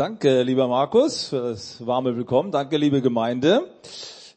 Danke, 0.00 0.44
lieber 0.44 0.66
Markus, 0.66 1.28
für 1.28 1.50
das 1.50 1.86
warme 1.86 2.16
Willkommen. 2.16 2.50
Danke, 2.50 2.78
liebe 2.78 3.02
Gemeinde. 3.02 3.64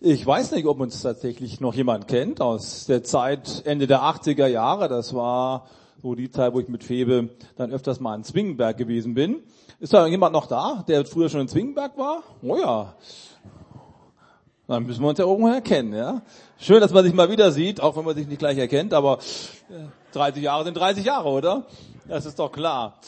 Ich 0.02 0.28
weiß 0.28 0.52
nicht, 0.52 0.66
ob 0.66 0.82
uns 0.82 1.02
tatsächlich 1.02 1.62
noch 1.62 1.74
jemand 1.74 2.10
kennt 2.10 2.42
aus 2.42 2.86
der 2.86 3.06
Zeit 3.06 3.62
Ende 3.66 3.88
der 3.88 4.02
80er 4.02 4.48
Jahre. 4.48 4.90
Das 4.90 5.14
war 5.14 5.68
so 6.02 6.16
die 6.16 6.30
Zeit, 6.30 6.54
wo 6.54 6.60
ich 6.60 6.68
mit 6.68 6.84
Febe 6.84 7.30
dann 7.56 7.72
öfters 7.72 8.02
mal 8.02 8.14
in 8.14 8.26
Zwingenberg 8.26 8.76
gewesen 8.76 9.14
bin. 9.14 9.42
Ist 9.80 9.94
da 9.94 10.06
jemand 10.06 10.34
noch 10.34 10.48
da, 10.48 10.84
der 10.86 11.06
früher 11.06 11.30
schon 11.30 11.40
in 11.40 11.48
Zwingenberg 11.48 11.98
war? 11.98 12.24
Oh 12.42 12.58
ja. 12.58 12.96
Dann 14.68 14.84
müssen 14.84 15.02
wir 15.02 15.08
uns 15.08 15.20
ja 15.20 15.26
irgendwo 15.26 15.48
erkennen, 15.48 15.94
ja. 15.94 16.24
Schön, 16.58 16.82
dass 16.82 16.92
man 16.92 17.06
sich 17.06 17.14
mal 17.14 17.30
wieder 17.32 17.54
sieht, 17.54 17.80
auch 17.80 17.96
wenn 17.96 18.04
man 18.04 18.16
sich 18.16 18.28
nicht 18.28 18.40
gleich 18.40 18.58
erkennt, 18.58 18.94
aber 18.94 19.20
30 20.12 20.42
äh, 20.42 20.46
Jahre 20.46 20.66
sind 20.66 20.76
30 20.76 21.06
Jahre, 21.06 21.30
oder? 21.30 21.68
Das 22.06 22.26
ist 22.26 22.38
doch 22.38 22.52
klar. 22.52 23.00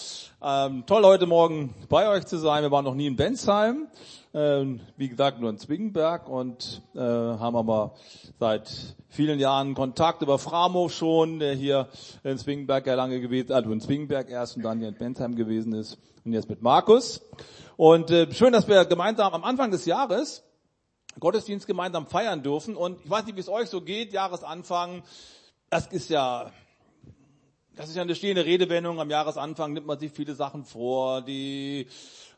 Ähm, 0.41 0.85
toll, 0.85 1.04
heute 1.04 1.26
Morgen 1.26 1.76
bei 1.90 2.08
euch 2.08 2.26
zu 2.27 2.38
sein. 2.38 2.63
Wir 2.63 2.72
waren 2.72 2.85
noch 2.85 2.95
nie 2.95 3.08
in 3.08 3.18
Bensheim. 3.18 3.88
Ähm, 4.34 4.80
wie 4.95 5.09
gesagt, 5.09 5.41
nur 5.41 5.49
in 5.49 5.58
Zwingenberg 5.58 6.30
und 6.30 6.81
äh, 6.95 6.99
haben 6.99 7.58
aber 7.58 7.95
seit 8.40 8.95
vielen 9.09 9.38
Jahren 9.38 9.73
Kontakt 9.73 10.21
über 10.21 10.40
Framo 10.40 10.88
schon, 10.88 11.40
der 11.40 11.55
hier 11.55 11.90
in 12.23 12.38
Zwingenberg 12.38 12.88
ja 12.88 12.95
lange 12.95 13.20
gewesen, 13.20 13.52
also 13.52 13.70
in 13.73 13.81
Zwingenberg 13.81 14.30
erst 14.30 14.55
und 14.55 14.63
dann 14.63 14.80
hier 14.80 14.88
in 14.88 14.96
Bensheim 14.96 15.35
gewesen 15.35 15.73
ist 15.73 15.98
und 16.23 16.32
jetzt 16.32 16.48
mit 16.48 16.62
Markus. 16.62 17.21
Und 17.76 18.12
äh, 18.12 18.32
schön, 18.32 18.54
dass 18.54 18.66
wir 18.70 18.85
gemeinsam 18.85 19.34
am 19.34 19.43
Anfang 19.43 19.71
des 19.71 19.85
Jahres 19.85 20.41
Gottesdienst 21.20 21.68
gemeinsam 21.68 22.07
feiern 22.07 22.43
dürfen. 22.43 22.77
Und 22.77 23.04
ich 23.04 23.09
weiß 23.09 23.26
nicht, 23.26 23.35
wie 23.35 23.41
es 23.41 23.49
euch 23.49 23.70
so 23.70 23.82
geht, 23.82 24.13
Jahresanfang. 24.13 25.04
Das 25.70 25.88
ist 25.88 26.09
ja 26.09 26.52
das 27.75 27.89
ist 27.89 27.95
ja 27.95 28.02
eine 28.02 28.15
stehende 28.15 28.45
Redewendung. 28.45 28.99
Am 28.99 29.09
Jahresanfang 29.09 29.73
nimmt 29.73 29.88
man 29.88 29.99
sich 29.99 30.11
viele 30.11 30.34
Sachen 30.34 30.63
vor. 30.63 31.21
Die, 31.21 31.87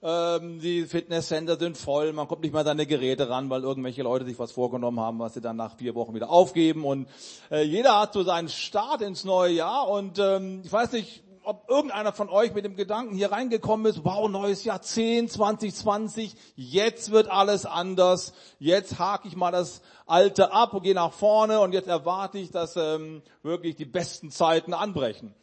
ähm, 0.01 0.59
die 0.59 0.85
Fitnesscenter 0.85 1.57
sind 1.57 1.77
voll. 1.77 2.11
Man 2.13 2.27
kommt 2.27 2.41
nicht 2.41 2.53
mal 2.53 2.61
an 2.61 2.65
seine 2.65 2.87
Geräte 2.87 3.29
ran, 3.29 3.49
weil 3.49 3.63
irgendwelche 3.63 4.03
Leute 4.03 4.25
sich 4.25 4.39
was 4.39 4.51
vorgenommen 4.51 4.99
haben, 4.99 5.19
was 5.19 5.35
sie 5.35 5.41
dann 5.41 5.55
nach 5.55 5.75
vier 5.77 5.95
Wochen 5.95 6.15
wieder 6.15 6.29
aufgeben. 6.29 6.85
Und 6.85 7.07
äh, 7.51 7.61
jeder 7.61 7.99
hat 7.99 8.13
so 8.13 8.23
seinen 8.23 8.49
Start 8.49 9.01
ins 9.01 9.23
neue 9.25 9.53
Jahr. 9.53 9.87
Und 9.87 10.17
ähm, 10.19 10.61
ich 10.63 10.71
weiß 10.71 10.91
nicht, 10.93 11.23
ob 11.47 11.69
irgendeiner 11.69 12.11
von 12.11 12.27
euch 12.29 12.53
mit 12.53 12.65
dem 12.65 12.75
Gedanken 12.75 13.15
hier 13.15 13.31
reingekommen 13.31 13.85
ist, 13.85 14.03
wow, 14.03 14.29
neues 14.29 14.65
Jahrzehnt 14.65 15.31
2020, 15.31 16.35
jetzt 16.57 17.11
wird 17.11 17.29
alles 17.29 17.65
anders, 17.65 18.33
jetzt 18.59 18.99
hake 18.99 19.29
ich 19.29 19.37
mal 19.37 19.51
das 19.51 19.81
Alte 20.05 20.51
ab 20.51 20.73
und 20.73 20.83
gehe 20.83 20.93
nach 20.93 21.13
vorne 21.13 21.61
und 21.61 21.71
jetzt 21.71 21.87
erwarte 21.87 22.37
ich, 22.37 22.51
dass 22.51 22.75
ähm, 22.75 23.21
wirklich 23.43 23.77
die 23.77 23.85
besten 23.85 24.29
Zeiten 24.29 24.73
anbrechen. 24.73 25.33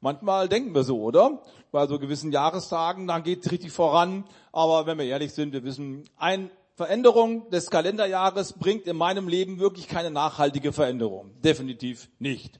Manchmal 0.00 0.48
denken 0.48 0.74
wir 0.74 0.82
so, 0.82 0.98
oder? 1.02 1.42
Bei 1.72 1.86
so 1.86 1.98
gewissen 1.98 2.32
Jahrestagen, 2.32 3.06
dann 3.06 3.22
geht 3.22 3.44
es 3.44 3.52
richtig 3.52 3.72
voran. 3.72 4.24
Aber 4.50 4.86
wenn 4.86 4.96
wir 4.96 5.04
ehrlich 5.04 5.34
sind, 5.34 5.52
wir 5.52 5.64
wissen, 5.64 6.08
eine 6.16 6.50
Veränderung 6.74 7.50
des 7.50 7.68
Kalenderjahres 7.68 8.54
bringt 8.54 8.86
in 8.86 8.96
meinem 8.96 9.28
Leben 9.28 9.58
wirklich 9.58 9.88
keine 9.88 10.10
nachhaltige 10.10 10.72
Veränderung. 10.72 11.32
Definitiv 11.42 12.08
nicht. 12.18 12.58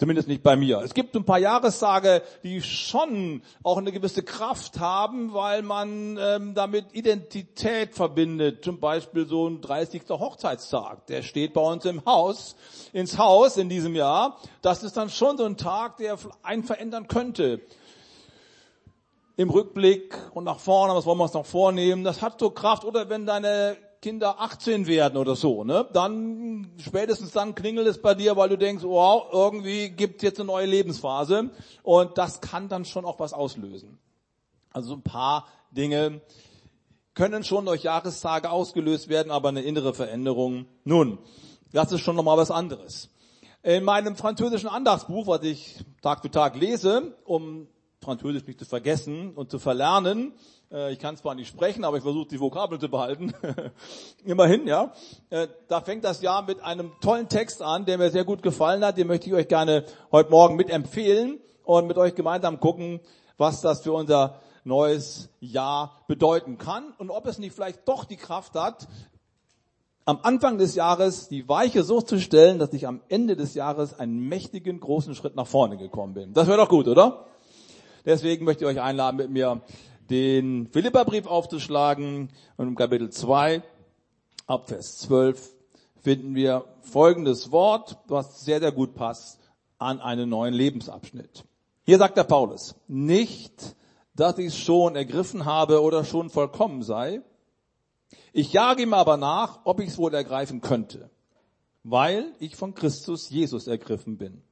Zumindest 0.00 0.28
nicht 0.28 0.42
bei 0.42 0.56
mir. 0.56 0.80
Es 0.80 0.94
gibt 0.94 1.14
ein 1.14 1.26
paar 1.26 1.38
Jahrestage, 1.38 2.22
die 2.42 2.62
schon 2.62 3.42
auch 3.62 3.76
eine 3.76 3.92
gewisse 3.92 4.22
Kraft 4.22 4.80
haben, 4.80 5.34
weil 5.34 5.60
man 5.60 6.18
ähm, 6.18 6.54
damit 6.54 6.94
Identität 6.94 7.94
verbindet. 7.94 8.64
Zum 8.64 8.80
Beispiel 8.80 9.26
so 9.26 9.46
ein 9.46 9.60
30. 9.60 10.08
Hochzeitstag. 10.08 11.06
Der 11.08 11.20
steht 11.20 11.52
bei 11.52 11.60
uns 11.60 11.84
im 11.84 12.02
Haus, 12.06 12.56
ins 12.94 13.18
Haus 13.18 13.58
in 13.58 13.68
diesem 13.68 13.94
Jahr. 13.94 14.38
Das 14.62 14.82
ist 14.82 14.96
dann 14.96 15.10
schon 15.10 15.36
so 15.36 15.44
ein 15.44 15.58
Tag, 15.58 15.98
der 15.98 16.16
einen 16.42 16.64
verändern 16.64 17.06
könnte. 17.06 17.60
Im 19.36 19.50
Rückblick 19.50 20.16
und 20.32 20.44
nach 20.44 20.60
vorne, 20.60 20.94
was 20.94 21.04
wollen 21.04 21.18
wir 21.18 21.24
uns 21.24 21.34
noch 21.34 21.44
vornehmen? 21.44 22.04
Das 22.04 22.22
hat 22.22 22.40
so 22.40 22.48
Kraft. 22.48 22.86
Oder 22.86 23.10
wenn 23.10 23.26
deine 23.26 23.76
Kinder 24.02 24.40
18 24.40 24.86
werden 24.86 25.18
oder 25.18 25.36
so, 25.36 25.62
ne, 25.62 25.86
dann 25.92 26.72
spätestens 26.78 27.32
dann 27.32 27.54
klingelt 27.54 27.86
es 27.86 28.00
bei 28.00 28.14
dir, 28.14 28.34
weil 28.34 28.48
du 28.48 28.56
denkst, 28.56 28.82
wow, 28.82 29.26
irgendwie 29.30 29.90
gibt 29.90 30.22
jetzt 30.22 30.40
eine 30.40 30.46
neue 30.46 30.64
Lebensphase 30.64 31.50
und 31.82 32.16
das 32.16 32.40
kann 32.40 32.68
dann 32.68 32.86
schon 32.86 33.04
auch 33.04 33.20
was 33.20 33.34
auslösen. 33.34 33.98
Also 34.72 34.94
ein 34.94 35.02
paar 35.02 35.48
Dinge 35.70 36.22
können 37.12 37.44
schon 37.44 37.66
durch 37.66 37.82
Jahrestage 37.82 38.50
ausgelöst 38.50 39.10
werden, 39.10 39.30
aber 39.30 39.50
eine 39.50 39.62
innere 39.62 39.92
Veränderung, 39.92 40.64
nun, 40.84 41.18
das 41.72 41.92
ist 41.92 42.00
schon 42.00 42.16
nochmal 42.16 42.38
was 42.38 42.50
anderes. 42.50 43.10
In 43.62 43.84
meinem 43.84 44.16
französischen 44.16 44.70
Andachtsbuch, 44.70 45.26
was 45.26 45.42
ich 45.42 45.84
Tag 46.00 46.22
für 46.22 46.30
Tag 46.30 46.56
lese, 46.56 47.14
um 47.24 47.68
Französisch 48.02 48.46
nicht 48.46 48.58
zu 48.58 48.64
vergessen 48.64 49.32
und 49.34 49.50
zu 49.50 49.58
verlernen, 49.58 50.32
äh, 50.72 50.92
ich 50.92 50.98
kann 50.98 51.16
zwar 51.16 51.34
nicht 51.34 51.48
sprechen, 51.48 51.84
aber 51.84 51.98
ich 51.98 52.02
versuche 52.02 52.28
die 52.28 52.40
Vokabeln 52.40 52.80
zu 52.80 52.88
behalten. 52.88 53.34
Immerhin, 54.24 54.66
ja. 54.66 54.92
Äh, 55.28 55.48
da 55.68 55.82
fängt 55.82 56.04
das 56.04 56.22
Jahr 56.22 56.42
mit 56.42 56.62
einem 56.62 56.92
tollen 57.02 57.28
Text 57.28 57.60
an, 57.60 57.84
der 57.84 57.98
mir 57.98 58.10
sehr 58.10 58.24
gut 58.24 58.42
gefallen 58.42 58.84
hat. 58.84 58.96
Den 58.96 59.06
möchte 59.06 59.26
ich 59.26 59.34
euch 59.34 59.48
gerne 59.48 59.84
heute 60.12 60.30
Morgen 60.30 60.56
mit 60.56 60.70
empfehlen 60.70 61.40
und 61.64 61.86
mit 61.86 61.98
euch 61.98 62.14
gemeinsam 62.14 62.58
gucken, 62.58 63.00
was 63.36 63.60
das 63.60 63.82
für 63.82 63.92
unser 63.92 64.40
neues 64.64 65.28
Jahr 65.40 66.02
bedeuten 66.06 66.58
kann 66.58 66.94
und 66.98 67.10
ob 67.10 67.26
es 67.26 67.38
nicht 67.38 67.54
vielleicht 67.54 67.86
doch 67.86 68.04
die 68.04 68.16
Kraft 68.16 68.54
hat, 68.54 68.86
am 70.04 70.20
Anfang 70.22 70.58
des 70.58 70.74
Jahres 70.74 71.28
die 71.28 71.48
Weiche 71.48 71.84
so 71.84 72.00
zu 72.00 72.18
stellen, 72.18 72.58
dass 72.58 72.72
ich 72.72 72.86
am 72.86 73.00
Ende 73.08 73.36
des 73.36 73.54
Jahres 73.54 73.98
einen 73.98 74.20
mächtigen, 74.28 74.80
großen 74.80 75.14
Schritt 75.14 75.36
nach 75.36 75.46
vorne 75.46 75.76
gekommen 75.76 76.14
bin. 76.14 76.32
Das 76.32 76.48
wäre 76.48 76.56
doch 76.56 76.68
gut, 76.68 76.88
oder? 76.88 77.26
Deswegen 78.04 78.44
möchte 78.44 78.64
ich 78.64 78.70
euch 78.70 78.80
einladen, 78.80 79.16
mit 79.16 79.30
mir 79.30 79.60
den 80.08 80.66
Philipperbrief 80.68 81.26
aufzuschlagen 81.26 82.30
und 82.56 82.68
im 82.68 82.76
Kapitel 82.76 83.10
2 83.10 83.62
ab 84.46 84.68
Vers 84.68 84.98
12 84.98 85.54
finden 86.02 86.34
wir 86.34 86.64
folgendes 86.80 87.52
Wort, 87.52 87.98
was 88.08 88.44
sehr, 88.44 88.60
sehr 88.60 88.72
gut 88.72 88.94
passt 88.94 89.38
an 89.78 90.00
einen 90.00 90.28
neuen 90.28 90.54
Lebensabschnitt. 90.54 91.44
Hier 91.84 91.98
sagt 91.98 92.16
der 92.16 92.24
Paulus, 92.24 92.74
nicht, 92.88 93.76
dass 94.14 94.38
ich 94.38 94.46
es 94.46 94.58
schon 94.58 94.96
ergriffen 94.96 95.44
habe 95.44 95.82
oder 95.82 96.04
schon 96.04 96.30
vollkommen 96.30 96.82
sei. 96.82 97.22
Ich 98.32 98.52
jage 98.52 98.82
ihm 98.82 98.94
aber 98.94 99.16
nach, 99.16 99.60
ob 99.64 99.80
ich 99.80 99.88
es 99.88 99.98
wohl 99.98 100.14
ergreifen 100.14 100.60
könnte, 100.60 101.10
weil 101.82 102.32
ich 102.38 102.56
von 102.56 102.74
Christus 102.74 103.30
Jesus 103.30 103.66
ergriffen 103.66 104.18
bin. 104.18 104.42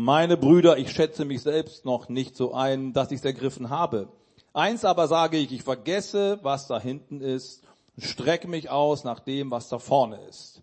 Meine 0.00 0.36
Brüder, 0.36 0.78
ich 0.78 0.92
schätze 0.92 1.24
mich 1.24 1.42
selbst 1.42 1.84
noch 1.84 2.08
nicht 2.08 2.36
so 2.36 2.54
ein, 2.54 2.92
dass 2.92 3.10
ich 3.10 3.18
es 3.18 3.24
ergriffen 3.24 3.68
habe. 3.68 4.06
Eins 4.52 4.84
aber 4.84 5.08
sage 5.08 5.38
ich, 5.38 5.50
ich 5.50 5.64
vergesse, 5.64 6.38
was 6.42 6.68
da 6.68 6.78
hinten 6.78 7.20
ist, 7.20 7.64
strecke 7.96 8.46
mich 8.46 8.70
aus 8.70 9.02
nach 9.02 9.18
dem, 9.18 9.50
was 9.50 9.68
da 9.68 9.80
vorne 9.80 10.20
ist. 10.28 10.62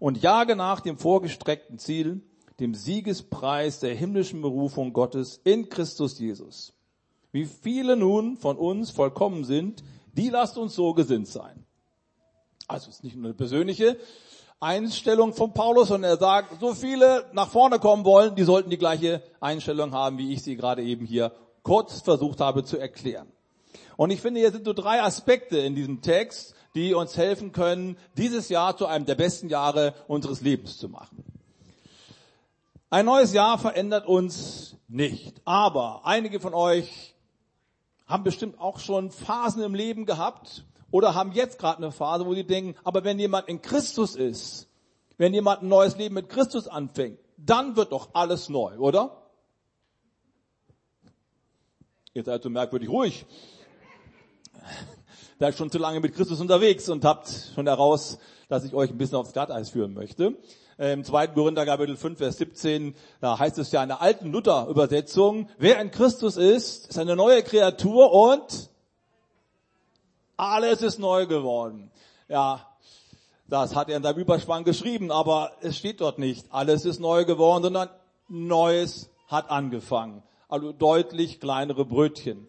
Und 0.00 0.20
jage 0.20 0.56
nach 0.56 0.80
dem 0.80 0.98
vorgestreckten 0.98 1.78
Ziel, 1.78 2.20
dem 2.58 2.74
Siegespreis 2.74 3.78
der 3.78 3.94
himmlischen 3.94 4.42
Berufung 4.42 4.92
Gottes 4.92 5.40
in 5.44 5.68
Christus 5.68 6.18
Jesus. 6.18 6.72
Wie 7.30 7.44
viele 7.44 7.94
nun 7.94 8.36
von 8.38 8.56
uns 8.56 8.90
vollkommen 8.90 9.44
sind, 9.44 9.84
die 10.14 10.30
lasst 10.30 10.58
uns 10.58 10.74
so 10.74 10.94
gesinnt 10.94 11.28
sein. 11.28 11.64
Also 12.66 12.90
es 12.90 12.96
ist 12.96 13.04
nicht 13.04 13.14
nur 13.14 13.26
eine 13.26 13.34
persönliche 13.34 13.98
Einstellung 14.64 15.34
von 15.34 15.52
Paulus, 15.52 15.88
sondern 15.88 16.12
er 16.12 16.16
sagt, 16.16 16.58
so 16.58 16.72
viele 16.72 17.26
nach 17.32 17.48
vorne 17.48 17.78
kommen 17.78 18.06
wollen, 18.06 18.34
die 18.34 18.44
sollten 18.44 18.70
die 18.70 18.78
gleiche 18.78 19.22
Einstellung 19.38 19.92
haben, 19.92 20.16
wie 20.16 20.32
ich 20.32 20.42
sie 20.42 20.56
gerade 20.56 20.82
eben 20.82 21.04
hier 21.04 21.32
kurz 21.62 22.00
versucht 22.00 22.40
habe 22.40 22.64
zu 22.64 22.78
erklären. 22.78 23.30
Und 23.98 24.10
ich 24.10 24.22
finde, 24.22 24.40
hier 24.40 24.50
sind 24.50 24.64
so 24.64 24.72
drei 24.72 25.02
Aspekte 25.02 25.58
in 25.58 25.74
diesem 25.74 26.00
Text, 26.00 26.54
die 26.74 26.94
uns 26.94 27.16
helfen 27.18 27.52
können, 27.52 27.98
dieses 28.16 28.48
Jahr 28.48 28.74
zu 28.76 28.86
einem 28.86 29.04
der 29.04 29.14
besten 29.14 29.50
Jahre 29.50 29.94
unseres 30.08 30.40
Lebens 30.40 30.78
zu 30.78 30.88
machen. 30.88 31.22
Ein 32.88 33.04
neues 33.04 33.34
Jahr 33.34 33.58
verändert 33.58 34.06
uns 34.06 34.76
nicht. 34.88 35.42
Aber 35.44 36.06
einige 36.06 36.40
von 36.40 36.54
euch 36.54 37.14
haben 38.06 38.24
bestimmt 38.24 38.58
auch 38.58 38.78
schon 38.78 39.10
Phasen 39.10 39.62
im 39.62 39.74
Leben 39.74 40.06
gehabt 40.06 40.64
oder 40.94 41.16
haben 41.16 41.32
jetzt 41.32 41.58
gerade 41.58 41.78
eine 41.78 41.90
Phase, 41.90 42.24
wo 42.24 42.34
sie 42.34 42.44
denken, 42.44 42.78
aber 42.84 43.02
wenn 43.02 43.18
jemand 43.18 43.48
in 43.48 43.60
Christus 43.60 44.14
ist, 44.14 44.68
wenn 45.16 45.34
jemand 45.34 45.62
ein 45.62 45.68
neues 45.68 45.96
Leben 45.96 46.14
mit 46.14 46.28
Christus 46.28 46.68
anfängt, 46.68 47.18
dann 47.36 47.74
wird 47.74 47.90
doch 47.90 48.10
alles 48.12 48.48
neu, 48.48 48.76
oder? 48.78 49.24
Ihr 52.12 52.22
seid 52.22 52.44
so 52.44 52.48
merkwürdig 52.48 52.88
ruhig. 52.88 53.26
Seid 55.40 55.56
schon 55.56 55.68
zu 55.68 55.78
lange 55.78 55.98
mit 55.98 56.14
Christus 56.14 56.40
unterwegs 56.40 56.88
und 56.88 57.04
habt 57.04 57.28
schon 57.56 57.66
heraus, 57.66 58.20
dass 58.48 58.64
ich 58.64 58.72
euch 58.72 58.90
ein 58.90 58.96
bisschen 58.96 59.18
aufs 59.18 59.32
Glatteis 59.32 59.70
führen 59.70 59.94
möchte. 59.94 60.38
Im 60.78 61.02
2. 61.02 61.26
Korinther 61.26 61.66
Kapitel 61.66 61.96
5, 61.96 62.18
Vers 62.18 62.36
17, 62.36 62.94
da 63.20 63.36
heißt 63.36 63.58
es 63.58 63.72
ja 63.72 63.82
in 63.82 63.88
der 63.88 64.00
alten 64.00 64.30
Luther-Übersetzung, 64.30 65.48
wer 65.58 65.80
in 65.80 65.90
Christus 65.90 66.36
ist, 66.36 66.86
ist 66.86 66.98
eine 67.00 67.16
neue 67.16 67.42
Kreatur 67.42 68.12
und 68.12 68.70
alles 70.36 70.82
ist 70.82 70.98
neu 70.98 71.26
geworden. 71.26 71.90
Ja, 72.28 72.66
das 73.46 73.74
hat 73.74 73.88
er 73.88 73.96
in 73.96 74.02
seinem 74.02 74.18
Überspann 74.18 74.64
geschrieben, 74.64 75.10
aber 75.10 75.52
es 75.60 75.76
steht 75.76 76.00
dort 76.00 76.18
nicht, 76.18 76.46
alles 76.50 76.84
ist 76.84 77.00
neu 77.00 77.24
geworden, 77.24 77.64
sondern 77.64 77.88
Neues 78.28 79.10
hat 79.28 79.50
angefangen 79.50 80.22
also 80.54 80.72
deutlich 80.72 81.40
kleinere 81.40 81.84
Brötchen. 81.84 82.46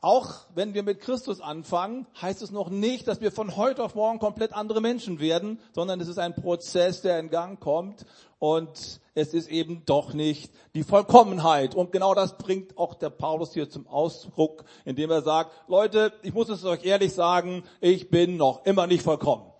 Auch 0.00 0.46
wenn 0.54 0.74
wir 0.74 0.84
mit 0.84 1.00
Christus 1.00 1.40
anfangen, 1.40 2.06
heißt 2.22 2.40
es 2.42 2.52
noch 2.52 2.70
nicht, 2.70 3.08
dass 3.08 3.20
wir 3.20 3.32
von 3.32 3.56
heute 3.56 3.82
auf 3.82 3.96
morgen 3.96 4.20
komplett 4.20 4.52
andere 4.52 4.80
Menschen 4.80 5.18
werden, 5.18 5.58
sondern 5.72 6.00
es 6.00 6.06
ist 6.06 6.20
ein 6.20 6.36
Prozess, 6.36 7.02
der 7.02 7.18
in 7.18 7.30
Gang 7.30 7.58
kommt 7.58 8.06
und 8.38 9.00
es 9.16 9.34
ist 9.34 9.48
eben 9.48 9.82
doch 9.86 10.12
nicht 10.12 10.52
die 10.76 10.84
Vollkommenheit. 10.84 11.74
Und 11.74 11.90
genau 11.90 12.14
das 12.14 12.38
bringt 12.38 12.78
auch 12.78 12.94
der 12.94 13.10
Paulus 13.10 13.54
hier 13.54 13.68
zum 13.68 13.88
Ausdruck, 13.88 14.64
indem 14.84 15.10
er 15.10 15.22
sagt, 15.22 15.50
Leute, 15.66 16.12
ich 16.22 16.32
muss 16.32 16.48
es 16.48 16.64
euch 16.64 16.84
ehrlich 16.84 17.12
sagen, 17.12 17.64
ich 17.80 18.08
bin 18.08 18.36
noch 18.36 18.64
immer 18.66 18.86
nicht 18.86 19.02
vollkommen. 19.02 19.50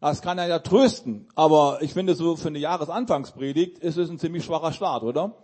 Das 0.00 0.22
kann 0.22 0.38
er 0.38 0.46
ja 0.46 0.60
trösten, 0.60 1.28
aber 1.34 1.78
ich 1.80 1.92
finde 1.92 2.14
so 2.14 2.36
für 2.36 2.48
eine 2.48 2.60
Jahresanfangspredigt 2.60 3.78
ist 3.78 3.96
es 3.96 4.10
ein 4.10 4.20
ziemlich 4.20 4.44
schwacher 4.44 4.72
Start, 4.72 5.02
oder? 5.02 5.34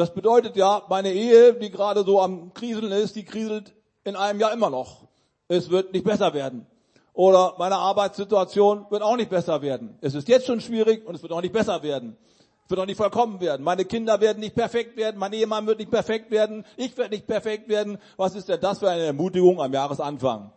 Das 0.00 0.14
bedeutet 0.14 0.56
ja, 0.56 0.82
meine 0.88 1.12
Ehe, 1.12 1.52
die 1.52 1.70
gerade 1.70 2.04
so 2.04 2.22
am 2.22 2.54
Kriseln 2.54 2.90
ist, 2.90 3.16
die 3.16 3.24
kriselt 3.26 3.74
in 4.02 4.16
einem 4.16 4.40
Jahr 4.40 4.50
immer 4.50 4.70
noch. 4.70 5.02
Es 5.46 5.68
wird 5.68 5.92
nicht 5.92 6.06
besser 6.06 6.32
werden. 6.32 6.66
Oder 7.12 7.54
meine 7.58 7.76
Arbeitssituation 7.76 8.86
wird 8.88 9.02
auch 9.02 9.16
nicht 9.16 9.28
besser 9.28 9.60
werden. 9.60 9.98
Es 10.00 10.14
ist 10.14 10.26
jetzt 10.26 10.46
schon 10.46 10.62
schwierig 10.62 11.06
und 11.06 11.16
es 11.16 11.22
wird 11.22 11.32
auch 11.32 11.42
nicht 11.42 11.52
besser 11.52 11.82
werden. 11.82 12.16
Es 12.64 12.70
wird 12.70 12.80
auch 12.80 12.86
nicht 12.86 12.96
vollkommen 12.96 13.42
werden. 13.42 13.62
Meine 13.62 13.84
Kinder 13.84 14.22
werden 14.22 14.40
nicht 14.40 14.54
perfekt 14.54 14.96
werden. 14.96 15.18
Mein 15.18 15.34
Ehemann 15.34 15.66
wird 15.66 15.80
nicht 15.80 15.90
perfekt 15.90 16.30
werden. 16.30 16.64
Ich 16.78 16.96
werde 16.96 17.10
nicht 17.14 17.26
perfekt 17.26 17.68
werden. 17.68 17.98
Was 18.16 18.34
ist 18.34 18.48
denn 18.48 18.58
das 18.58 18.78
für 18.78 18.88
eine 18.88 19.02
Ermutigung 19.02 19.60
am 19.60 19.70
Jahresanfang? 19.70 20.50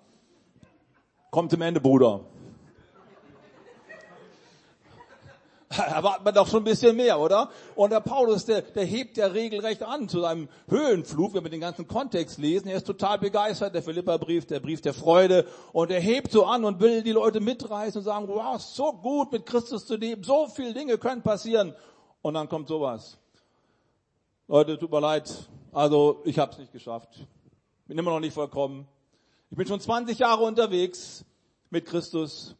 Kommt 1.31 1.51
zum 1.51 1.61
Ende, 1.61 1.81
Bruder. 1.81 2.21
erwartet 5.77 6.25
man 6.25 6.33
doch 6.33 6.47
schon 6.47 6.61
ein 6.61 6.65
bisschen 6.65 6.95
mehr, 6.95 7.19
oder? 7.19 7.49
Und 7.75 7.91
der 7.91 7.99
Paulus, 7.99 8.45
der, 8.45 8.61
der 8.61 8.85
hebt 8.85 9.17
ja 9.17 9.27
regelrecht 9.27 9.83
an 9.83 10.07
zu 10.07 10.21
seinem 10.21 10.49
Höhenflug, 10.67 11.33
wenn 11.33 11.43
wir 11.43 11.49
den 11.49 11.61
ganzen 11.61 11.87
Kontext 11.87 12.37
lesen. 12.37 12.67
Er 12.67 12.77
ist 12.77 12.87
total 12.87 13.19
begeistert, 13.19 13.73
der 13.73 13.83
Philipperbrief, 13.83 14.45
der 14.45 14.59
Brief 14.59 14.81
der 14.81 14.93
Freude. 14.93 15.47
Und 15.71 15.91
er 15.91 15.99
hebt 15.99 16.31
so 16.31 16.45
an 16.45 16.65
und 16.65 16.79
will 16.79 17.03
die 17.03 17.11
Leute 17.11 17.39
mitreißen 17.39 17.99
und 17.99 18.05
sagen, 18.05 18.27
wow, 18.27 18.59
so 18.59 18.93
gut 18.93 19.31
mit 19.31 19.45
Christus 19.45 19.85
zu 19.85 19.95
leben, 19.95 20.23
so 20.23 20.47
viele 20.47 20.73
Dinge 20.73 20.97
können 20.97 21.21
passieren. 21.21 21.75
Und 22.21 22.35
dann 22.35 22.47
kommt 22.47 22.67
sowas. 22.67 23.17
Leute, 24.47 24.77
tut 24.77 24.91
mir 24.91 24.99
leid, 24.99 25.33
also 25.71 26.21
ich 26.25 26.37
habe 26.37 26.51
es 26.51 26.57
nicht 26.59 26.71
geschafft. 26.71 27.09
Bin 27.87 27.97
immer 27.97 28.11
noch 28.11 28.19
nicht 28.19 28.33
vollkommen. 28.33 28.87
Ich 29.49 29.57
bin 29.57 29.67
schon 29.67 29.79
20 29.79 30.19
Jahre 30.19 30.43
unterwegs 30.43 31.25
mit 31.69 31.85
Christus 31.85 32.55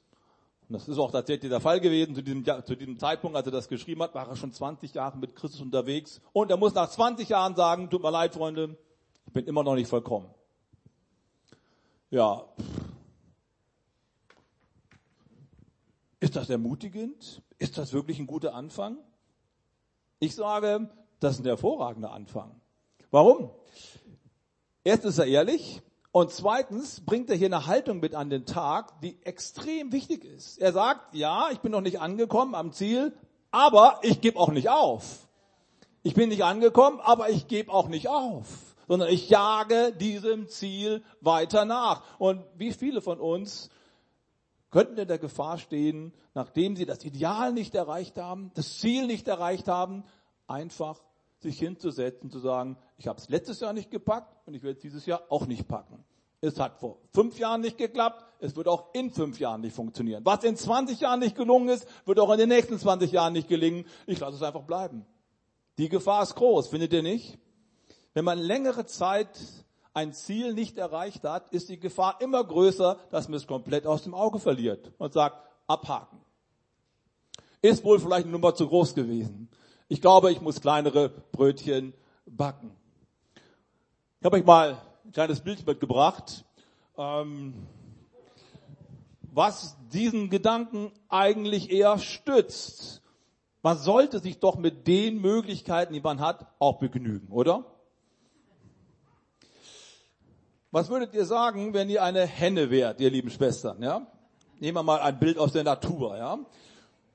und 0.70 0.74
das 0.74 0.88
ist 0.88 0.98
auch 0.98 1.12
tatsächlich 1.12 1.50
der 1.50 1.60
Fall 1.60 1.80
gewesen. 1.80 2.16
Zu 2.16 2.24
diesem, 2.24 2.46
zu 2.66 2.76
diesem 2.76 2.98
Zeitpunkt, 2.98 3.36
als 3.36 3.46
er 3.46 3.52
das 3.52 3.68
geschrieben 3.68 4.02
hat, 4.02 4.16
war 4.16 4.28
er 4.28 4.36
schon 4.36 4.52
20 4.52 4.94
Jahre 4.94 5.18
mit 5.18 5.36
Christus 5.36 5.62
unterwegs. 5.62 6.22
Und 6.32 6.52
er 6.52 6.58
muss 6.58 6.74
nach 6.74 6.90
20 6.90 7.30
Jahren 7.30 7.56
sagen, 7.56 7.90
tut 7.90 8.02
mir 8.02 8.12
leid, 8.12 8.34
Freunde, 8.34 8.78
ich 9.26 9.34
bin 9.34 9.46
immer 9.46 9.64
noch 9.64 9.76
nicht 9.76 9.88
vollkommen. 9.88 10.34
Ja. 12.10 12.46
Ist 16.20 16.36
das 16.36 16.50
ermutigend? 16.50 17.42
Ist 17.58 17.78
das 17.78 17.92
wirklich 17.92 18.20
ein 18.20 18.28
guter 18.28 18.56
Anfang? 18.56 18.98
Ich 20.20 20.36
sage, 20.36 20.90
das 21.20 21.34
ist 21.36 21.40
ein 21.42 21.46
hervorragender 21.46 22.12
Anfang. 22.12 22.62
Warum? 23.12 23.52
Erst 24.84 25.06
ist 25.06 25.18
er 25.18 25.26
ehrlich, 25.26 25.82
und 26.14 26.30
zweitens 26.30 27.02
bringt 27.02 27.32
er 27.32 27.36
hier 27.36 27.48
eine 27.48 27.66
Haltung 27.66 28.00
mit 28.00 28.14
an 28.14 28.30
den 28.30 28.46
Tag, 28.46 29.02
die 29.02 29.18
extrem 29.24 29.92
wichtig 29.92 30.24
ist. 30.24 30.60
Er 30.60 30.72
sagt, 30.72 31.16
ja, 31.16 31.50
ich 31.52 31.60
bin 31.62 31.72
noch 31.72 31.82
nicht 31.82 32.00
angekommen 32.00 32.54
am 32.54 32.72
Ziel, 32.72 33.18
aber 33.50 34.00
ich 34.04 34.22
gebe 34.22 34.40
auch 34.40 34.52
nicht 34.52 34.70
auf. 34.70 35.28
Ich 36.04 36.14
bin 36.14 36.30
nicht 36.30 36.44
angekommen, 36.44 37.00
aber 37.00 37.32
ich 37.32 37.48
gebe 37.48 37.74
auch 37.74 37.88
nicht 37.88 38.10
auf, 38.10 38.46
sondern 38.88 39.10
ich 39.10 39.28
jage 39.28 39.92
diesem 39.92 40.48
Ziel 40.50 41.04
weiter 41.20 41.66
nach. 41.66 42.04
Und 42.20 42.44
wie 42.58 42.74
viele 42.74 43.02
von 43.02 43.20
uns 43.20 43.72
könnten 44.70 45.00
in 45.00 45.08
der 45.08 45.18
Gefahr 45.18 45.58
stehen, 45.58 46.14
nachdem 46.36 46.76
sie 46.76 46.86
das 46.86 47.04
Ideal 47.04 47.54
nicht 47.54 47.74
erreicht 47.74 48.20
haben, 48.20 48.52
das 48.54 48.78
Ziel 48.78 49.08
nicht 49.08 49.28
erreicht 49.28 49.68
haben, 49.68 50.04
einfach 50.46 51.02
sich 51.44 51.60
hinzusetzen, 51.60 52.32
zu 52.32 52.40
sagen, 52.40 52.78
ich 52.98 53.08
habe 53.08 53.20
es 53.20 53.30
letztes 53.30 53.60
Jahr 53.60 53.74
nicht 53.74 53.92
gepackt 53.92 54.36
und 54.46 54.56
ich 54.56 54.64
werde 54.64 54.78
es 54.78 54.82
dieses 54.82 55.06
Jahr 55.06 55.22
auch 55.30 55.46
nicht 55.46 55.68
packen. 55.68 56.04
Es 56.42 56.60
hat 56.60 56.80
vor 56.80 56.98
fünf 57.14 57.40
Jahren 57.40 57.62
nicht 57.62 57.78
geklappt, 57.78 58.26
es 58.40 58.56
wird 58.56 58.68
auch 58.68 58.94
in 58.94 59.12
fünf 59.12 59.40
Jahren 59.40 59.62
nicht 59.62 59.76
funktionieren. 59.76 60.26
Was 60.26 60.44
in 60.44 60.58
20 60.58 61.00
Jahren 61.00 61.20
nicht 61.20 61.38
gelungen 61.38 61.70
ist, 61.70 61.88
wird 62.06 62.20
auch 62.20 62.32
in 62.32 62.38
den 62.38 62.50
nächsten 62.50 62.78
20 62.78 63.12
Jahren 63.12 63.32
nicht 63.32 63.48
gelingen. 63.48 63.86
Ich 64.08 64.20
lasse 64.20 64.36
es 64.36 64.44
einfach 64.44 64.64
bleiben. 64.64 65.06
Die 65.78 65.88
Gefahr 65.88 66.24
ist 66.24 66.36
groß, 66.36 66.68
findet 66.68 66.92
ihr 66.92 67.02
nicht? 67.02 67.38
Wenn 68.14 68.26
man 68.26 68.40
längere 68.40 68.86
Zeit 68.86 69.40
ein 69.94 70.12
Ziel 70.12 70.54
nicht 70.54 70.78
erreicht 70.78 71.24
hat, 71.24 71.50
ist 71.54 71.70
die 71.70 71.80
Gefahr 71.80 72.18
immer 72.20 72.44
größer, 72.44 73.00
dass 73.10 73.30
man 73.30 73.38
es 73.38 73.48
komplett 73.48 73.88
aus 73.88 74.04
dem 74.04 74.14
Auge 74.14 74.40
verliert 74.40 74.92
und 74.98 75.14
sagt, 75.14 75.38
abhaken. 75.68 76.20
Ist 77.62 77.84
wohl 77.86 78.00
vielleicht 78.00 78.26
eine 78.26 78.34
Nummer 78.34 78.54
zu 78.54 78.68
groß 78.68 78.94
gewesen. 78.96 79.50
Ich 79.90 80.02
glaube, 80.02 80.32
ich 80.32 80.42
muss 80.42 80.62
kleinere 80.62 81.10
Brötchen 81.10 81.94
backen. 82.26 82.72
Ich 84.20 84.26
habe 84.26 84.38
euch 84.38 84.46
mal 84.46 84.82
ein 85.04 85.12
kleines 85.12 85.42
Bild 85.42 85.66
mitgebracht, 85.68 86.46
ähm, 86.98 87.68
was 89.24 89.76
diesen 89.92 90.30
Gedanken 90.30 90.92
eigentlich 91.10 91.72
eher 91.72 92.00
stützt. 92.00 93.02
Man 93.62 93.78
sollte 93.78 94.20
sich 94.20 94.40
doch 94.40 94.58
mit 94.58 94.88
den 94.88 95.20
Möglichkeiten, 95.20 95.94
die 95.94 96.02
man 96.02 96.20
hat, 96.20 96.48
auch 96.60 96.80
begnügen, 96.80 97.32
oder? 97.32 97.66
Was 100.72 100.90
würdet 100.90 101.14
ihr 101.14 101.26
sagen, 101.26 101.74
wenn 101.74 101.90
ihr 101.90 102.04
eine 102.04 102.26
Henne 102.26 102.70
wärt, 102.70 103.00
ihr 103.00 103.10
lieben 103.10 103.30
Schwestern, 103.30 103.82
ja? 103.84 104.08
Nehmen 104.60 104.78
wir 104.78 104.84
mal 104.84 105.02
ein 105.02 105.20
Bild 105.20 105.38
aus 105.38 105.52
der 105.52 105.64
Natur, 105.64 106.18
ja? 106.18 106.40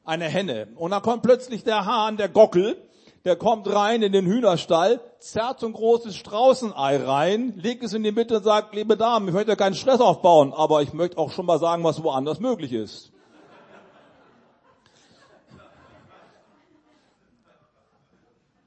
Eine 0.09 0.25
Henne. 0.25 0.69
Und 0.77 0.93
dann 0.93 1.03
kommt 1.03 1.23
plötzlich 1.23 1.65
der 1.65 1.85
Hahn, 1.85 2.17
der 2.17 2.31
Gockel, 2.31 2.83
der 3.27 3.37
kommt 3.37 3.71
rein 3.71 4.01
in 4.01 4.11
den 4.11 4.25
Hühnerstall, 4.25 5.03
zerrt 5.19 5.61
so 5.61 5.67
ein 5.67 5.75
großes 5.75 6.17
Straußenei 6.17 6.97
rein, 6.97 7.53
legt 7.59 7.85
es 7.85 7.93
in 7.93 8.03
die 8.05 8.11
Mitte 8.11 8.39
und 8.39 8.43
sagt, 8.43 8.75
liebe 8.75 8.97
Damen, 8.97 9.29
ich 9.29 9.35
möchte 9.35 9.55
keinen 9.55 9.75
Stress 9.75 10.01
aufbauen, 10.01 10.55
aber 10.55 10.81
ich 10.81 10.95
möchte 10.95 11.19
auch 11.19 11.31
schon 11.31 11.45
mal 11.45 11.59
sagen, 11.59 11.85
was 11.85 12.03
woanders 12.03 12.41
möglich 12.41 12.73
ist. 12.73 13.13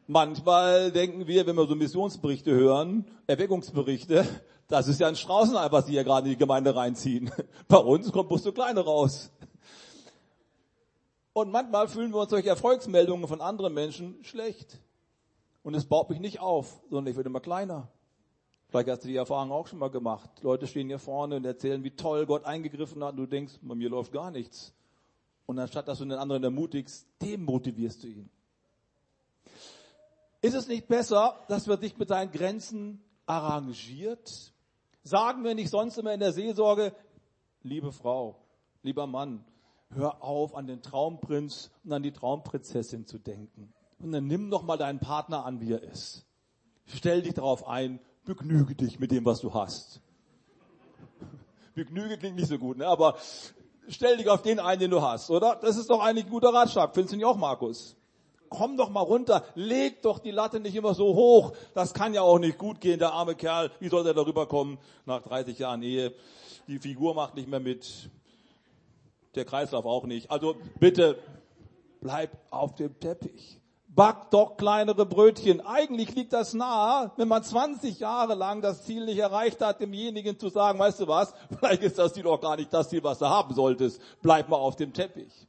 Manchmal 0.05 0.91
denken 0.91 1.25
wir, 1.25 1.47
wenn 1.47 1.55
wir 1.55 1.65
so 1.65 1.73
Missionsberichte 1.73 2.51
hören, 2.51 3.05
Erweckungsberichte, 3.25 4.27
das 4.67 4.87
ist 4.87 4.99
ja 4.99 5.07
ein 5.07 5.15
Straußenei, 5.15 5.71
was 5.71 5.87
sie 5.87 5.93
hier 5.93 6.03
gerade 6.03 6.27
in 6.27 6.33
die 6.33 6.37
Gemeinde 6.37 6.75
reinziehen. 6.75 7.31
Bei 7.67 7.77
uns 7.77 8.11
kommt 8.11 8.29
bloß 8.29 8.43
so 8.43 8.51
kleine 8.51 8.81
raus. 8.81 9.31
Und 11.33 11.51
manchmal 11.51 11.87
fühlen 11.87 12.11
wir 12.11 12.19
uns 12.19 12.29
durch 12.29 12.45
Erfolgsmeldungen 12.45 13.27
von 13.27 13.41
anderen 13.41 13.73
Menschen 13.73 14.23
schlecht. 14.23 14.79
Und 15.63 15.75
es 15.75 15.85
baut 15.85 16.09
mich 16.09 16.19
nicht 16.19 16.39
auf, 16.39 16.81
sondern 16.89 17.11
ich 17.11 17.15
werde 17.15 17.29
immer 17.29 17.39
kleiner. 17.39 17.87
Vielleicht 18.67 18.89
hast 18.89 19.03
du 19.03 19.07
die 19.07 19.15
Erfahrung 19.15 19.51
auch 19.51 19.67
schon 19.67 19.79
mal 19.79 19.89
gemacht. 19.89 20.29
Leute 20.41 20.65
stehen 20.65 20.87
hier 20.87 20.99
vorne 20.99 21.35
und 21.35 21.45
erzählen, 21.45 21.83
wie 21.83 21.91
toll 21.91 22.25
Gott 22.25 22.45
eingegriffen 22.45 23.03
hat 23.03 23.11
und 23.11 23.17
du 23.17 23.25
denkst, 23.25 23.59
bei 23.61 23.75
mir 23.75 23.89
läuft 23.89 24.11
gar 24.11 24.31
nichts. 24.31 24.73
Und 25.45 25.59
anstatt 25.59 25.87
dass 25.87 25.99
du 25.99 26.05
den 26.05 26.17
anderen 26.17 26.43
ermutigst, 26.43 27.05
dem 27.21 27.43
motivierst 27.43 28.03
du 28.03 28.07
ihn. 28.07 28.29
Ist 30.41 30.55
es 30.55 30.67
nicht 30.67 30.87
besser, 30.87 31.37
dass 31.49 31.67
wir 31.67 31.77
dich 31.77 31.97
mit 31.97 32.09
deinen 32.09 32.31
Grenzen 32.31 33.03
arrangiert? 33.25 34.53
Sagen 35.03 35.43
wir 35.43 35.53
nicht 35.53 35.69
sonst 35.69 35.97
immer 35.97 36.13
in 36.13 36.19
der 36.19 36.31
Seelsorge, 36.31 36.95
liebe 37.63 37.91
Frau, 37.91 38.37
lieber 38.83 39.05
Mann, 39.05 39.43
hör 39.95 40.23
auf, 40.23 40.55
an 40.55 40.67
den 40.67 40.81
Traumprinz 40.81 41.71
und 41.83 41.93
an 41.93 42.03
die 42.03 42.11
Traumprinzessin 42.11 43.05
zu 43.05 43.19
denken. 43.19 43.73
Und 43.99 44.11
dann 44.11 44.27
nimm 44.27 44.49
doch 44.49 44.63
mal 44.63 44.77
deinen 44.77 44.99
Partner 44.99 45.45
an, 45.45 45.61
wie 45.61 45.73
er 45.73 45.83
ist. 45.83 46.25
Stell 46.85 47.21
dich 47.21 47.33
darauf 47.33 47.67
ein, 47.67 47.99
begnüge 48.25 48.75
dich 48.75 48.99
mit 48.99 49.11
dem, 49.11 49.25
was 49.25 49.41
du 49.41 49.53
hast. 49.53 50.01
Begnüge 51.75 52.17
klingt 52.17 52.35
nicht 52.35 52.47
so 52.47 52.57
gut, 52.57 52.77
ne? 52.77 52.87
aber 52.87 53.17
stell 53.87 54.17
dich 54.17 54.29
auf 54.29 54.41
den 54.41 54.59
ein, 54.59 54.79
den 54.79 54.91
du 54.91 55.01
hast, 55.01 55.29
oder? 55.29 55.57
Das 55.61 55.77
ist 55.77 55.89
doch 55.89 56.01
eigentlich 56.01 56.25
ein 56.25 56.31
guter 56.31 56.53
Ratschlag. 56.53 56.93
Findest 56.93 57.13
du 57.13 57.17
nicht 57.17 57.25
auch, 57.25 57.37
Markus? 57.37 57.95
Komm 58.49 58.75
doch 58.75 58.89
mal 58.89 59.01
runter, 59.01 59.45
leg 59.55 60.01
doch 60.01 60.19
die 60.19 60.31
Latte 60.31 60.59
nicht 60.59 60.75
immer 60.75 60.93
so 60.93 61.15
hoch. 61.15 61.53
Das 61.73 61.93
kann 61.93 62.13
ja 62.13 62.21
auch 62.21 62.39
nicht 62.39 62.57
gut 62.57 62.81
gehen, 62.81 62.99
der 62.99 63.13
arme 63.13 63.35
Kerl. 63.35 63.71
Wie 63.79 63.87
soll 63.87 64.03
der 64.03 64.13
darüber 64.13 64.45
kommen 64.45 64.77
nach 65.05 65.21
30 65.21 65.57
Jahren 65.59 65.81
Ehe? 65.83 66.13
Die 66.67 66.79
Figur 66.79 67.13
macht 67.13 67.35
nicht 67.35 67.47
mehr 67.47 67.61
mit 67.61 68.09
der 69.35 69.45
Kreislauf 69.45 69.85
auch 69.85 70.05
nicht. 70.05 70.31
Also 70.31 70.55
bitte 70.79 71.17
bleib 72.01 72.31
auf 72.49 72.75
dem 72.75 72.99
Teppich. 72.99 73.59
Back 73.87 74.31
doch 74.31 74.55
kleinere 74.55 75.05
Brötchen. 75.05 75.59
Eigentlich 75.59 76.15
liegt 76.15 76.31
das 76.31 76.53
nahe, 76.53 77.11
wenn 77.17 77.27
man 77.27 77.43
20 77.43 77.99
Jahre 77.99 78.35
lang 78.35 78.61
das 78.61 78.83
Ziel 78.83 79.05
nicht 79.05 79.17
erreicht 79.17 79.61
hat, 79.61 79.81
demjenigen 79.81 80.39
zu 80.39 80.47
sagen, 80.47 80.79
weißt 80.79 81.01
du 81.01 81.07
was, 81.07 81.33
vielleicht 81.59 81.83
ist 81.83 81.97
das 81.97 82.13
Ziel 82.13 82.25
auch 82.27 82.39
gar 82.39 82.55
nicht 82.55 82.73
das 82.73 82.89
Ziel, 82.89 83.03
was 83.03 83.19
du 83.19 83.25
haben 83.27 83.53
solltest. 83.53 84.01
Bleib 84.21 84.47
mal 84.47 84.57
auf 84.57 84.77
dem 84.77 84.93
Teppich. 84.93 85.47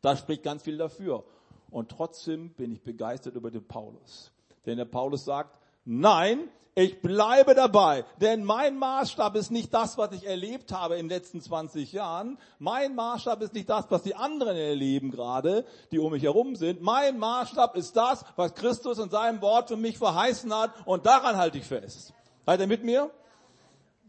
Da 0.00 0.16
spricht 0.16 0.42
ganz 0.42 0.62
viel 0.62 0.78
dafür. 0.78 1.24
Und 1.70 1.90
trotzdem 1.90 2.54
bin 2.54 2.72
ich 2.72 2.82
begeistert 2.82 3.34
über 3.34 3.50
den 3.50 3.66
Paulus. 3.66 4.32
Denn 4.64 4.78
der 4.78 4.86
Paulus 4.86 5.26
sagt, 5.26 5.58
Nein, 5.90 6.50
ich 6.78 7.02
bleibe 7.02 7.56
dabei, 7.56 8.04
denn 8.20 8.44
mein 8.44 8.78
Maßstab 8.78 9.34
ist 9.34 9.50
nicht 9.50 9.74
das, 9.74 9.98
was 9.98 10.12
ich 10.12 10.24
erlebt 10.24 10.70
habe 10.70 10.94
in 10.94 11.08
den 11.08 11.18
letzten 11.18 11.40
20 11.40 11.92
Jahren. 11.92 12.38
Mein 12.60 12.94
Maßstab 12.94 13.42
ist 13.42 13.52
nicht 13.52 13.68
das, 13.68 13.86
was 13.88 14.04
die 14.04 14.14
anderen 14.14 14.56
erleben 14.56 15.10
gerade, 15.10 15.66
die 15.90 15.98
um 15.98 16.12
mich 16.12 16.22
herum 16.22 16.54
sind. 16.54 16.80
Mein 16.80 17.18
Maßstab 17.18 17.76
ist 17.76 17.96
das, 17.96 18.24
was 18.36 18.54
Christus 18.54 19.00
in 19.00 19.10
seinem 19.10 19.40
Wort 19.40 19.66
für 19.66 19.76
mich 19.76 19.98
verheißen 19.98 20.54
hat 20.54 20.72
und 20.86 21.04
daran 21.04 21.36
halte 21.36 21.58
ich 21.58 21.64
fest. 21.64 22.12
Seid 22.46 22.60
ihr 22.60 22.68
mit 22.68 22.84
mir? 22.84 23.10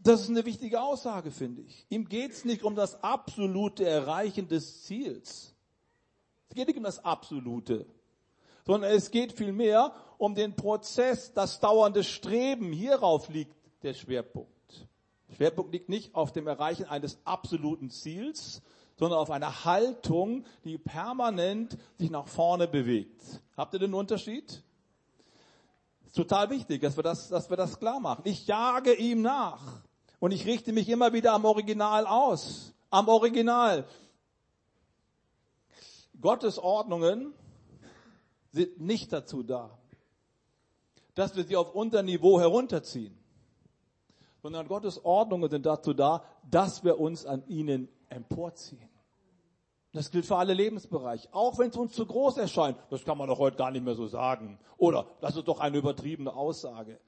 Das 0.04 0.20
ist 0.20 0.30
eine 0.30 0.44
wichtige 0.44 0.80
Aussage, 0.80 1.32
finde 1.32 1.62
ich. 1.62 1.86
Ihm 1.88 2.08
geht 2.08 2.30
es 2.30 2.44
nicht 2.44 2.62
um 2.62 2.76
das 2.76 3.02
absolute 3.02 3.84
Erreichen 3.84 4.46
des 4.46 4.84
Ziels. 4.84 5.56
Es 6.48 6.54
geht 6.54 6.68
nicht 6.68 6.78
um 6.78 6.84
das 6.84 7.04
Absolute, 7.04 7.84
sondern 8.64 8.92
es 8.92 9.10
geht 9.10 9.32
vielmehr 9.32 9.92
um 10.20 10.34
den 10.34 10.54
Prozess, 10.54 11.32
das 11.32 11.60
dauernde 11.60 12.04
Streben. 12.04 12.72
Hierauf 12.72 13.28
liegt 13.30 13.56
der 13.82 13.94
Schwerpunkt. 13.94 14.50
Der 15.28 15.34
Schwerpunkt 15.34 15.72
liegt 15.72 15.88
nicht 15.88 16.14
auf 16.14 16.32
dem 16.32 16.46
Erreichen 16.46 16.84
eines 16.84 17.18
absoluten 17.24 17.88
Ziels, 17.90 18.60
sondern 18.98 19.18
auf 19.18 19.30
einer 19.30 19.64
Haltung, 19.64 20.44
die 20.64 20.76
permanent 20.76 21.78
sich 21.96 22.10
nach 22.10 22.28
vorne 22.28 22.68
bewegt. 22.68 23.22
Habt 23.56 23.72
ihr 23.72 23.80
den 23.80 23.94
Unterschied? 23.94 24.62
ist 26.10 26.16
total 26.16 26.50
wichtig, 26.50 26.82
dass 26.82 26.96
wir 26.98 27.04
das, 27.04 27.28
dass 27.28 27.48
wir 27.48 27.56
das 27.56 27.78
klar 27.78 28.00
machen. 28.00 28.22
Ich 28.24 28.46
jage 28.46 28.92
ihm 28.92 29.22
nach 29.22 29.62
und 30.18 30.32
ich 30.32 30.44
richte 30.44 30.72
mich 30.72 30.88
immer 30.88 31.12
wieder 31.12 31.32
am 31.32 31.44
Original 31.44 32.06
aus. 32.06 32.74
Am 32.90 33.08
Original. 33.08 33.86
Gottes 36.20 36.58
Ordnungen 36.58 37.32
sind 38.50 38.80
nicht 38.80 39.12
dazu 39.12 39.44
da, 39.44 39.79
dass 41.14 41.36
wir 41.36 41.44
sie 41.44 41.56
auf 41.56 41.74
unser 41.74 42.02
Niveau 42.02 42.40
herunterziehen, 42.40 43.16
sondern 44.42 44.68
Gottes 44.68 45.04
Ordnungen 45.04 45.50
sind 45.50 45.66
dazu 45.66 45.92
da, 45.92 46.24
dass 46.50 46.84
wir 46.84 46.98
uns 46.98 47.26
an 47.26 47.46
ihnen 47.46 47.88
emporziehen. 48.08 48.88
Das 49.92 50.10
gilt 50.10 50.24
für 50.24 50.36
alle 50.36 50.54
Lebensbereiche. 50.54 51.28
Auch 51.32 51.58
wenn 51.58 51.70
es 51.70 51.76
uns 51.76 51.94
zu 51.94 52.06
groß 52.06 52.38
erscheint, 52.38 52.78
das 52.90 53.04
kann 53.04 53.18
man 53.18 53.28
doch 53.28 53.38
heute 53.38 53.56
gar 53.56 53.72
nicht 53.72 53.84
mehr 53.84 53.96
so 53.96 54.06
sagen. 54.06 54.58
Oder 54.76 55.06
das 55.20 55.36
ist 55.36 55.48
doch 55.48 55.58
eine 55.58 55.78
übertriebene 55.78 56.32
Aussage. 56.32 57.00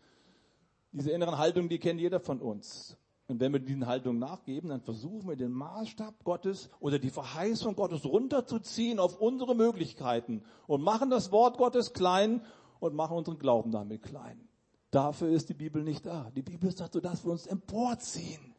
Diese 0.91 1.13
inneren 1.13 1.39
Haltungen, 1.39 1.69
die 1.69 1.79
kennt 1.79 2.01
jeder 2.01 2.21
von 2.21 2.41
uns. 2.41 2.97
Und 3.29 3.41
wenn 3.41 3.53
wir 3.53 3.61
diesen 3.61 3.87
Haltungen 3.87 4.19
nachgeben, 4.19 4.71
dann 4.71 4.83
versuchen 4.83 5.29
wir 5.29 5.37
den 5.37 5.53
Maßstab 5.53 6.25
Gottes 6.25 6.69
oder 6.81 6.99
die 6.99 7.09
Verheißung 7.09 7.77
Gottes 7.77 8.05
runterzuziehen 8.05 8.99
auf 8.99 9.19
unsere 9.21 9.55
Möglichkeiten 9.55 10.43
und 10.67 10.83
machen 10.83 11.09
das 11.09 11.31
Wort 11.31 11.57
Gottes 11.57 11.93
klein 11.93 12.45
und 12.83 12.95
machen 12.95 13.17
unseren 13.17 13.39
Glauben 13.39 13.71
damit 13.71 14.03
klein. 14.03 14.49
Dafür 14.91 15.29
ist 15.29 15.49
die 15.49 15.55
Bibel 15.55 15.83
nicht 15.83 16.05
da. 16.05 16.31
Die 16.35 16.43
Bibel 16.43 16.69
ist 16.69 16.81
dazu, 16.81 17.01
dass 17.01 17.25
wir 17.25 17.31
uns 17.31 17.47
emporziehen, 17.47 18.55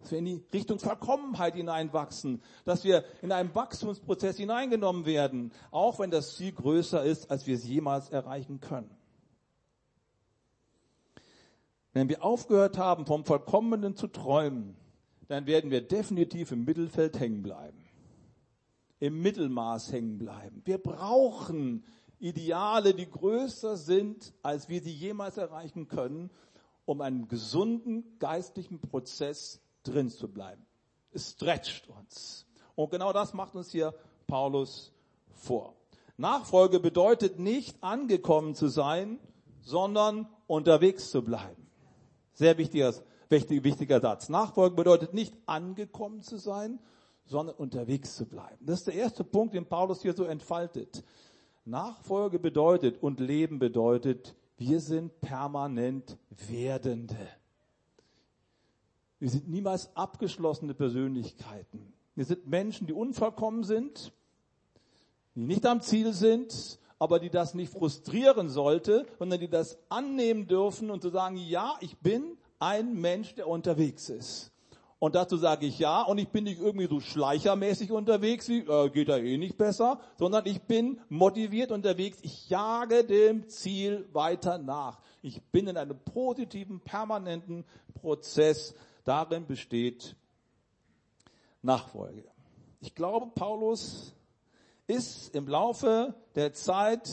dass 0.00 0.10
wir 0.10 0.18
in 0.18 0.24
die 0.24 0.42
Richtung 0.52 0.78
Vollkommenheit 0.78 1.54
hineinwachsen, 1.54 2.42
dass 2.64 2.82
wir 2.82 3.04
in 3.20 3.30
einen 3.30 3.54
Wachstumsprozess 3.54 4.38
hineingenommen 4.38 5.04
werden, 5.04 5.52
auch 5.70 5.98
wenn 5.98 6.10
das 6.10 6.36
Ziel 6.36 6.52
größer 6.52 7.04
ist, 7.04 7.30
als 7.30 7.46
wir 7.46 7.54
es 7.54 7.64
jemals 7.64 8.08
erreichen 8.08 8.60
können. 8.60 8.90
Wenn 11.92 12.08
wir 12.08 12.24
aufgehört 12.24 12.78
haben, 12.78 13.04
vom 13.06 13.24
Vollkommenen 13.24 13.96
zu 13.96 14.06
träumen, 14.06 14.76
dann 15.28 15.46
werden 15.46 15.70
wir 15.70 15.86
definitiv 15.86 16.52
im 16.52 16.64
Mittelfeld 16.64 17.20
hängen 17.20 17.42
bleiben. 17.42 17.84
Im 18.98 19.20
Mittelmaß 19.20 19.92
hängen 19.92 20.16
bleiben. 20.16 20.62
Wir 20.64 20.78
brauchen 20.78 21.84
Ideale, 22.20 22.94
die 22.94 23.08
größer 23.08 23.76
sind, 23.76 24.32
als 24.42 24.68
wir 24.68 24.82
sie 24.82 24.92
jemals 24.92 25.36
erreichen 25.36 25.88
können, 25.88 26.30
um 26.84 27.00
einen 27.00 27.28
gesunden 27.28 28.18
geistlichen 28.18 28.80
Prozess 28.80 29.60
drin 29.82 30.10
zu 30.10 30.28
bleiben. 30.28 30.66
Es 31.12 31.30
stretcht 31.30 31.88
uns. 31.88 32.46
Und 32.74 32.90
genau 32.90 33.12
das 33.12 33.34
macht 33.34 33.54
uns 33.54 33.70
hier 33.70 33.94
Paulus 34.26 34.92
vor. 35.32 35.74
Nachfolge 36.16 36.80
bedeutet 36.80 37.38
nicht 37.38 37.82
angekommen 37.82 38.54
zu 38.54 38.68
sein, 38.68 39.18
sondern 39.60 40.28
unterwegs 40.46 41.10
zu 41.10 41.22
bleiben. 41.22 41.70
Sehr 42.32 42.58
wichtiger, 42.58 42.92
wichtiger 43.28 44.00
Satz. 44.00 44.28
Nachfolgen 44.28 44.76
bedeutet 44.76 45.14
nicht 45.14 45.34
angekommen 45.46 46.22
zu 46.22 46.36
sein, 46.36 46.80
sondern 47.26 47.56
unterwegs 47.56 48.16
zu 48.16 48.26
bleiben. 48.26 48.64
Das 48.64 48.80
ist 48.80 48.86
der 48.86 48.94
erste 48.94 49.22
Punkt, 49.22 49.54
den 49.54 49.66
Paulus 49.66 50.02
hier 50.02 50.14
so 50.14 50.24
entfaltet. 50.24 51.04
Nachfolge 51.68 52.38
bedeutet 52.38 53.02
und 53.02 53.20
Leben 53.20 53.58
bedeutet, 53.58 54.34
wir 54.56 54.80
sind 54.80 55.20
permanent 55.20 56.16
Werdende. 56.48 57.28
Wir 59.18 59.30
sind 59.30 59.48
niemals 59.48 59.94
abgeschlossene 59.96 60.74
Persönlichkeiten. 60.74 61.92
Wir 62.14 62.24
sind 62.24 62.46
Menschen, 62.46 62.86
die 62.86 62.92
unvollkommen 62.92 63.64
sind, 63.64 64.12
die 65.34 65.44
nicht 65.44 65.66
am 65.66 65.80
Ziel 65.80 66.12
sind, 66.12 66.78
aber 66.98 67.20
die 67.20 67.30
das 67.30 67.54
nicht 67.54 67.72
frustrieren 67.72 68.48
sollte, 68.48 69.06
sondern 69.18 69.38
die 69.38 69.48
das 69.48 69.78
annehmen 69.88 70.48
dürfen 70.48 70.90
und 70.90 71.02
zu 71.02 71.10
sagen, 71.10 71.36
ja, 71.36 71.76
ich 71.80 71.96
bin 71.98 72.36
ein 72.58 72.94
Mensch, 72.94 73.34
der 73.34 73.46
unterwegs 73.46 74.08
ist. 74.08 74.52
Und 75.00 75.14
dazu 75.14 75.36
sage 75.36 75.66
ich 75.66 75.78
ja, 75.78 76.02
und 76.02 76.18
ich 76.18 76.28
bin 76.28 76.44
nicht 76.44 76.60
irgendwie 76.60 76.88
so 76.88 76.98
schleichermäßig 76.98 77.92
unterwegs, 77.92 78.48
wie, 78.48 78.60
äh, 78.60 78.90
geht 78.90 79.08
da 79.08 79.16
eh 79.16 79.38
nicht 79.38 79.56
besser, 79.56 80.00
sondern 80.16 80.44
ich 80.46 80.62
bin 80.62 81.00
motiviert 81.08 81.70
unterwegs, 81.70 82.18
ich 82.22 82.48
jage 82.48 83.04
dem 83.04 83.48
Ziel 83.48 84.08
weiter 84.12 84.58
nach. 84.58 85.00
Ich 85.22 85.40
bin 85.52 85.68
in 85.68 85.76
einem 85.76 85.98
positiven, 86.00 86.80
permanenten 86.80 87.64
Prozess. 87.94 88.74
Darin 89.04 89.46
besteht 89.46 90.16
Nachfolge. 91.62 92.24
Ich 92.80 92.94
glaube, 92.94 93.30
Paulus 93.34 94.14
ist 94.88 95.34
im 95.34 95.46
Laufe 95.46 96.14
der 96.34 96.52
Zeit 96.52 97.08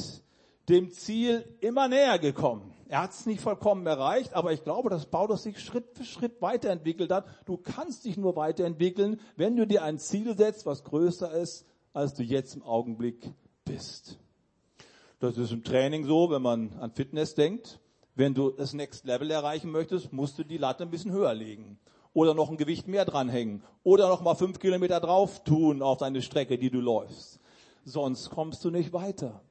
dem 0.69 0.91
Ziel 0.91 1.57
immer 1.61 1.87
näher 1.87 2.17
gekommen. 2.19 2.75
Er 2.87 3.01
hat 3.01 3.11
es 3.11 3.25
nicht 3.25 3.41
vollkommen 3.41 3.85
erreicht, 3.87 4.33
aber 4.33 4.53
ich 4.53 4.63
glaube, 4.63 4.89
dass 4.89 5.07
Paulus 5.07 5.43
sich 5.43 5.59
Schritt 5.59 5.85
für 5.93 6.03
Schritt 6.03 6.41
weiterentwickelt 6.41 7.11
hat. 7.11 7.25
Du 7.45 7.57
kannst 7.57 8.05
dich 8.05 8.17
nur 8.17 8.35
weiterentwickeln, 8.35 9.19
wenn 9.35 9.55
du 9.55 9.65
dir 9.65 9.83
ein 9.83 9.97
Ziel 9.97 10.37
setzt, 10.37 10.65
was 10.65 10.83
größer 10.83 11.31
ist, 11.33 11.65
als 11.93 12.13
du 12.13 12.23
jetzt 12.23 12.55
im 12.55 12.63
Augenblick 12.63 13.33
bist. 13.63 14.19
Das 15.19 15.37
ist 15.37 15.51
im 15.51 15.63
Training 15.63 16.05
so, 16.05 16.29
wenn 16.29 16.41
man 16.41 16.73
an 16.79 16.91
Fitness 16.91 17.33
denkt. 17.33 17.79
Wenn 18.13 18.33
du 18.33 18.51
das 18.51 18.73
Next 18.73 19.05
Level 19.05 19.31
erreichen 19.31 19.71
möchtest, 19.71 20.13
musst 20.13 20.37
du 20.37 20.43
die 20.43 20.57
Latte 20.57 20.83
ein 20.83 20.91
bisschen 20.91 21.11
höher 21.11 21.33
legen. 21.33 21.79
Oder 22.13 22.33
noch 22.33 22.49
ein 22.49 22.57
Gewicht 22.57 22.87
mehr 22.87 23.03
dranhängen. 23.03 23.63
Oder 23.83 24.07
noch 24.07 24.21
mal 24.21 24.35
fünf 24.35 24.59
Kilometer 24.59 24.99
drauf 25.01 25.43
tun 25.43 25.81
auf 25.81 25.97
deine 25.97 26.21
Strecke, 26.21 26.57
die 26.57 26.69
du 26.69 26.79
läufst 26.79 27.39
sonst 27.85 28.31
kommst 28.31 28.65
du 28.65 28.71
nicht 28.71 28.91
weiter. 28.91 29.41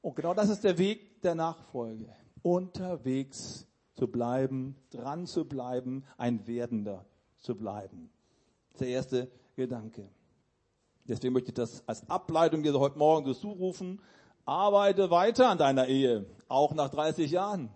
Und 0.00 0.14
genau 0.16 0.32
das 0.32 0.48
ist 0.48 0.64
der 0.64 0.78
Weg 0.78 1.20
der 1.20 1.34
Nachfolge. 1.34 2.08
Unterwegs 2.46 3.66
zu 3.94 4.06
bleiben, 4.06 4.76
dran 4.90 5.26
zu 5.26 5.46
bleiben, 5.46 6.04
ein 6.16 6.46
Werdender 6.46 7.04
zu 7.40 7.56
bleiben. 7.56 8.08
Das 8.70 8.74
ist 8.74 8.80
der 8.82 8.88
erste 8.88 9.30
Gedanke. 9.56 10.08
Deswegen 11.08 11.34
möchte 11.34 11.48
ich 11.48 11.54
das 11.54 11.82
als 11.88 12.08
Ableitung 12.08 12.62
dir 12.62 12.78
heute 12.78 12.98
Morgen 12.98 13.34
zurufen. 13.34 14.00
Arbeite 14.44 15.10
weiter 15.10 15.48
an 15.48 15.58
deiner 15.58 15.88
Ehe, 15.88 16.24
auch 16.46 16.72
nach 16.72 16.88
30 16.88 17.32
Jahren. 17.32 17.68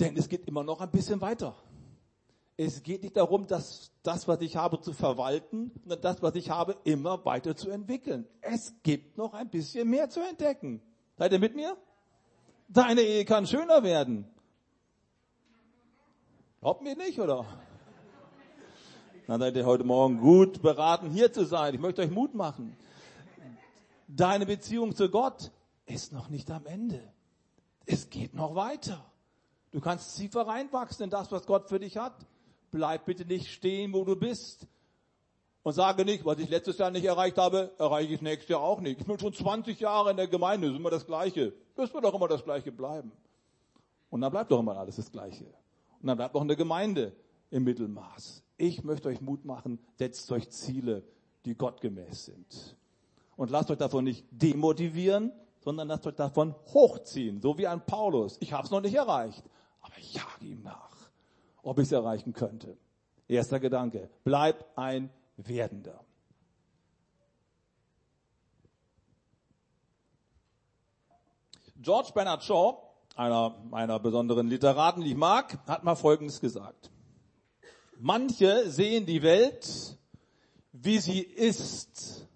Denn 0.00 0.16
es 0.16 0.30
geht 0.30 0.46
immer 0.46 0.64
noch 0.64 0.80
ein 0.80 0.90
bisschen 0.90 1.20
weiter. 1.20 1.54
Es 2.56 2.82
geht 2.82 3.02
nicht 3.02 3.18
darum, 3.18 3.46
dass 3.46 3.92
das, 4.04 4.26
was 4.26 4.40
ich 4.40 4.56
habe, 4.56 4.80
zu 4.80 4.94
verwalten, 4.94 5.70
sondern 5.82 6.00
das, 6.00 6.22
was 6.22 6.34
ich 6.34 6.48
habe, 6.48 6.78
immer 6.84 7.22
weiter 7.26 7.56
zu 7.56 7.68
entwickeln. 7.68 8.26
Es 8.40 8.72
gibt 8.82 9.18
noch 9.18 9.34
ein 9.34 9.50
bisschen 9.50 9.86
mehr 9.90 10.08
zu 10.08 10.20
entdecken. 10.20 10.80
Seid 11.18 11.32
ihr 11.32 11.38
mit 11.38 11.54
mir? 11.54 11.76
Deine 12.68 13.02
Ehe 13.02 13.24
kann 13.24 13.46
schöner 13.46 13.82
werden. 13.82 14.26
Glaubt 16.60 16.82
mir 16.82 16.96
nicht, 16.96 17.18
oder? 17.18 17.46
Dann 19.26 19.40
seid 19.40 19.56
ihr 19.56 19.66
heute 19.66 19.84
Morgen 19.84 20.20
gut 20.20 20.62
beraten, 20.62 21.10
hier 21.10 21.32
zu 21.32 21.44
sein. 21.44 21.74
Ich 21.74 21.80
möchte 21.80 22.02
euch 22.02 22.10
Mut 22.10 22.34
machen. 22.34 22.76
Deine 24.08 24.46
Beziehung 24.46 24.94
zu 24.94 25.08
Gott 25.10 25.50
ist 25.84 26.12
noch 26.12 26.28
nicht 26.28 26.50
am 26.50 26.66
Ende. 26.66 27.02
Es 27.86 28.10
geht 28.10 28.34
noch 28.34 28.54
weiter. 28.54 29.04
Du 29.72 29.80
kannst 29.80 30.16
tiefer 30.16 30.46
reinwachsen 30.46 31.04
in 31.04 31.10
das, 31.10 31.30
was 31.32 31.46
Gott 31.46 31.68
für 31.68 31.78
dich 31.78 31.96
hat 31.96 32.26
bleib 32.76 33.06
bitte 33.06 33.24
nicht 33.24 33.48
stehen, 33.48 33.92
wo 33.92 34.04
du 34.04 34.16
bist. 34.16 34.66
Und 35.66 35.72
sage 35.72 36.04
nicht, 36.04 36.24
was 36.24 36.38
ich 36.38 36.48
letztes 36.48 36.78
Jahr 36.78 36.92
nicht 36.92 37.04
erreicht 37.04 37.38
habe, 37.38 37.72
erreiche 37.76 38.14
ich 38.14 38.22
nächstes 38.22 38.50
Jahr 38.50 38.60
auch 38.60 38.80
nicht. 38.80 39.00
Ich 39.00 39.04
bin 39.04 39.18
schon 39.18 39.32
20 39.32 39.80
Jahre 39.80 40.12
in 40.12 40.16
der 40.16 40.28
Gemeinde, 40.28 40.68
ist 40.68 40.76
immer 40.76 40.90
das 40.90 41.04
Gleiche. 41.04 41.54
Das 41.74 41.92
wird 41.92 42.04
doch 42.04 42.14
immer 42.14 42.28
das 42.28 42.44
Gleiche 42.44 42.70
bleiben. 42.70 43.10
Und 44.08 44.20
dann 44.20 44.30
bleibt 44.30 44.52
doch 44.52 44.60
immer 44.60 44.76
alles 44.76 44.94
das 44.94 45.10
Gleiche. 45.10 45.46
Und 46.00 46.06
dann 46.06 46.16
bleibt 46.16 46.36
auch 46.36 46.42
eine 46.42 46.54
Gemeinde 46.54 47.16
im 47.50 47.64
Mittelmaß. 47.64 48.44
Ich 48.58 48.84
möchte 48.84 49.08
euch 49.08 49.20
Mut 49.20 49.44
machen, 49.44 49.80
setzt 49.96 50.30
euch 50.30 50.48
Ziele, 50.50 51.02
die 51.44 51.56
gottgemäß 51.56 52.26
sind. 52.26 52.76
Und 53.34 53.50
lasst 53.50 53.68
euch 53.68 53.78
davon 53.78 54.04
nicht 54.04 54.24
demotivieren, 54.30 55.32
sondern 55.58 55.88
lasst 55.88 56.06
euch 56.06 56.14
davon 56.14 56.54
hochziehen, 56.74 57.40
so 57.40 57.58
wie 57.58 57.66
ein 57.66 57.84
Paulus. 57.84 58.36
Ich 58.38 58.52
habe 58.52 58.66
es 58.66 58.70
noch 58.70 58.82
nicht 58.82 58.94
erreicht, 58.94 59.42
aber 59.80 59.98
ich 59.98 60.14
jage 60.14 60.44
ihm 60.44 60.62
nach, 60.62 60.96
ob 61.64 61.80
ich 61.80 61.86
es 61.86 61.92
erreichen 61.92 62.34
könnte. 62.34 62.76
Erster 63.26 63.58
Gedanke, 63.58 64.08
bleib 64.22 64.64
ein 64.76 65.10
Werdender. 65.36 66.04
George 71.78 72.12
Bernard 72.14 72.42
Shaw, 72.42 72.78
einer 73.14 73.50
meiner 73.70 73.98
besonderen 73.98 74.48
Literaten, 74.48 75.02
die 75.02 75.10
ich 75.10 75.16
mag, 75.16 75.58
hat 75.66 75.84
mal 75.84 75.94
Folgendes 75.94 76.40
gesagt. 76.40 76.90
Manche 77.98 78.70
sehen 78.70 79.06
die 79.06 79.22
Welt, 79.22 79.98
wie 80.72 80.98
sie 80.98 81.20
ist 81.20 82.26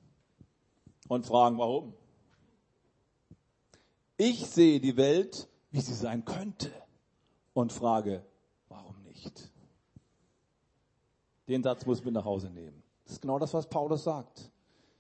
und 1.09 1.27
fragen, 1.27 1.59
warum. 1.59 1.95
Ich 4.17 4.47
sehe 4.47 4.81
die 4.81 4.97
Welt, 4.97 5.49
wie 5.71 5.81
sie 5.81 5.95
sein 5.95 6.25
könnte 6.25 6.71
und 7.53 7.73
frage, 7.73 8.25
warum 8.69 9.03
nicht. 9.03 9.51
Den 11.49 11.63
Satz 11.63 11.85
muss 11.87 12.05
mit 12.05 12.15
nach 12.15 12.25
Hause 12.25 12.51
nehmen. 12.51 12.83
Das 13.11 13.17
ist 13.17 13.23
genau 13.23 13.41
das, 13.41 13.53
was 13.55 13.69
Paulus 13.69 14.05
sagt. 14.05 14.53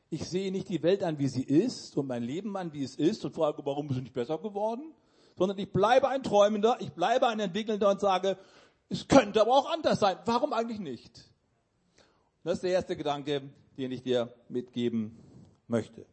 Ich 0.08 0.28
sehe 0.28 0.50
nicht 0.50 0.68
die 0.68 0.82
Welt 0.82 1.04
an, 1.04 1.20
wie 1.20 1.28
sie 1.28 1.44
ist 1.44 1.96
und 1.96 2.08
mein 2.08 2.24
Leben 2.24 2.56
an, 2.56 2.72
wie 2.72 2.82
es 2.82 2.96
ist 2.96 3.24
und 3.24 3.36
frage, 3.36 3.64
warum 3.64 3.88
ist 3.88 3.98
es 3.98 4.02
nicht 4.02 4.14
besser 4.14 4.36
geworden? 4.38 4.92
Sondern 5.38 5.56
ich 5.58 5.72
bleibe 5.72 6.08
ein 6.08 6.24
Träumender, 6.24 6.76
ich 6.80 6.90
bleibe 6.90 7.28
ein 7.28 7.38
Entwickelnder 7.38 7.88
und 7.88 8.00
sage, 8.00 8.36
es 8.88 9.06
könnte 9.06 9.40
aber 9.40 9.52
auch 9.52 9.70
anders 9.70 10.00
sein. 10.00 10.16
Warum 10.24 10.52
eigentlich 10.52 10.80
nicht? 10.80 11.30
Das 12.42 12.54
ist 12.54 12.64
der 12.64 12.72
erste 12.72 12.96
Gedanke, 12.96 13.48
den 13.78 13.92
ich 13.92 14.02
dir 14.02 14.34
mitgeben 14.48 15.16
möchte. 15.68 16.04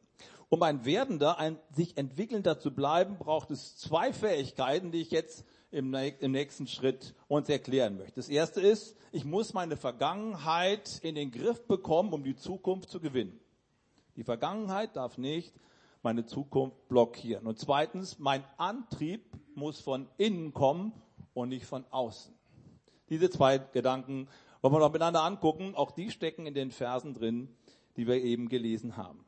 Um 0.49 0.61
ein 0.61 0.85
Werdender, 0.85 1.39
ein 1.39 1.57
sich 1.71 1.97
entwickelnder 1.97 2.59
zu 2.59 2.69
bleiben, 2.69 3.17
braucht 3.17 3.49
es 3.49 3.75
zwei 3.75 4.13
Fähigkeiten, 4.13 4.91
die 4.91 5.01
ich 5.01 5.09
jetzt 5.09 5.47
im, 5.71 5.89
nächsten 5.89 6.67
Schritt 6.67 7.13
uns 7.27 7.49
erklären 7.49 7.97
möchte. 7.97 8.15
Das 8.15 8.29
erste 8.29 8.61
ist, 8.61 8.95
ich 9.11 9.25
muss 9.25 9.53
meine 9.53 9.77
Vergangenheit 9.77 10.99
in 11.03 11.15
den 11.15 11.31
Griff 11.31 11.65
bekommen, 11.67 12.13
um 12.13 12.23
die 12.23 12.35
Zukunft 12.35 12.89
zu 12.89 12.99
gewinnen. 12.99 13.39
Die 14.15 14.23
Vergangenheit 14.23 14.95
darf 14.95 15.17
nicht 15.17 15.53
meine 16.01 16.25
Zukunft 16.25 16.87
blockieren. 16.87 17.45
Und 17.47 17.59
zweitens, 17.59 18.17
mein 18.19 18.43
Antrieb 18.57 19.23
muss 19.55 19.79
von 19.79 20.07
innen 20.17 20.53
kommen 20.53 20.93
und 21.33 21.49
nicht 21.49 21.65
von 21.65 21.85
außen. 21.91 22.33
Diese 23.09 23.29
zwei 23.29 23.57
Gedanken 23.57 24.27
wollen 24.61 24.73
wir 24.73 24.79
noch 24.79 24.91
miteinander 24.91 25.23
angucken. 25.23 25.75
Auch 25.75 25.91
die 25.91 26.11
stecken 26.11 26.45
in 26.45 26.53
den 26.53 26.71
Versen 26.71 27.13
drin, 27.13 27.49
die 27.95 28.07
wir 28.07 28.15
eben 28.15 28.47
gelesen 28.49 28.97
haben. 28.97 29.23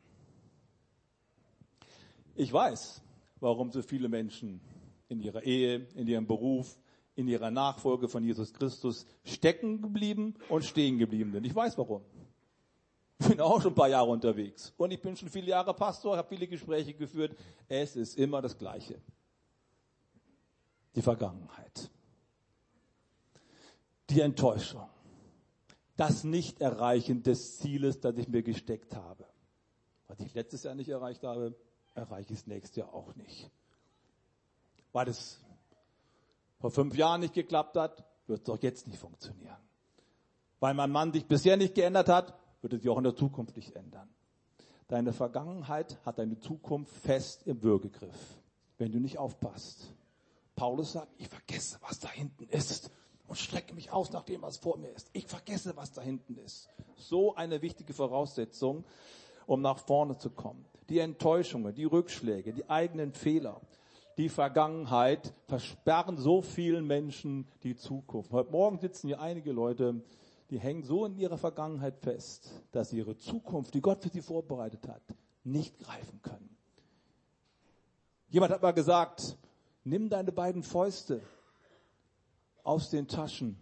Ich 2.36 2.52
weiß, 2.54 3.02
warum 3.40 3.72
so 3.72 3.82
viele 3.82 4.08
Menschen 4.08 4.62
in 5.10 5.20
ihrer 5.20 5.44
Ehe, 5.44 5.88
in 5.96 6.08
ihrem 6.08 6.26
Beruf, 6.26 6.80
in 7.16 7.28
ihrer 7.28 7.52
Nachfolge 7.52 8.08
von 8.08 8.24
Jesus 8.24 8.54
Christus 8.54 9.06
stecken 9.26 9.82
geblieben 9.82 10.36
und 10.48 10.64
stehen 10.64 10.98
geblieben 10.98 11.34
sind. 11.34 11.46
Ich 11.46 11.54
weiß 11.54 11.78
warum. 11.78 12.02
Ich 13.20 13.28
bin 13.28 13.42
auch 13.42 13.62
schon 13.62 13.74
ein 13.74 13.76
paar 13.76 13.90
Jahre 13.90 14.10
unterwegs 14.10 14.74
und 14.78 14.92
ich 14.92 15.02
bin 15.02 15.18
schon 15.18 15.28
viele 15.28 15.48
Jahre 15.48 15.74
Pastor, 15.74 16.16
habe 16.16 16.30
viele 16.30 16.48
Gespräche 16.48 16.94
geführt. 16.94 17.36
Es 17.68 17.98
ist 17.98 18.18
immer 18.18 18.42
das 18.42 18.58
Gleiche. 18.58 19.02
Die 20.96 21.02
Vergangenheit 21.02 21.90
die 24.10 24.22
Enttäuschung, 24.22 24.88
das 25.96 26.24
Nicht-Erreichen 26.24 27.24
des 27.24 27.60
Zieles, 27.60 28.00
das 28.00 28.18
ich 28.18 28.28
mir 28.28 28.44
gesteckt 28.44 28.96
habe. 28.96 29.26
Was 30.08 30.20
ich 30.20 30.34
letztes 30.34 30.64
Jahr 30.64 30.76
nicht 30.76 30.90
erreicht 30.90 31.24
habe, 31.24 31.56
erreiche 31.94 32.34
ich 32.34 32.40
es 32.40 32.48
nächstes 32.48 32.78
Jahr 32.78 32.94
auch 32.94 33.16
nicht. 33.16 33.52
Weil 34.92 35.08
es 35.08 35.40
vor 36.60 36.72
fünf 36.72 36.96
Jahren 36.96 37.22
nicht 37.22 37.34
geklappt 37.34 37.78
hat, 37.78 38.04
wird 38.28 38.48
es 38.48 38.50
auch 38.50 38.62
jetzt 38.62 38.88
nicht 38.88 39.00
funktionieren. 39.00 39.58
Weil 40.60 40.74
mein 40.74 40.92
Mann 40.92 41.14
sich 41.14 41.26
bisher 41.26 41.58
nicht 41.58 41.76
geändert 41.76 42.10
hat, 42.10 42.38
wird 42.62 42.74
es 42.74 42.82
sich 42.82 42.90
auch 42.90 42.98
in 42.98 43.04
der 43.04 43.16
Zukunft 43.16 43.56
nicht 43.56 43.76
ändern. 43.76 44.10
Deine 44.88 45.14
Vergangenheit 45.14 45.98
hat 46.06 46.20
deine 46.20 46.40
Zukunft 46.40 46.92
fest 46.92 47.46
im 47.46 47.62
Würgegriff, 47.64 48.40
wenn 48.78 48.92
du 48.92 49.00
nicht 49.00 49.18
aufpasst. 49.18 49.94
Paulus 50.56 50.94
sagt, 50.94 51.14
ich 51.18 51.30
vergesse, 51.30 51.78
was 51.82 52.00
da 52.00 52.10
hinten 52.10 52.46
ist 52.50 52.92
und 53.28 53.38
strecke 53.38 53.74
mich 53.74 53.92
aus 53.92 54.12
nach 54.12 54.24
dem, 54.24 54.42
was 54.42 54.58
vor 54.58 54.78
mir 54.78 54.90
ist. 54.90 55.10
Ich 55.14 55.28
vergesse, 55.28 55.78
was 55.78 55.92
da 55.92 56.02
hinten 56.02 56.36
ist. 56.38 56.68
So 56.98 57.36
eine 57.36 57.62
wichtige 57.62 57.94
Voraussetzung, 57.94 58.84
um 59.46 59.62
nach 59.62 59.78
vorne 59.78 60.18
zu 60.18 60.32
kommen. 60.32 60.66
Die 60.90 61.00
Enttäuschungen, 61.00 61.74
die 61.74 61.86
Rückschläge, 61.86 62.52
die 62.52 62.68
eigenen 62.70 63.14
Fehler, 63.14 63.62
die 64.20 64.28
Vergangenheit 64.28 65.34
versperren 65.46 66.18
so 66.18 66.42
vielen 66.42 66.86
Menschen 66.86 67.48
die 67.64 67.78
Zukunft. 67.78 68.34
Heute 68.34 68.52
Morgen 68.52 68.78
sitzen 68.78 69.08
hier 69.08 69.22
einige 69.22 69.54
Leute, 69.54 70.04
die 70.50 70.60
hängen 70.60 70.84
so 70.84 71.06
in 71.06 71.16
ihrer 71.16 71.38
Vergangenheit 71.38 71.98
fest, 72.00 72.52
dass 72.74 72.90
sie 72.90 72.98
ihre 72.98 73.16
Zukunft, 73.16 73.74
die 73.74 73.82
Gott 73.82 74.04
für 74.04 74.10
sie 74.10 74.22
vorbereitet 74.22 74.86
hat, 74.90 75.02
nicht 75.46 75.80
greifen 75.80 76.22
können. 76.22 76.50
Jemand 78.28 78.52
hat 78.52 78.62
mal 78.62 78.74
gesagt, 78.74 79.38
nimm 79.86 80.10
deine 80.10 80.34
beiden 80.34 80.64
Fäuste 80.64 81.22
aus 82.64 82.90
den 82.90 83.08
Taschen, 83.08 83.58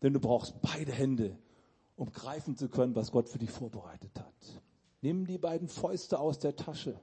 denn 0.00 0.14
du 0.14 0.18
brauchst 0.20 0.58
beide 0.62 0.92
Hände, 0.92 1.36
um 1.94 2.10
greifen 2.10 2.56
zu 2.56 2.70
können, 2.70 2.96
was 2.96 3.12
Gott 3.12 3.28
für 3.28 3.38
dich 3.38 3.50
vorbereitet 3.50 4.18
hat. 4.18 4.62
Nimm 5.02 5.26
die 5.26 5.36
beiden 5.36 5.68
Fäuste 5.68 6.18
aus 6.18 6.38
der 6.38 6.56
Tasche. 6.56 6.98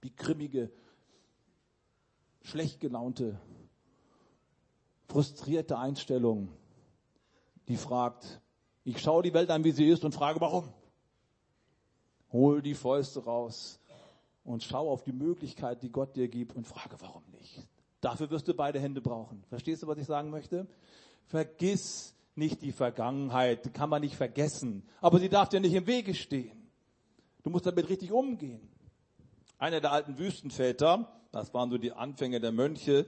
Wie 0.00 0.16
grimmige, 0.16 0.72
schlecht 2.42 2.80
gelaunte, 2.80 3.38
frustrierte 5.08 5.78
Einstellung, 5.78 6.48
die 7.68 7.76
fragt, 7.76 8.40
ich 8.84 9.00
schaue 9.00 9.22
die 9.22 9.34
Welt 9.34 9.50
an, 9.50 9.64
wie 9.64 9.70
sie 9.70 9.88
ist 9.88 10.04
und 10.04 10.12
frage, 10.12 10.40
warum? 10.40 10.68
Hol 12.32 12.62
die 12.62 12.74
Fäuste 12.74 13.24
raus 13.24 13.78
und 14.44 14.62
schau 14.62 14.90
auf 14.90 15.04
die 15.04 15.12
Möglichkeit, 15.12 15.82
die 15.82 15.90
Gott 15.90 16.16
dir 16.16 16.28
gibt 16.28 16.56
und 16.56 16.66
frage, 16.66 16.96
warum 17.00 17.22
nicht? 17.30 17.68
Dafür 18.00 18.30
wirst 18.30 18.48
du 18.48 18.54
beide 18.54 18.80
Hände 18.80 19.00
brauchen. 19.00 19.44
Verstehst 19.48 19.82
du, 19.82 19.86
was 19.86 19.98
ich 19.98 20.06
sagen 20.06 20.30
möchte? 20.30 20.66
Vergiss 21.26 22.14
nicht 22.34 22.62
die 22.62 22.72
Vergangenheit, 22.72 23.64
die 23.64 23.70
kann 23.70 23.90
man 23.90 24.00
nicht 24.00 24.16
vergessen. 24.16 24.82
Aber 25.00 25.18
sie 25.18 25.28
darf 25.28 25.50
dir 25.50 25.60
nicht 25.60 25.74
im 25.74 25.86
Wege 25.86 26.14
stehen. 26.14 26.68
Du 27.42 27.50
musst 27.50 27.66
damit 27.66 27.88
richtig 27.88 28.10
umgehen. 28.10 28.68
Einer 29.58 29.80
der 29.80 29.92
alten 29.92 30.18
Wüstenväter, 30.18 31.21
das 31.32 31.52
waren 31.54 31.70
so 31.70 31.78
die 31.78 31.92
Anfänge 31.92 32.40
der 32.40 32.52
Mönche, 32.52 33.06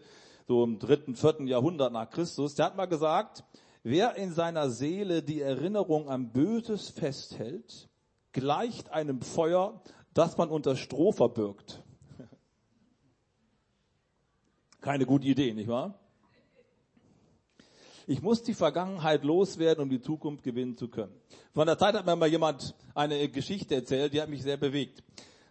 so 0.48 0.64
im 0.64 0.78
dritten, 0.78 1.14
vierten 1.14 1.46
Jahrhundert 1.46 1.92
nach 1.92 2.10
Christus, 2.10 2.54
der 2.54 2.66
hat 2.66 2.76
mal 2.76 2.86
gesagt, 2.86 3.44
wer 3.82 4.16
in 4.16 4.32
seiner 4.32 4.70
Seele 4.70 5.22
die 5.22 5.40
Erinnerung 5.40 6.08
an 6.08 6.32
Böses 6.32 6.88
festhält, 6.90 7.88
gleicht 8.32 8.90
einem 8.90 9.20
Feuer, 9.22 9.80
das 10.14 10.36
man 10.36 10.48
unter 10.48 10.76
Stroh 10.76 11.12
verbirgt. 11.12 11.82
Keine 14.80 15.06
gute 15.06 15.26
Idee, 15.26 15.52
nicht 15.52 15.68
wahr? 15.68 16.00
Ich 18.06 18.20
muss 18.20 18.42
die 18.42 18.52
Vergangenheit 18.54 19.24
loswerden, 19.24 19.82
um 19.82 19.88
die 19.88 20.00
Zukunft 20.00 20.44
gewinnen 20.44 20.76
zu 20.76 20.88
können. 20.88 21.14
Von 21.52 21.66
der 21.66 21.78
Zeit 21.78 21.94
hat 21.94 22.04
mir 22.04 22.16
mal 22.16 22.28
jemand 22.28 22.74
eine 22.94 23.28
Geschichte 23.30 23.74
erzählt, 23.74 24.12
die 24.12 24.20
hat 24.20 24.28
mich 24.28 24.42
sehr 24.42 24.58
bewegt. 24.58 25.02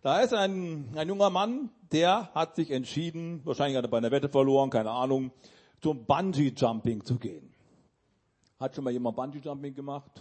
Da 0.03 0.19
ist 0.19 0.33
ein, 0.33 0.89
ein 0.97 1.07
junger 1.07 1.29
Mann, 1.29 1.69
der 1.93 2.29
hat 2.35 2.57
sich 2.57 2.71
entschieden, 2.71 3.39
wahrscheinlich 3.45 3.77
hat 3.77 3.85
er 3.85 3.87
bei 3.87 3.99
einer 3.99 4.11
Wette 4.11 4.27
verloren, 4.27 4.69
keine 4.69 4.91
Ahnung, 4.91 5.31
zum 5.81 6.05
Bungee 6.05 6.53
Jumping 6.53 7.05
zu 7.05 7.17
gehen. 7.17 7.53
Hat 8.59 8.75
schon 8.75 8.83
mal 8.83 8.91
jemand 8.91 9.15
Bungee 9.15 9.39
Jumping 9.39 9.73
gemacht? 9.73 10.11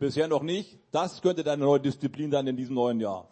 Bisher 0.00 0.26
noch 0.26 0.42
nicht. 0.42 0.80
Das 0.90 1.22
könnte 1.22 1.44
deine 1.44 1.64
neue 1.64 1.78
Disziplin 1.78 2.32
sein 2.32 2.48
in 2.48 2.56
diesem 2.56 2.74
neuen 2.74 2.98
Jahr. 2.98 3.28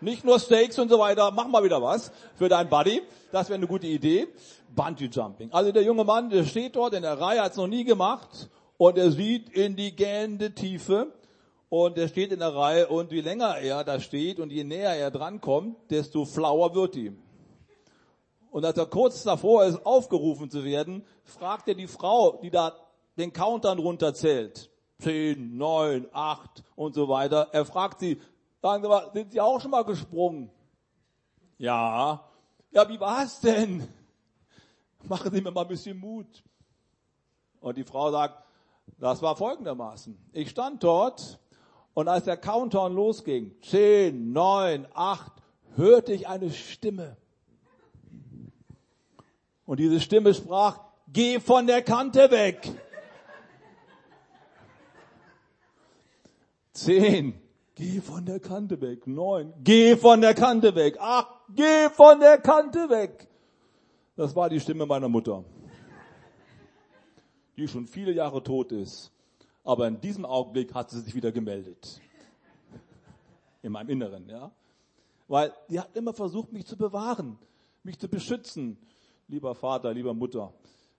Nicht 0.00 0.24
nur 0.24 0.40
Steaks 0.40 0.76
und 0.80 0.88
so 0.88 0.98
weiter, 0.98 1.30
mach 1.30 1.46
mal 1.46 1.62
wieder 1.62 1.80
was 1.80 2.10
für 2.34 2.48
deinen 2.48 2.68
Buddy. 2.68 3.00
Das 3.30 3.48
wäre 3.48 3.58
eine 3.58 3.68
gute 3.68 3.86
Idee. 3.86 4.26
Bungee 4.74 5.06
Jumping. 5.06 5.52
Also 5.52 5.70
der 5.70 5.84
junge 5.84 6.02
Mann, 6.02 6.30
der 6.30 6.44
steht 6.44 6.74
dort 6.74 6.94
in 6.94 7.02
der 7.02 7.20
Reihe, 7.20 7.42
hat 7.42 7.52
es 7.52 7.58
noch 7.58 7.68
nie 7.68 7.84
gemacht 7.84 8.50
und 8.76 8.98
er 8.98 9.12
sieht 9.12 9.50
in 9.50 9.76
die 9.76 9.94
gähnende 9.94 10.52
Tiefe 10.52 11.12
und 11.84 11.98
er 11.98 12.08
steht 12.08 12.32
in 12.32 12.38
der 12.38 12.54
Reihe 12.54 12.88
und 12.88 13.12
je 13.12 13.20
länger 13.20 13.58
er 13.58 13.84
da 13.84 14.00
steht 14.00 14.40
und 14.40 14.50
je 14.50 14.64
näher 14.64 14.94
er 14.94 15.10
drankommt, 15.10 15.76
desto 15.90 16.24
flauer 16.24 16.74
wird 16.74 16.96
ihm. 16.96 17.22
Und 18.50 18.64
als 18.64 18.78
er 18.78 18.86
kurz 18.86 19.22
davor 19.22 19.64
ist, 19.64 19.84
aufgerufen 19.84 20.50
zu 20.50 20.64
werden, 20.64 21.04
fragt 21.24 21.68
er 21.68 21.74
die 21.74 21.86
Frau, 21.86 22.38
die 22.42 22.50
da 22.50 22.74
den 23.18 23.32
Countdown 23.32 23.78
runterzählt. 23.78 24.70
Zehn, 24.98 25.58
neun, 25.58 26.08
acht 26.12 26.64
und 26.74 26.94
so 26.94 27.08
weiter. 27.08 27.48
Er 27.52 27.66
fragt 27.66 28.00
sie, 28.00 28.18
Sagen 28.66 28.82
Sie 28.82 28.88
mal, 28.88 29.10
sind 29.12 29.30
Sie 29.30 29.40
auch 29.40 29.60
schon 29.60 29.70
mal 29.70 29.84
gesprungen? 29.84 30.50
Ja. 31.58 32.28
Ja, 32.72 32.88
wie 32.88 32.98
war 32.98 33.22
es 33.22 33.38
denn? 33.38 33.86
Machen 35.04 35.32
Sie 35.32 35.40
mir 35.40 35.52
mal 35.52 35.62
ein 35.62 35.68
bisschen 35.68 35.96
Mut. 35.98 36.42
Und 37.60 37.76
die 37.76 37.84
Frau 37.84 38.10
sagt, 38.10 38.42
das 38.98 39.22
war 39.22 39.36
folgendermaßen. 39.36 40.18
Ich 40.32 40.50
stand 40.50 40.82
dort 40.82 41.38
Und 41.96 42.08
als 42.08 42.24
der 42.24 42.36
Countdown 42.36 42.94
losging, 42.94 43.56
zehn, 43.62 44.30
neun, 44.34 44.86
acht, 44.92 45.32
hörte 45.76 46.12
ich 46.12 46.28
eine 46.28 46.50
Stimme. 46.50 47.16
Und 49.64 49.80
diese 49.80 49.98
Stimme 50.02 50.34
sprach, 50.34 50.78
geh 51.10 51.40
von 51.40 51.66
der 51.66 51.80
Kante 51.80 52.30
weg. 52.30 52.70
Zehn, 56.74 57.40
geh 57.74 58.02
von 58.02 58.26
der 58.26 58.40
Kante 58.40 58.78
weg. 58.82 59.06
Neun, 59.06 59.54
geh 59.64 59.96
von 59.96 60.20
der 60.20 60.34
Kante 60.34 60.74
weg. 60.74 60.98
Acht, 61.00 61.34
geh 61.48 61.88
von 61.88 62.20
der 62.20 62.36
Kante 62.36 62.90
weg. 62.90 63.26
Das 64.16 64.36
war 64.36 64.50
die 64.50 64.60
Stimme 64.60 64.84
meiner 64.84 65.08
Mutter, 65.08 65.44
die 67.56 67.66
schon 67.66 67.86
viele 67.86 68.12
Jahre 68.12 68.42
tot 68.42 68.70
ist 68.72 69.15
aber 69.66 69.88
in 69.88 70.00
diesem 70.00 70.24
Augenblick 70.24 70.72
hat 70.74 70.90
sie 70.90 71.00
sich 71.00 71.14
wieder 71.14 71.32
gemeldet. 71.32 72.00
In 73.62 73.72
meinem 73.72 73.90
Inneren, 73.90 74.28
ja. 74.28 74.52
Weil 75.26 75.52
die 75.68 75.80
hat 75.80 75.96
immer 75.96 76.14
versucht, 76.14 76.52
mich 76.52 76.64
zu 76.66 76.76
bewahren, 76.76 77.36
mich 77.82 77.98
zu 77.98 78.08
beschützen. 78.08 78.78
Lieber 79.26 79.56
Vater, 79.56 79.92
lieber 79.92 80.14
Mutter, 80.14 80.54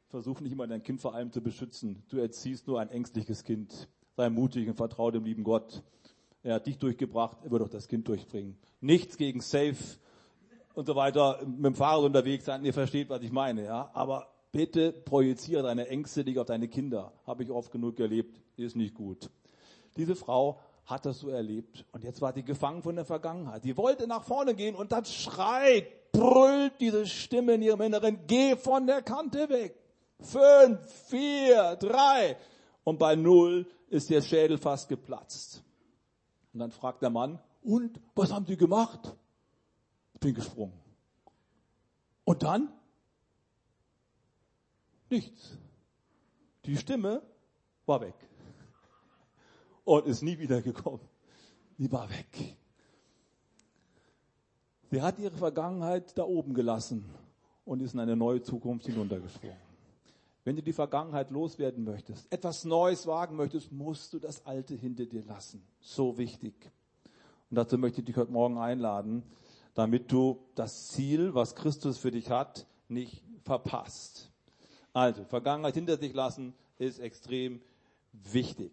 versuch 0.09 0.41
nicht 0.41 0.51
immer 0.51 0.67
dein 0.67 0.83
Kind 0.83 0.99
vor 0.99 1.15
allem 1.15 1.31
zu 1.31 1.41
beschützen. 1.41 2.03
Du 2.09 2.17
erziehst 2.17 2.67
nur 2.67 2.81
ein 2.81 2.89
ängstliches 2.89 3.45
Kind. 3.45 3.87
Sei 4.17 4.29
mutig 4.29 4.67
und 4.67 4.75
vertraue 4.75 5.13
dem 5.13 5.23
lieben 5.23 5.45
Gott. 5.45 5.81
Er 6.43 6.55
hat 6.55 6.67
dich 6.67 6.77
durchgebracht, 6.77 7.37
er 7.43 7.51
wird 7.51 7.61
auch 7.61 7.69
das 7.69 7.87
Kind 7.87 8.05
durchbringen. 8.07 8.57
Nichts 8.81 9.15
gegen 9.15 9.39
Safe 9.39 9.77
und 10.73 10.87
so 10.87 10.95
weiter, 10.95 11.41
mit 11.45 11.65
dem 11.65 11.75
Fahrrad 11.75 12.03
unterwegs 12.03 12.45
sein. 12.45 12.65
Ihr 12.65 12.73
versteht, 12.73 13.09
was 13.09 13.21
ich 13.21 13.31
meine, 13.31 13.63
ja. 13.63 13.89
Aber 13.93 14.27
bitte 14.57 14.91
projiziere 14.91 15.61
deine 15.61 15.87
Ängste 15.87 16.23
nicht 16.23 16.39
auf 16.39 16.47
deine 16.47 16.67
Kinder. 16.67 17.13
Habe 17.27 17.43
ich 17.43 17.51
oft 17.51 17.71
genug 17.71 17.99
erlebt 17.99 18.41
ist 18.55 18.75
nicht 18.75 18.95
gut. 18.95 19.29
Diese 19.97 20.15
Frau 20.15 20.59
hat 20.83 21.05
das 21.05 21.19
so 21.19 21.29
erlebt 21.29 21.85
und 21.91 22.03
jetzt 22.03 22.21
war 22.21 22.33
die 22.33 22.41
gefangen 22.41 22.81
von 22.81 22.95
der 22.95 23.05
Vergangenheit. 23.05 23.61
Sie 23.61 23.77
wollte 23.77 24.07
nach 24.07 24.23
vorne 24.23 24.55
gehen 24.55 24.73
und 24.73 24.91
dann 24.91 25.05
schreit, 25.05 26.11
brüllt 26.11 26.73
diese 26.79 27.05
Stimme 27.05 27.53
in 27.53 27.61
ihrem 27.61 27.81
Inneren, 27.81 28.25
geh 28.25 28.55
von 28.55 28.87
der 28.87 29.03
Kante 29.03 29.47
weg. 29.47 29.77
Fünf, 30.21 30.91
vier, 31.05 31.75
drei. 31.75 32.35
Und 32.83 32.97
bei 32.97 33.15
null 33.15 33.67
ist 33.89 34.09
der 34.09 34.23
Schädel 34.23 34.57
fast 34.57 34.89
geplatzt. 34.89 35.63
Und 36.51 36.61
dann 36.61 36.71
fragt 36.71 37.03
der 37.03 37.11
Mann, 37.11 37.37
und 37.61 37.99
was 38.15 38.33
haben 38.33 38.47
Sie 38.47 38.57
gemacht? 38.57 39.15
Ich 40.15 40.19
bin 40.19 40.33
gesprungen. 40.33 40.73
Und 42.23 42.41
dann? 42.41 42.73
Nichts. 45.09 45.57
Die 46.65 46.75
Stimme 46.75 47.21
war 47.85 48.01
weg 48.01 48.15
und 49.85 50.05
ist 50.05 50.21
nie 50.21 50.37
wieder 50.37 50.61
gekommen. 50.61 51.07
Die 51.77 51.91
war 51.91 52.09
weg. 52.09 52.57
Sie 54.91 55.01
hat 55.01 55.19
ihre 55.19 55.35
Vergangenheit 55.35 56.17
da 56.17 56.23
oben 56.23 56.53
gelassen 56.53 57.05
und 57.65 57.81
ist 57.81 57.93
in 57.93 57.99
eine 57.99 58.15
neue 58.15 58.41
Zukunft 58.41 58.85
hinuntergesprungen. 58.85 59.57
Wenn 60.43 60.55
du 60.55 60.61
die 60.61 60.73
Vergangenheit 60.73 61.29
loswerden 61.29 61.83
möchtest, 61.83 62.31
etwas 62.31 62.63
Neues 62.63 63.05
wagen 63.05 63.35
möchtest, 63.35 63.71
musst 63.71 64.13
du 64.13 64.19
das 64.19 64.45
Alte 64.45 64.75
hinter 64.75 65.05
dir 65.05 65.23
lassen. 65.25 65.61
So 65.81 66.17
wichtig. 66.17 66.53
Und 67.49 67.55
dazu 67.55 67.77
möchte 67.77 67.99
ich 67.99 68.05
dich 68.05 68.15
heute 68.15 68.31
Morgen 68.31 68.57
einladen, 68.57 69.23
damit 69.73 70.11
du 70.11 70.39
das 70.55 70.87
Ziel, 70.87 71.33
was 71.33 71.55
Christus 71.55 71.97
für 71.97 72.11
dich 72.11 72.29
hat, 72.29 72.65
nicht 72.87 73.23
verpasst. 73.43 74.31
Also, 74.97 75.25
Vergangenheit 75.25 75.75
hinter 75.75 75.95
sich 75.95 76.11
lassen 76.11 76.55
ist 76.79 76.97
extrem 76.97 77.61
wichtig. 78.13 78.71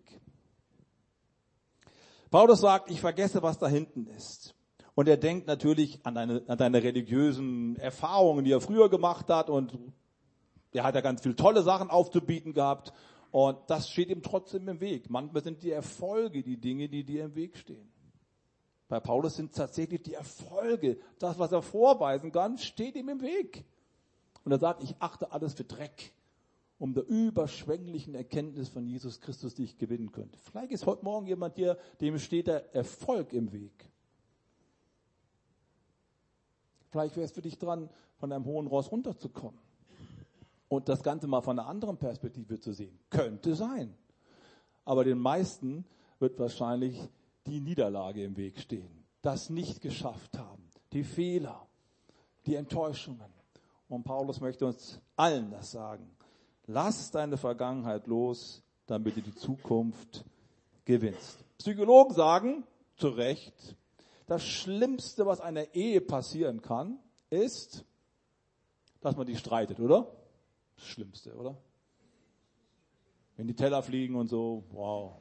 Paulus 2.31 2.63
sagt, 2.63 2.91
ich 2.91 2.99
vergesse, 2.99 3.43
was 3.43 3.59
da 3.59 3.69
hinten 3.69 4.07
ist. 4.07 4.55
Und 4.95 5.07
er 5.07 5.19
denkt 5.19 5.47
natürlich 5.47 6.01
an, 6.07 6.15
deine, 6.15 6.43
an 6.47 6.57
deine 6.57 6.83
religiösen 6.83 7.77
Erfahrungen, 7.77 8.43
die 8.43 8.53
er 8.53 8.63
früher 8.63 8.89
gemacht 8.89 9.29
hat. 9.29 9.51
Und 9.51 9.79
er 10.73 10.85
hat 10.85 10.95
ja 10.95 11.03
ganz 11.03 11.21
viele 11.21 11.37
tolle 11.37 11.63
Sachen 11.63 11.91
aufzubieten 11.91 12.55
gehabt. 12.55 12.95
Und 13.31 13.59
das 13.67 13.91
steht 13.91 14.09
ihm 14.09 14.23
trotzdem 14.23 14.67
im 14.67 14.81
Weg. 14.81 15.11
Manchmal 15.11 15.43
sind 15.43 15.63
die 15.63 15.73
Erfolge 15.73 16.43
die 16.43 16.57
Dinge, 16.57 16.89
die 16.89 17.05
dir 17.05 17.27
im 17.27 17.35
Weg 17.35 17.59
stehen. 17.59 17.93
Bei 18.89 18.99
Paulus 18.99 19.37
sind 19.37 19.55
tatsächlich 19.55 20.01
die 20.01 20.15
Erfolge, 20.15 20.97
das, 21.19 21.39
was 21.39 21.53
er 21.53 21.61
vorweisen 21.61 22.33
kann, 22.33 22.57
steht 22.57 22.97
ihm 22.97 23.11
im 23.11 23.21
Weg. 23.21 23.67
Und 24.45 24.53
er 24.53 24.59
sagt, 24.59 24.83
ich 24.83 24.95
achte 25.01 25.33
alles 25.33 25.55
für 25.55 25.65
Dreck 25.65 26.13
um 26.79 26.93
der 26.93 27.07
überschwänglichen 27.07 28.15
Erkenntnis 28.15 28.69
von 28.69 28.87
Jesus 28.87 29.21
Christus, 29.21 29.55
die 29.55 29.65
ich 29.65 29.79
gewinnen 29.79 30.13
könnte. 30.13 30.39
Vielleicht 30.39 30.73
ist 30.73 30.87
heute 30.87 31.05
Morgen 31.05 31.27
jemand 31.27 31.55
hier, 31.55 31.79
dem 32.01 32.19
steht 32.19 32.49
der 32.49 32.75
Erfolg 32.75 33.33
im 33.33 33.53
Weg. 33.53 33.89
Vielleicht 36.91 37.17
wäre 37.17 37.25
es 37.25 37.33
für 37.33 37.43
dich 37.43 37.59
dran, 37.59 37.89
von 38.19 38.33
einem 38.33 38.45
hohen 38.45 38.67
Ross 38.67 38.91
runterzukommen 38.91 39.59
und 40.69 40.89
das 40.89 41.03
Ganze 41.03 41.27
mal 41.27 41.41
von 41.41 41.59
einer 41.59 41.69
anderen 41.69 41.97
Perspektive 41.97 42.61
zu 42.61 42.73
sehen. 42.73 42.99
Könnte 43.11 43.55
sein. 43.55 43.95
Aber 44.85 45.05
den 45.05 45.19
meisten 45.19 45.85
wird 46.19 46.39
wahrscheinlich 46.39 47.01
die 47.47 47.61
Niederlage 47.61 48.23
im 48.25 48.37
Weg 48.37 48.59
stehen. 48.59 49.05
Das 49.23 49.51
nicht 49.51 49.81
geschafft 49.81 50.39
haben. 50.39 50.69
Die 50.93 51.05
Fehler, 51.05 51.67
die 52.47 52.57
Enttäuschungen. 52.57 53.33
Und 53.89 54.05
Paulus 54.05 54.41
möchte 54.41 54.67
uns 54.67 55.01
allen 55.17 55.51
das 55.51 55.71
sagen. 55.71 56.11
Lass 56.67 57.11
deine 57.11 57.37
Vergangenheit 57.37 58.07
los, 58.07 58.63
damit 58.87 59.17
du 59.17 59.23
die 59.23 59.35
Zukunft 59.35 60.25
gewinnst. 60.85 61.45
Psychologen 61.59 62.15
sagen, 62.15 62.65
zu 62.97 63.09
Recht, 63.09 63.77
das 64.27 64.45
Schlimmste, 64.45 65.27
was 65.27 65.41
einer 65.41 65.75
Ehe 65.75 66.01
passieren 66.01 66.63
kann, 66.63 66.99
ist, 67.31 67.85
dass 69.01 69.17
man 69.17 69.27
die 69.27 69.37
streitet, 69.37 69.81
oder? 69.81 70.11
Das 70.77 70.87
Schlimmste, 70.87 71.35
oder? 71.35 71.57
Wenn 73.37 73.47
die 73.47 73.55
Teller 73.55 73.83
fliegen 73.83 74.15
und 74.15 74.29
so, 74.29 74.65
wow. 74.71 75.21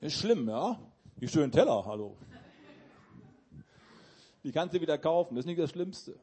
Ist 0.00 0.14
schlimm, 0.14 0.48
ja? 0.48 0.78
Die 1.16 1.26
schönen 1.26 1.50
Teller, 1.50 1.84
hallo. 1.86 2.16
Die 4.44 4.52
kannst 4.52 4.74
du 4.74 4.80
wieder 4.80 4.98
kaufen, 4.98 5.34
das 5.34 5.42
ist 5.42 5.46
nicht 5.46 5.58
das 5.58 5.70
Schlimmste. 5.70 6.18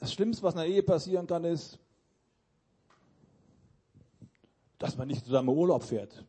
Das 0.00 0.14
Schlimmste, 0.14 0.42
was 0.42 0.56
einer 0.56 0.64
Ehe 0.64 0.82
passieren 0.82 1.26
kann, 1.26 1.44
ist, 1.44 1.78
dass 4.78 4.96
man 4.96 5.08
nicht 5.08 5.26
zusammen 5.26 5.50
Urlaub 5.50 5.82
fährt. 5.82 6.24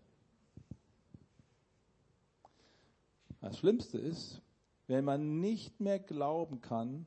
Das 3.40 3.58
Schlimmste 3.58 3.98
ist, 3.98 4.42
wenn 4.88 5.06
man 5.06 5.40
nicht 5.40 5.80
mehr 5.80 6.00
glauben 6.00 6.60
kann, 6.60 7.06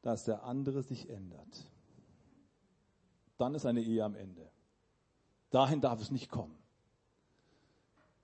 dass 0.00 0.24
der 0.24 0.44
andere 0.44 0.82
sich 0.82 1.08
ändert. 1.10 1.70
Dann 3.36 3.54
ist 3.54 3.66
eine 3.66 3.82
Ehe 3.82 4.02
am 4.02 4.14
Ende. 4.14 4.50
Dahin 5.50 5.82
darf 5.82 6.00
es 6.00 6.10
nicht 6.10 6.30
kommen. 6.30 6.56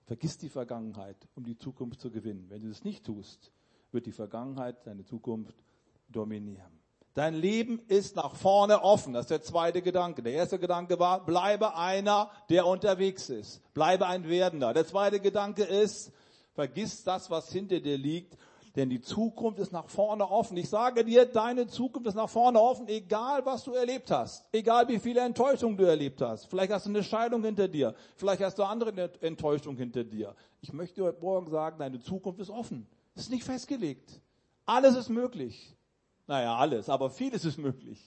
Vergiss 0.05 0.39
die 0.39 0.49
Vergangenheit, 0.49 1.27
um 1.35 1.43
die 1.43 1.57
Zukunft 1.57 2.01
zu 2.01 2.09
gewinnen. 2.09 2.49
Wenn 2.49 2.63
du 2.63 2.69
das 2.69 2.83
nicht 2.83 3.05
tust, 3.05 3.51
wird 3.91 4.07
die 4.07 4.11
Vergangenheit 4.11 4.85
deine 4.87 5.05
Zukunft 5.05 5.63
dominieren. 6.09 6.82
Dein 7.15 7.35
Leben 7.35 7.79
ist 7.87 8.15
nach 8.15 8.35
vorne 8.35 8.81
offen. 8.81 9.13
Das 9.13 9.25
ist 9.25 9.31
der 9.31 9.43
zweite 9.43 9.83
Gedanke. 9.83 10.23
Der 10.23 10.33
erste 10.33 10.57
Gedanke 10.57 10.97
war, 10.97 11.23
bleibe 11.23 11.75
einer, 11.75 12.31
der 12.49 12.65
unterwegs 12.65 13.29
ist. 13.29 13.61
Bleibe 13.75 14.07
ein 14.07 14.27
Werdender. 14.27 14.73
Der 14.73 14.87
zweite 14.87 15.19
Gedanke 15.19 15.63
ist, 15.63 16.11
vergiss 16.53 17.03
das, 17.03 17.29
was 17.29 17.51
hinter 17.51 17.79
dir 17.79 17.99
liegt, 17.99 18.35
denn 18.75 18.89
die 18.89 19.01
Zukunft 19.01 19.59
ist 19.59 19.71
nach 19.71 19.87
vorne 19.87 20.27
offen. 20.27 20.57
Ich 20.57 20.69
sage 20.69 21.05
dir, 21.05 21.27
deine 21.27 21.67
Zukunft 21.67 22.07
ist 22.07 22.15
nach 22.15 22.29
vorne 22.29 22.59
offen, 22.59 22.87
egal 22.87 23.45
was 23.45 23.63
du 23.63 23.73
erlebt 23.73 24.09
hast. 24.09 24.47
Egal 24.51 24.87
wie 24.87 24.97
viele 24.97 25.21
Enttäuschungen 25.21 25.77
du 25.77 25.83
erlebt 25.83 26.19
hast. 26.21 26.47
Vielleicht 26.47 26.71
hast 26.71 26.87
du 26.87 26.89
eine 26.89 27.03
Scheidung 27.03 27.43
hinter 27.43 27.67
dir. 27.67 27.93
Vielleicht 28.15 28.41
hast 28.41 28.57
du 28.57 28.63
andere 28.63 29.11
Enttäuschungen 29.21 29.77
hinter 29.77 30.03
dir. 30.03 30.35
Ich 30.61 30.73
möchte 30.73 31.03
heute 31.03 31.21
Morgen 31.21 31.51
sagen, 31.51 31.77
deine 31.77 31.99
Zukunft 31.99 32.39
ist 32.39 32.49
offen. 32.49 32.87
Es 33.13 33.23
ist 33.23 33.29
nicht 33.29 33.43
festgelegt. 33.43 34.19
Alles 34.65 34.95
ist 34.95 35.09
möglich. 35.09 35.75
Naja, 36.27 36.55
alles, 36.55 36.89
aber 36.89 37.09
vieles 37.09 37.45
ist 37.45 37.57
möglich. 37.57 37.99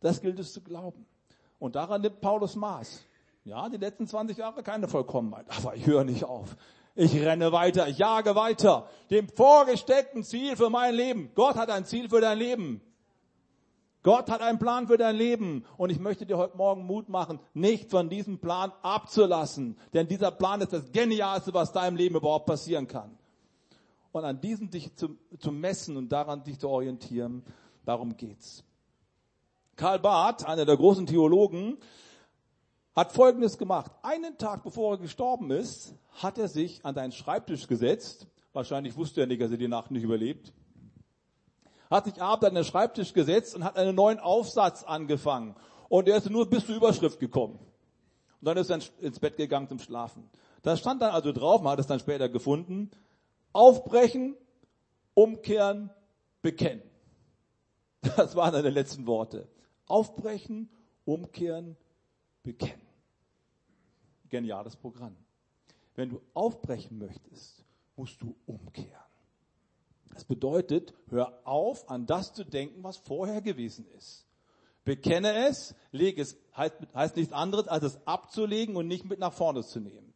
Das 0.00 0.20
gilt 0.20 0.38
es 0.38 0.52
zu 0.52 0.60
glauben. 0.60 1.06
Und 1.58 1.76
daran 1.76 2.00
nimmt 2.00 2.20
Paulus 2.20 2.56
Maß. 2.56 3.04
Ja, 3.44 3.68
die 3.68 3.76
letzten 3.76 4.06
20 4.06 4.36
Jahre 4.36 4.62
keine 4.62 4.86
Vollkommenheit, 4.88 5.46
aber 5.56 5.74
ich 5.74 5.86
höre 5.86 6.04
nicht 6.04 6.24
auf. 6.24 6.56
Ich 6.94 7.14
renne 7.14 7.50
weiter, 7.52 7.88
ich 7.88 7.98
jage 7.98 8.34
weiter, 8.34 8.88
dem 9.10 9.28
vorgesteckten 9.28 10.22
Ziel 10.22 10.56
für 10.56 10.70
mein 10.70 10.94
Leben. 10.94 11.30
Gott 11.34 11.56
hat 11.56 11.70
ein 11.70 11.84
Ziel 11.84 12.08
für 12.08 12.20
dein 12.20 12.38
Leben. 12.38 12.80
Gott 14.02 14.30
hat 14.30 14.42
einen 14.42 14.58
Plan 14.58 14.86
für 14.86 14.98
dein 14.98 15.16
Leben. 15.16 15.64
Und 15.76 15.90
ich 15.90 15.98
möchte 15.98 16.26
dir 16.26 16.36
heute 16.36 16.56
Morgen 16.56 16.84
Mut 16.84 17.08
machen, 17.08 17.40
nicht 17.54 17.90
von 17.90 18.08
diesem 18.08 18.38
Plan 18.38 18.72
abzulassen. 18.82 19.78
Denn 19.94 20.06
dieser 20.06 20.30
Plan 20.30 20.60
ist 20.60 20.72
das 20.72 20.92
Genialste, 20.92 21.54
was 21.54 21.72
deinem 21.72 21.96
Leben 21.96 22.16
überhaupt 22.16 22.46
passieren 22.46 22.86
kann 22.86 23.16
und 24.12 24.24
an 24.24 24.40
diesem 24.40 24.70
dich 24.70 24.94
zu, 24.94 25.16
zu 25.38 25.50
messen 25.50 25.96
und 25.96 26.10
daran 26.10 26.44
dich 26.44 26.58
zu 26.58 26.68
orientieren. 26.68 27.42
Darum 27.84 28.16
geht's. 28.16 28.62
Karl 29.76 29.98
Barth, 29.98 30.46
einer 30.46 30.64
der 30.64 30.76
großen 30.76 31.06
Theologen, 31.06 31.78
hat 32.94 33.12
Folgendes 33.12 33.56
gemacht. 33.56 33.90
Einen 34.02 34.36
Tag 34.36 34.62
bevor 34.62 34.94
er 34.94 34.98
gestorben 34.98 35.50
ist, 35.50 35.94
hat 36.22 36.36
er 36.38 36.48
sich 36.48 36.84
an 36.84 36.94
seinen 36.94 37.12
Schreibtisch 37.12 37.66
gesetzt. 37.66 38.26
Wahrscheinlich 38.52 38.96
wusste 38.96 39.22
er 39.22 39.26
nicht, 39.26 39.40
dass 39.40 39.50
er 39.50 39.56
die 39.56 39.68
Nacht 39.68 39.90
nicht 39.90 40.02
überlebt. 40.02 40.52
Hat 41.90 42.04
sich 42.04 42.20
abends 42.20 42.46
an 42.46 42.54
den 42.54 42.64
Schreibtisch 42.64 43.14
gesetzt 43.14 43.54
und 43.54 43.64
hat 43.64 43.76
einen 43.76 43.94
neuen 43.94 44.18
Aufsatz 44.18 44.82
angefangen. 44.84 45.56
Und 45.88 46.06
er 46.08 46.18
ist 46.18 46.28
nur 46.28 46.48
bis 46.48 46.66
zur 46.66 46.76
Überschrift 46.76 47.18
gekommen. 47.18 47.58
Und 48.40 48.46
dann 48.46 48.56
ist 48.58 48.70
er 48.70 48.80
ins 49.00 49.20
Bett 49.20 49.36
gegangen 49.36 49.68
zum 49.68 49.78
Schlafen. 49.78 50.28
Da 50.62 50.76
stand 50.76 51.00
dann 51.00 51.12
also 51.12 51.32
drauf, 51.32 51.62
man 51.62 51.72
hat 51.72 51.78
es 51.78 51.86
dann 51.86 51.98
später 51.98 52.28
gefunden, 52.28 52.90
aufbrechen, 53.52 54.36
umkehren, 55.14 55.90
bekennen. 56.42 56.82
Das 58.16 58.34
waren 58.34 58.52
seine 58.52 58.70
letzten 58.70 59.06
Worte. 59.06 59.48
Aufbrechen, 59.86 60.68
umkehren, 61.04 61.76
bekennen. 62.42 62.86
Geniales 64.28 64.76
Programm. 64.76 65.16
Wenn 65.94 66.10
du 66.10 66.20
aufbrechen 66.34 66.98
möchtest, 66.98 67.64
musst 67.96 68.20
du 68.22 68.34
umkehren. 68.46 68.90
Das 70.12 70.24
bedeutet, 70.24 70.94
hör 71.08 71.40
auf, 71.44 71.88
an 71.88 72.06
das 72.06 72.34
zu 72.34 72.44
denken, 72.44 72.82
was 72.82 72.96
vorher 72.96 73.40
gewesen 73.40 73.86
ist. 73.96 74.26
Bekenne 74.84 75.46
es, 75.48 75.74
leg 75.92 76.18
es, 76.18 76.36
heißt, 76.56 76.74
heißt 76.94 77.16
nichts 77.16 77.32
anderes, 77.32 77.68
als 77.68 77.84
es 77.84 78.06
abzulegen 78.06 78.76
und 78.76 78.88
nicht 78.88 79.04
mit 79.04 79.20
nach 79.20 79.32
vorne 79.32 79.62
zu 79.62 79.80
nehmen. 79.80 80.12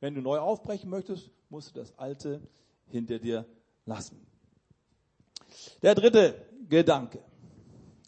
Wenn 0.00 0.14
du 0.14 0.22
neu 0.22 0.38
aufbrechen 0.38 0.88
möchtest, 0.88 1.30
musst 1.50 1.74
du 1.74 1.80
das 1.80 1.96
Alte 1.98 2.40
hinter 2.90 3.18
dir 3.18 3.46
lassen. 3.86 4.26
Der 5.82 5.94
dritte 5.94 6.46
Gedanke. 6.68 7.22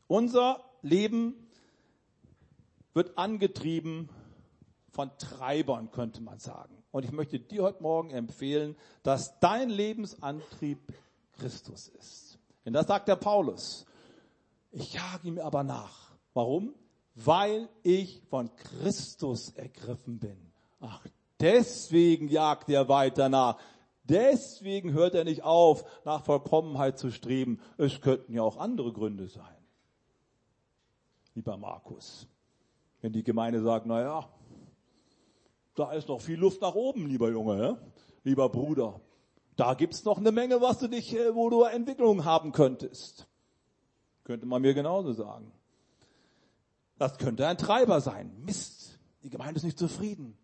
Unser 0.07 0.65
Leben 0.83 1.35
wird 2.95 3.17
angetrieben 3.17 4.09
von 4.91 5.11
Treibern, 5.19 5.91
könnte 5.91 6.21
man 6.21 6.39
sagen. 6.39 6.77
Und 6.91 7.05
ich 7.05 7.13
möchte 7.13 7.39
dir 7.39 7.63
heute 7.63 7.83
Morgen 7.83 8.11
empfehlen, 8.11 8.77
dass 9.03 9.39
dein 9.39 9.71
Lebensantrieb 9.71 10.81
Christus 11.39 11.89
ist. 11.89 12.39
Denn 12.65 12.73
das 12.73 12.87
sagt 12.87 13.09
der 13.09 13.17
Paulus. 13.17 13.87
Ich 14.73 14.93
jage 14.93 15.29
ihm 15.29 15.39
aber 15.39 15.63
nach. 15.63 16.11
Warum? 16.35 16.75
Weil 17.15 17.69
ich 17.83 18.23
von 18.29 18.55
Christus 18.57 19.51
ergriffen 19.51 20.19
bin. 20.19 20.37
Ach, 20.81 21.05
deswegen 21.41 22.29
jagt 22.29 22.69
er 22.69 22.89
weiter 22.89 23.29
nach. 23.29 23.59
Deswegen 24.05 24.93
hört 24.93 25.15
er 25.15 25.25
nicht 25.25 25.43
auf, 25.45 25.85
nach 26.05 26.25
Vollkommenheit 26.25 26.99
zu 26.99 27.11
streben. 27.11 27.61
Es 27.79 28.01
könnten 28.01 28.35
ja 28.35 28.43
auch 28.43 28.57
andere 28.57 28.93
Gründe 28.93 29.29
sein. 29.29 29.45
Lieber 31.35 31.57
Markus, 31.57 32.27
wenn 33.01 33.13
die 33.13 33.23
Gemeinde 33.23 33.63
sagt, 33.63 33.87
na 33.87 34.01
ja, 34.01 34.29
da 35.75 35.93
ist 35.93 36.09
noch 36.09 36.21
viel 36.21 36.39
Luft 36.39 36.61
nach 36.61 36.75
oben, 36.75 37.07
lieber 37.07 37.31
Junge, 37.31 37.63
ja? 37.63 37.79
lieber 38.25 38.49
Bruder. 38.49 39.01
Da 39.57 39.75
gibt's 39.75 40.05
noch 40.05 40.19
eine 40.19 40.33
Menge, 40.33 40.61
was 40.61 40.79
du 40.79 40.89
dich, 40.89 41.15
äh, 41.15 41.35
wo 41.35 41.51
du 41.51 41.63
Entwicklung 41.63 42.25
haben 42.25 42.53
könntest. 42.53 43.27
Könnte 44.25 44.47
man 44.47 44.63
mir 44.63 44.75
genauso 44.75 45.13
sagen. 45.13 45.53
Das 46.99 47.19
könnte 47.19 47.47
ein 47.47 47.59
Treiber 47.59 48.01
sein. 48.01 48.33
Mist, 48.45 48.99
die 49.23 49.31
Gemeinde 49.31 49.57
ist 49.57 49.65
nicht 49.65 49.79
zufrieden. 49.79 50.37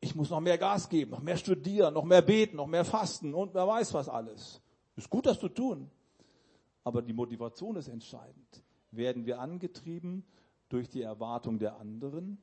Ich 0.00 0.14
muss 0.14 0.30
noch 0.30 0.40
mehr 0.40 0.58
Gas 0.58 0.88
geben, 0.88 1.10
noch 1.10 1.22
mehr 1.22 1.36
studieren, 1.36 1.94
noch 1.94 2.04
mehr 2.04 2.22
beten, 2.22 2.56
noch 2.56 2.66
mehr 2.66 2.84
fasten 2.84 3.34
und 3.34 3.54
wer 3.54 3.66
weiß 3.66 3.94
was 3.94 4.08
alles. 4.08 4.60
Ist 4.96 5.10
gut, 5.10 5.26
das 5.26 5.38
zu 5.38 5.48
tun. 5.48 5.90
Aber 6.84 7.02
die 7.02 7.12
Motivation 7.12 7.76
ist 7.76 7.88
entscheidend. 7.88 8.62
Werden 8.90 9.26
wir 9.26 9.40
angetrieben 9.40 10.24
durch 10.68 10.88
die 10.88 11.02
Erwartung 11.02 11.58
der 11.58 11.78
anderen, 11.78 12.38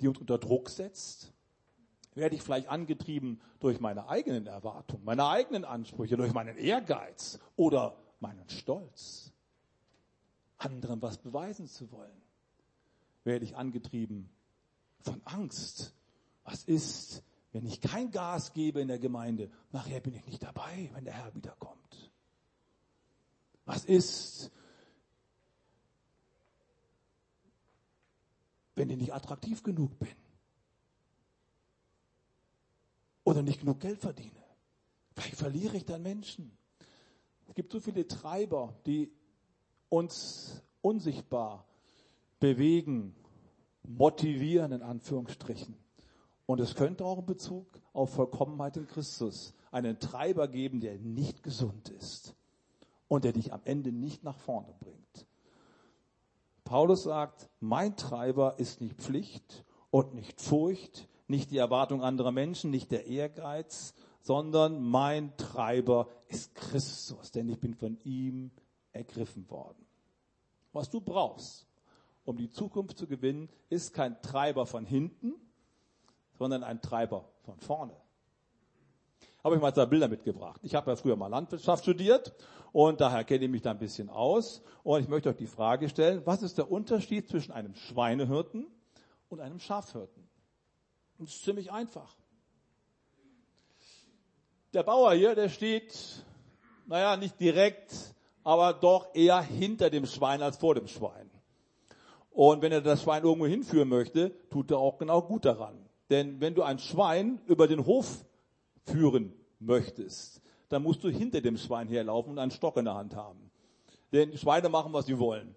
die 0.00 0.08
uns 0.08 0.18
unter 0.18 0.38
Druck 0.38 0.70
setzt? 0.70 1.32
Werde 2.14 2.36
ich 2.36 2.42
vielleicht 2.42 2.68
angetrieben 2.68 3.40
durch 3.58 3.80
meine 3.80 4.08
eigenen 4.08 4.46
Erwartungen, 4.46 5.04
meine 5.04 5.26
eigenen 5.26 5.64
Ansprüche, 5.64 6.16
durch 6.16 6.32
meinen 6.32 6.56
Ehrgeiz 6.56 7.40
oder 7.56 7.96
meinen 8.20 8.48
Stolz, 8.48 9.32
anderen 10.58 11.02
was 11.02 11.18
beweisen 11.18 11.66
zu 11.66 11.90
wollen? 11.90 12.22
Werde 13.24 13.44
ich 13.44 13.56
angetrieben 13.56 14.30
von 15.00 15.20
Angst? 15.24 15.94
Was 16.44 16.64
ist, 16.64 17.22
wenn 17.52 17.66
ich 17.66 17.80
kein 17.80 18.10
Gas 18.10 18.52
gebe 18.52 18.80
in 18.80 18.88
der 18.88 18.98
Gemeinde? 18.98 19.50
Nachher 19.72 20.00
bin 20.00 20.14
ich 20.14 20.24
nicht 20.26 20.42
dabei, 20.42 20.90
wenn 20.94 21.04
der 21.04 21.14
Herr 21.14 21.34
wiederkommt. 21.34 22.10
Was 23.64 23.84
ist, 23.84 24.50
wenn 28.74 28.90
ich 28.90 28.98
nicht 28.98 29.14
attraktiv 29.14 29.62
genug 29.62 29.98
bin. 29.98 30.14
Oder 33.24 33.42
nicht 33.42 33.60
genug 33.60 33.80
Geld 33.80 34.00
verdiene. 34.00 34.42
Vielleicht 35.12 35.36
verliere 35.36 35.76
ich 35.76 35.84
dann 35.84 36.02
Menschen. 36.02 36.56
Es 37.48 37.54
gibt 37.54 37.72
so 37.72 37.80
viele 37.80 38.06
Treiber, 38.06 38.74
die 38.84 39.10
uns 39.88 40.62
unsichtbar 40.82 41.66
bewegen, 42.40 43.14
motivieren 43.82 44.72
in 44.72 44.82
Anführungsstrichen. 44.82 45.76
Und 46.46 46.60
es 46.60 46.74
könnte 46.74 47.04
auch 47.04 47.18
in 47.18 47.26
Bezug 47.26 47.66
auf 47.92 48.14
Vollkommenheit 48.14 48.76
in 48.76 48.86
Christus 48.86 49.54
einen 49.70 49.98
Treiber 49.98 50.48
geben, 50.48 50.80
der 50.80 50.98
nicht 50.98 51.42
gesund 51.42 51.88
ist 51.88 52.34
und 53.08 53.24
der 53.24 53.32
dich 53.32 53.52
am 53.52 53.62
Ende 53.64 53.92
nicht 53.92 54.24
nach 54.24 54.36
vorne 54.36 54.74
bringt. 54.80 55.26
Paulus 56.64 57.04
sagt, 57.04 57.48
mein 57.60 57.96
Treiber 57.96 58.58
ist 58.58 58.80
nicht 58.80 58.96
Pflicht 58.96 59.64
und 59.90 60.14
nicht 60.14 60.40
Furcht, 60.40 61.08
nicht 61.28 61.50
die 61.50 61.58
Erwartung 61.58 62.02
anderer 62.02 62.32
Menschen, 62.32 62.70
nicht 62.70 62.90
der 62.90 63.06
Ehrgeiz, 63.06 63.94
sondern 64.20 64.82
mein 64.82 65.36
Treiber 65.36 66.08
ist 66.28 66.54
Christus, 66.54 67.30
denn 67.30 67.48
ich 67.48 67.60
bin 67.60 67.74
von 67.74 67.98
ihm 68.04 68.50
ergriffen 68.92 69.48
worden. 69.50 69.86
Was 70.72 70.90
du 70.90 71.00
brauchst, 71.00 71.66
um 72.24 72.36
die 72.36 72.50
Zukunft 72.50 72.98
zu 72.98 73.06
gewinnen, 73.06 73.50
ist 73.68 73.92
kein 73.92 74.20
Treiber 74.22 74.66
von 74.66 74.86
hinten, 74.86 75.34
sondern 76.38 76.62
ein 76.62 76.80
Treiber 76.80 77.24
von 77.42 77.58
vorne 77.60 77.94
habe 79.44 79.56
ich 79.56 79.60
mal 79.60 79.74
zwei 79.74 79.84
Bilder 79.84 80.08
mitgebracht. 80.08 80.58
Ich 80.62 80.74
habe 80.74 80.90
ja 80.90 80.96
früher 80.96 81.16
mal 81.16 81.26
Landwirtschaft 81.26 81.84
studiert 81.84 82.34
und 82.72 83.02
daher 83.02 83.24
kenne 83.24 83.44
ich 83.44 83.50
mich 83.50 83.60
da 83.60 83.72
ein 83.72 83.78
bisschen 83.78 84.08
aus. 84.08 84.62
Und 84.82 85.00
ich 85.00 85.08
möchte 85.08 85.28
euch 85.28 85.36
die 85.36 85.46
Frage 85.46 85.90
stellen, 85.90 86.22
was 86.24 86.42
ist 86.42 86.56
der 86.56 86.70
Unterschied 86.70 87.28
zwischen 87.28 87.52
einem 87.52 87.74
Schweinehirten 87.74 88.66
und 89.28 89.40
einem 89.40 89.60
Schafhirten? 89.60 90.26
Und 91.18 91.28
das 91.28 91.36
ist 91.36 91.44
ziemlich 91.44 91.70
einfach. 91.70 92.16
Der 94.72 94.82
Bauer 94.82 95.12
hier, 95.12 95.34
der 95.34 95.50
steht, 95.50 96.24
naja, 96.86 97.18
nicht 97.18 97.38
direkt, 97.38 97.92
aber 98.44 98.72
doch 98.72 99.14
eher 99.14 99.42
hinter 99.42 99.90
dem 99.90 100.06
Schwein 100.06 100.40
als 100.42 100.56
vor 100.56 100.74
dem 100.74 100.88
Schwein. 100.88 101.30
Und 102.30 102.62
wenn 102.62 102.72
er 102.72 102.80
das 102.80 103.02
Schwein 103.02 103.22
irgendwo 103.22 103.46
hinführen 103.46 103.88
möchte, 103.88 104.32
tut 104.48 104.70
er 104.70 104.78
auch 104.78 104.98
genau 104.98 105.22
gut 105.22 105.44
daran. 105.44 105.83
Denn 106.10 106.40
wenn 106.40 106.54
du 106.54 106.62
ein 106.62 106.78
Schwein 106.78 107.40
über 107.46 107.66
den 107.66 107.86
Hof 107.86 108.24
führen 108.84 109.32
möchtest, 109.58 110.42
dann 110.68 110.82
musst 110.82 111.04
du 111.04 111.08
hinter 111.08 111.40
dem 111.40 111.56
Schwein 111.56 111.88
herlaufen 111.88 112.32
und 112.32 112.38
einen 112.38 112.50
Stock 112.50 112.76
in 112.76 112.84
der 112.84 112.94
Hand 112.94 113.14
haben. 113.14 113.50
Denn 114.12 114.36
Schweine 114.36 114.68
machen, 114.68 114.92
was 114.92 115.06
sie 115.06 115.18
wollen. 115.18 115.54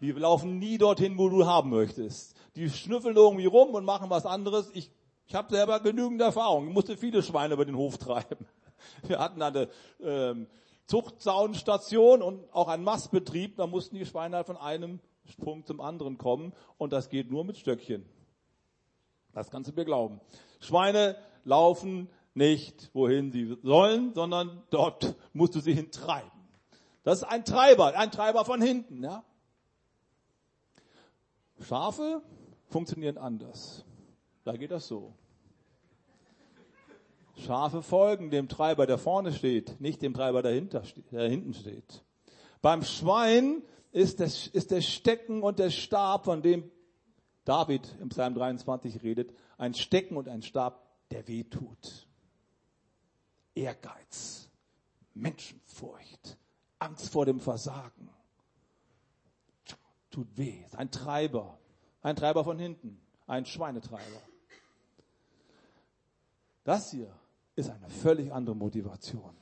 Die 0.00 0.12
laufen 0.12 0.58
nie 0.58 0.78
dorthin, 0.78 1.18
wo 1.18 1.28
du 1.28 1.44
haben 1.46 1.70
möchtest. 1.70 2.36
Die 2.54 2.70
schnüffeln 2.70 3.16
irgendwie 3.16 3.46
rum 3.46 3.70
und 3.70 3.84
machen 3.84 4.10
was 4.10 4.26
anderes. 4.26 4.70
Ich, 4.74 4.90
ich 5.26 5.34
habe 5.34 5.50
selber 5.50 5.80
genügend 5.80 6.20
Erfahrung. 6.20 6.68
Ich 6.68 6.74
musste 6.74 6.96
viele 6.96 7.22
Schweine 7.22 7.54
über 7.54 7.64
den 7.64 7.76
Hof 7.76 7.98
treiben. 7.98 8.46
Wir 9.06 9.18
hatten 9.18 9.42
eine 9.42 9.68
ähm, 10.00 10.46
Zuchtzaunstation 10.86 12.22
und 12.22 12.44
auch 12.52 12.68
einen 12.68 12.84
Mastbetrieb. 12.84 13.56
Da 13.56 13.66
mussten 13.66 13.96
die 13.96 14.06
Schweine 14.06 14.36
halt 14.36 14.46
von 14.46 14.56
einem 14.56 15.00
Sprung 15.24 15.66
zum 15.66 15.80
anderen 15.80 16.16
kommen. 16.16 16.52
Und 16.78 16.92
das 16.92 17.10
geht 17.10 17.30
nur 17.30 17.44
mit 17.44 17.58
Stöckchen. 17.58 18.06
Das 19.38 19.52
kannst 19.52 19.70
du 19.70 19.74
mir 19.74 19.84
glauben. 19.84 20.20
Schweine 20.58 21.16
laufen 21.44 22.08
nicht, 22.34 22.90
wohin 22.92 23.30
sie 23.30 23.56
sollen, 23.62 24.12
sondern 24.12 24.64
dort 24.70 25.14
musst 25.32 25.54
du 25.54 25.60
sie 25.60 25.74
hintreiben. 25.74 26.32
Das 27.04 27.18
ist 27.18 27.24
ein 27.24 27.44
Treiber, 27.44 27.96
ein 27.96 28.10
Treiber 28.10 28.44
von 28.44 28.60
hinten. 28.60 29.04
Ja? 29.04 29.22
Schafe 31.60 32.20
funktionieren 32.66 33.16
anders. 33.16 33.84
Da 34.42 34.56
geht 34.56 34.72
das 34.72 34.88
so. 34.88 35.14
Schafe 37.36 37.82
folgen 37.82 38.30
dem 38.30 38.48
Treiber, 38.48 38.88
der 38.88 38.98
vorne 38.98 39.32
steht, 39.32 39.80
nicht 39.80 40.02
dem 40.02 40.14
Treiber, 40.14 40.42
der, 40.42 40.60
der 40.60 41.28
hinten 41.28 41.54
steht. 41.54 42.02
Beim 42.60 42.82
Schwein 42.82 43.62
ist, 43.92 44.18
das, 44.18 44.48
ist 44.48 44.72
der 44.72 44.80
Stecken 44.80 45.44
und 45.44 45.60
der 45.60 45.70
Stab, 45.70 46.24
von 46.24 46.42
dem 46.42 46.68
David 47.48 47.96
im 48.00 48.10
Psalm 48.10 48.34
23 48.34 49.02
redet, 49.02 49.32
ein 49.56 49.72
Stecken 49.72 50.18
und 50.18 50.28
ein 50.28 50.42
Stab, 50.42 50.86
der 51.10 51.26
weh 51.28 51.44
tut. 51.44 52.06
Ehrgeiz, 53.54 54.50
Menschenfurcht, 55.14 56.36
Angst 56.78 57.08
vor 57.10 57.24
dem 57.24 57.40
Versagen. 57.40 58.10
Tut 60.10 60.36
weh, 60.36 60.62
ein 60.76 60.90
Treiber, 60.90 61.58
ein 62.02 62.16
Treiber 62.16 62.44
von 62.44 62.58
hinten. 62.58 63.00
ein 63.26 63.46
Schweinetreiber. 63.46 64.22
Das 66.64 66.90
hier 66.90 67.14
ist 67.56 67.70
eine 67.70 67.88
völlig 67.88 68.30
andere 68.30 68.56
Motivation. 68.56 69.34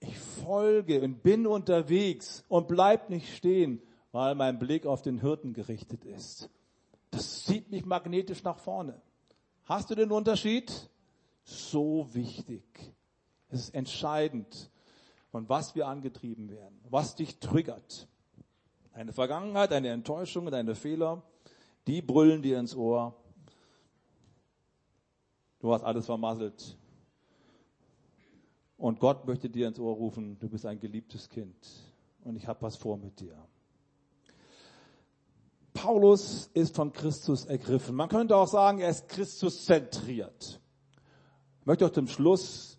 Ich 0.00 0.18
folge 0.18 1.00
und 1.02 1.22
bin 1.22 1.46
unterwegs 1.46 2.44
und 2.48 2.66
bleib 2.66 3.10
nicht 3.10 3.36
stehen, 3.36 3.80
weil 4.10 4.34
mein 4.34 4.58
Blick 4.58 4.86
auf 4.86 5.02
den 5.02 5.20
Hirten 5.20 5.52
gerichtet 5.52 6.04
ist. 6.04 6.50
Das 7.14 7.44
zieht 7.44 7.70
mich 7.70 7.84
magnetisch 7.84 8.42
nach 8.42 8.58
vorne. 8.58 9.00
Hast 9.66 9.88
du 9.88 9.94
den 9.94 10.10
Unterschied? 10.10 10.90
So 11.44 12.08
wichtig. 12.12 12.64
Es 13.50 13.60
ist 13.60 13.74
entscheidend, 13.74 14.68
von 15.30 15.48
was 15.48 15.76
wir 15.76 15.86
angetrieben 15.86 16.50
werden, 16.50 16.80
was 16.90 17.14
dich 17.14 17.38
triggert. 17.38 18.08
Deine 18.94 19.12
Vergangenheit, 19.12 19.70
deine 19.70 19.90
Enttäuschungen, 19.90 20.50
deine 20.50 20.74
Fehler, 20.74 21.22
die 21.86 22.02
brüllen 22.02 22.42
dir 22.42 22.58
ins 22.58 22.74
Ohr. 22.74 23.14
Du 25.60 25.72
hast 25.72 25.84
alles 25.84 26.06
vermasselt. 26.06 26.76
Und 28.76 28.98
Gott 28.98 29.24
möchte 29.24 29.48
dir 29.48 29.68
ins 29.68 29.78
Ohr 29.78 29.94
rufen, 29.94 30.36
du 30.40 30.48
bist 30.48 30.66
ein 30.66 30.80
geliebtes 30.80 31.28
Kind 31.28 31.54
und 32.24 32.34
ich 32.34 32.48
habe 32.48 32.60
was 32.62 32.76
vor 32.76 32.96
mit 32.96 33.20
dir. 33.20 33.36
Paulus 35.74 36.48
ist 36.54 36.74
von 36.74 36.92
Christus 36.92 37.44
ergriffen. 37.44 37.94
Man 37.94 38.08
könnte 38.08 38.36
auch 38.36 38.48
sagen, 38.48 38.78
er 38.78 38.88
ist 38.88 39.08
Christus 39.08 39.66
zentriert. 39.66 40.60
Ich 41.60 41.66
möchte 41.66 41.84
euch 41.84 41.92
zum 41.92 42.08
Schluss 42.08 42.78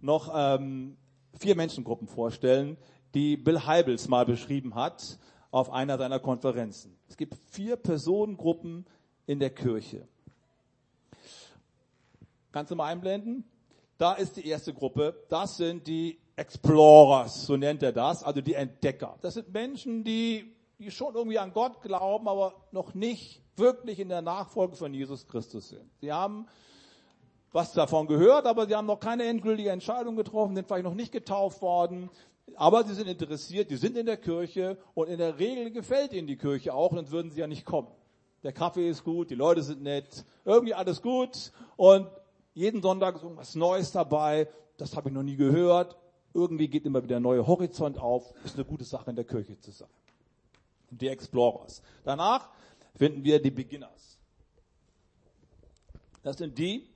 noch 0.00 0.32
ähm, 0.34 0.96
vier 1.38 1.56
Menschengruppen 1.56 2.06
vorstellen, 2.06 2.78
die 3.14 3.36
Bill 3.36 3.66
Heibels 3.66 4.08
mal 4.08 4.24
beschrieben 4.24 4.74
hat 4.74 5.18
auf 5.50 5.70
einer 5.70 5.98
seiner 5.98 6.20
Konferenzen. 6.20 6.96
Es 7.08 7.16
gibt 7.16 7.34
vier 7.50 7.76
Personengruppen 7.76 8.86
in 9.26 9.38
der 9.38 9.50
Kirche. 9.50 10.06
Kannst 12.52 12.70
du 12.70 12.76
mal 12.76 12.86
einblenden? 12.86 13.44
Da 13.98 14.14
ist 14.14 14.36
die 14.36 14.46
erste 14.46 14.72
Gruppe. 14.72 15.14
Das 15.28 15.56
sind 15.56 15.86
die 15.86 16.18
Explorers, 16.36 17.46
so 17.46 17.56
nennt 17.56 17.82
er 17.82 17.92
das, 17.92 18.22
also 18.22 18.42
die 18.42 18.54
Entdecker. 18.54 19.16
Das 19.22 19.34
sind 19.34 19.52
Menschen, 19.52 20.04
die, 20.04 20.54
die 20.78 20.90
schon 20.90 21.14
irgendwie 21.14 21.38
an 21.38 21.52
Gott 21.52 21.80
glauben, 21.82 22.28
aber 22.28 22.54
noch 22.72 22.94
nicht 22.94 23.42
wirklich 23.56 23.98
in 23.98 24.08
der 24.08 24.22
Nachfolge 24.22 24.76
von 24.76 24.92
Jesus 24.92 25.26
Christus 25.26 25.70
sind. 25.70 25.90
Sie 26.00 26.12
haben 26.12 26.46
was 27.52 27.72
davon 27.72 28.06
gehört, 28.06 28.44
aber 28.44 28.66
sie 28.66 28.74
haben 28.74 28.86
noch 28.86 29.00
keine 29.00 29.24
endgültige 29.24 29.70
Entscheidung 29.70 30.16
getroffen, 30.16 30.54
sind 30.54 30.66
vielleicht 30.66 30.84
noch 30.84 30.94
nicht 30.94 31.12
getauft 31.12 31.62
worden, 31.62 32.10
aber 32.54 32.84
sie 32.84 32.94
sind 32.94 33.08
interessiert, 33.08 33.70
die 33.70 33.76
sind 33.76 33.96
in 33.96 34.04
der 34.04 34.18
Kirche 34.18 34.76
und 34.94 35.08
in 35.08 35.18
der 35.18 35.38
Regel 35.38 35.70
gefällt 35.70 36.12
ihnen 36.12 36.26
die 36.26 36.36
Kirche 36.36 36.74
auch, 36.74 36.92
sonst 36.92 37.10
würden 37.10 37.30
sie 37.30 37.40
ja 37.40 37.46
nicht 37.46 37.64
kommen. 37.64 37.88
Der 38.42 38.52
Kaffee 38.52 38.88
ist 38.88 39.04
gut, 39.04 39.30
die 39.30 39.34
Leute 39.34 39.62
sind 39.62 39.82
nett, 39.82 40.26
irgendwie 40.44 40.74
alles 40.74 41.00
gut 41.00 41.52
und 41.76 42.08
jeden 42.52 42.82
Sonntag 42.82 43.16
ist 43.16 43.22
irgendwas 43.22 43.54
Neues 43.54 43.90
dabei, 43.90 44.48
das 44.76 44.94
habe 44.94 45.08
ich 45.08 45.14
noch 45.14 45.22
nie 45.22 45.36
gehört. 45.36 45.96
Irgendwie 46.34 46.68
geht 46.68 46.84
immer 46.84 47.02
wieder 47.02 47.16
ein 47.16 47.22
neuer 47.22 47.46
Horizont 47.46 47.98
auf, 47.98 48.34
ist 48.44 48.56
eine 48.56 48.66
gute 48.66 48.84
Sache 48.84 49.08
in 49.08 49.16
der 49.16 49.24
Kirche 49.24 49.58
zu 49.58 49.70
sein. 49.70 49.88
Die 50.90 51.08
Explorers. 51.08 51.82
Danach 52.04 52.50
finden 52.94 53.24
wir 53.24 53.40
die 53.40 53.50
Beginners. 53.50 54.18
Das 56.22 56.38
sind 56.38 56.58
die, 56.58 56.88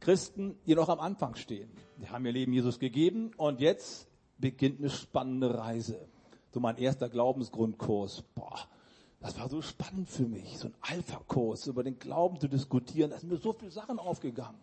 Christen, 0.00 0.58
die 0.66 0.74
noch 0.74 0.88
am 0.88 1.00
Anfang 1.00 1.34
stehen. 1.34 1.70
Die 1.98 2.08
haben 2.08 2.26
ihr 2.26 2.32
Leben 2.32 2.52
Jesus 2.52 2.78
gegeben 2.78 3.32
und 3.36 3.60
jetzt 3.60 4.06
beginnt 4.38 4.80
eine 4.80 4.90
spannende 4.90 5.56
Reise. 5.56 6.08
So 6.52 6.60
mein 6.60 6.76
erster 6.76 7.08
Glaubensgrundkurs. 7.08 8.22
Boah, 8.34 8.58
das 9.20 9.38
war 9.38 9.48
so 9.48 9.62
spannend 9.62 10.08
für 10.08 10.26
mich. 10.26 10.58
So 10.58 10.68
ein 10.68 10.74
Alpha-Kurs 10.82 11.66
über 11.66 11.82
den 11.82 11.98
Glauben 11.98 12.38
zu 12.38 12.48
diskutieren. 12.48 13.10
Da 13.10 13.18
sind 13.18 13.30
mir 13.30 13.38
so 13.38 13.52
viele 13.52 13.70
Sachen 13.70 13.98
aufgegangen. 13.98 14.60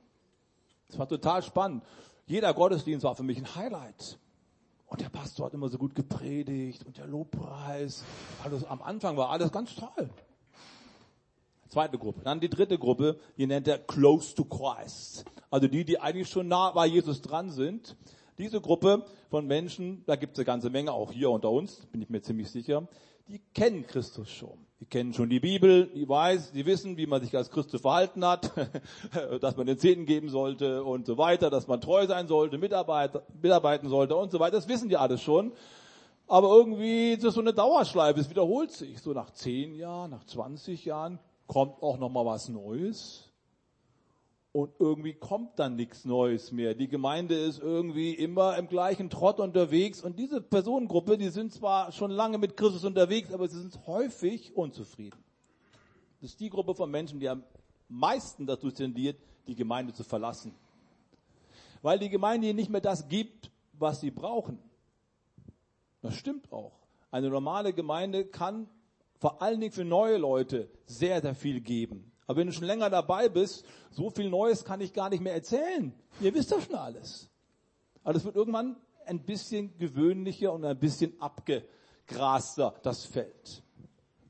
Das 0.87 0.99
war 0.99 1.07
total 1.07 1.41
spannend. 1.41 1.83
Jeder 2.27 2.53
Gottesdienst 2.53 3.03
war 3.03 3.15
für 3.15 3.23
mich 3.23 3.37
ein 3.37 3.55
Highlight. 3.55 4.19
Und 4.91 4.99
der 4.99 5.07
Pastor 5.07 5.45
hat 5.45 5.53
immer 5.53 5.69
so 5.69 5.77
gut 5.77 5.95
gepredigt 5.95 6.85
und 6.85 6.97
der 6.97 7.07
Lobpreis. 7.07 8.03
Alles, 8.43 8.65
am 8.65 8.81
Anfang 8.81 9.15
war 9.15 9.29
alles 9.29 9.49
ganz 9.49 9.73
toll. 9.73 10.09
Zweite 11.69 11.97
Gruppe. 11.97 12.19
Dann 12.25 12.41
die 12.41 12.49
dritte 12.49 12.77
Gruppe, 12.77 13.17
die 13.37 13.47
nennt 13.47 13.69
er 13.69 13.77
Close 13.77 14.35
to 14.35 14.43
Christ. 14.43 15.23
Also 15.49 15.69
die, 15.69 15.85
die 15.85 15.97
eigentlich 15.97 16.27
schon 16.27 16.49
nah 16.49 16.71
bei 16.71 16.87
Jesus 16.87 17.21
dran 17.21 17.51
sind. 17.51 17.95
Diese 18.37 18.59
Gruppe 18.59 19.05
von 19.29 19.47
Menschen, 19.47 20.03
da 20.07 20.17
gibt 20.17 20.33
es 20.33 20.39
eine 20.39 20.45
ganze 20.45 20.69
Menge, 20.69 20.91
auch 20.91 21.13
hier 21.13 21.29
unter 21.29 21.51
uns, 21.51 21.85
bin 21.93 22.01
ich 22.01 22.09
mir 22.09 22.21
ziemlich 22.21 22.51
sicher, 22.51 22.85
die 23.29 23.39
kennen 23.53 23.87
Christus 23.87 24.29
schon. 24.29 24.57
Die 24.81 24.87
kennen 24.87 25.13
schon 25.13 25.29
die 25.29 25.39
Bibel, 25.39 25.91
die 25.93 26.09
weiß, 26.09 26.53
die 26.53 26.65
wissen, 26.65 26.97
wie 26.97 27.05
man 27.05 27.21
sich 27.21 27.37
als 27.37 27.51
Christus 27.51 27.81
verhalten 27.81 28.25
hat, 28.25 28.51
dass 29.41 29.55
man 29.55 29.67
den 29.67 29.77
Zehnten 29.77 30.07
geben 30.07 30.29
sollte 30.29 30.83
und 30.83 31.05
so 31.05 31.19
weiter, 31.19 31.51
dass 31.51 31.67
man 31.67 31.79
treu 31.79 32.07
sein 32.07 32.27
sollte, 32.27 32.57
mitarbeiten 32.57 33.89
sollte 33.89 34.15
und 34.15 34.31
so 34.31 34.39
weiter. 34.39 34.55
Das 34.55 34.67
wissen 34.67 34.89
die 34.89 34.97
alles 34.97 35.21
schon. 35.21 35.51
Aber 36.27 36.49
irgendwie 36.49 37.13
ist 37.13 37.23
das 37.23 37.35
so 37.35 37.41
eine 37.41 37.53
Dauerschleife, 37.53 38.19
es 38.19 38.29
wiederholt 38.31 38.71
sich. 38.71 38.99
So 38.99 39.13
nach 39.13 39.29
zehn 39.29 39.75
Jahren, 39.75 40.09
nach 40.09 40.23
20 40.23 40.83
Jahren 40.83 41.19
kommt 41.45 41.83
auch 41.83 41.99
noch 41.99 42.09
mal 42.09 42.25
was 42.25 42.49
Neues. 42.49 43.30
Und 44.53 44.73
irgendwie 44.79 45.13
kommt 45.13 45.59
dann 45.59 45.77
nichts 45.77 46.03
Neues 46.03 46.51
mehr. 46.51 46.75
Die 46.75 46.89
Gemeinde 46.89 47.35
ist 47.35 47.59
irgendwie 47.59 48.13
immer 48.13 48.57
im 48.57 48.67
gleichen 48.67 49.09
Trott 49.09 49.39
unterwegs. 49.39 50.01
Und 50.01 50.19
diese 50.19 50.41
Personengruppe, 50.41 51.17
die 51.17 51.29
sind 51.29 51.53
zwar 51.53 51.93
schon 51.93 52.11
lange 52.11 52.37
mit 52.37 52.57
Christus 52.57 52.83
unterwegs, 52.83 53.33
aber 53.33 53.47
sie 53.47 53.61
sind 53.61 53.87
häufig 53.87 54.55
unzufrieden. 54.55 55.23
Das 56.19 56.31
ist 56.31 56.39
die 56.41 56.49
Gruppe 56.49 56.75
von 56.75 56.91
Menschen, 56.91 57.19
die 57.19 57.29
am 57.29 57.43
meisten 57.87 58.45
dazu 58.45 58.71
tendiert, 58.71 59.17
die 59.47 59.55
Gemeinde 59.55 59.93
zu 59.93 60.03
verlassen. 60.03 60.53
Weil 61.81 61.99
die 61.99 62.09
Gemeinde 62.09 62.47
ihnen 62.47 62.57
nicht 62.57 62.69
mehr 62.69 62.81
das 62.81 63.07
gibt, 63.07 63.49
was 63.73 64.01
sie 64.01 64.11
brauchen. 64.11 64.59
Das 66.01 66.15
stimmt 66.15 66.51
auch. 66.51 66.73
Eine 67.09 67.29
normale 67.29 67.73
Gemeinde 67.73 68.25
kann 68.25 68.67
vor 69.17 69.41
allen 69.41 69.61
Dingen 69.61 69.71
für 69.71 69.85
neue 69.85 70.17
Leute 70.17 70.69
sehr, 70.85 71.21
sehr 71.21 71.35
viel 71.35 71.61
geben. 71.61 72.10
Aber 72.27 72.39
wenn 72.39 72.47
du 72.47 72.53
schon 72.53 72.65
länger 72.65 72.89
dabei 72.89 73.29
bist, 73.29 73.65
so 73.91 74.09
viel 74.09 74.29
Neues 74.29 74.63
kann 74.63 74.81
ich 74.81 74.93
gar 74.93 75.09
nicht 75.09 75.21
mehr 75.21 75.33
erzählen. 75.33 75.93
Ihr 76.21 76.33
wisst 76.33 76.51
doch 76.51 76.61
schon 76.61 76.75
alles. 76.75 77.29
Aber 78.03 78.15
es 78.15 78.23
wird 78.23 78.35
irgendwann 78.35 78.77
ein 79.05 79.19
bisschen 79.23 79.77
gewöhnlicher 79.77 80.53
und 80.53 80.63
ein 80.63 80.79
bisschen 80.79 81.19
abgegraster, 81.19 82.75
das 82.83 83.05
Feld. 83.05 83.63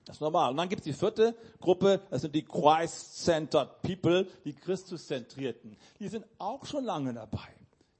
Das 0.06 0.16
ist 0.18 0.22
normal. 0.22 0.52
Und 0.52 0.58
dann 0.58 0.70
gibt 0.70 0.82
es 0.82 0.86
die 0.86 0.94
vierte 0.94 1.36
Gruppe, 1.60 2.02
das 2.10 2.22
sind 2.22 2.34
die 2.34 2.44
Christ-Centered 2.44 3.82
People, 3.82 4.28
die 4.46 4.54
Christus-Zentrierten. 4.54 5.78
Die 6.00 6.08
sind 6.08 6.26
auch 6.38 6.66
schon 6.66 6.84
lange 6.84 7.14
dabei. 7.14 7.48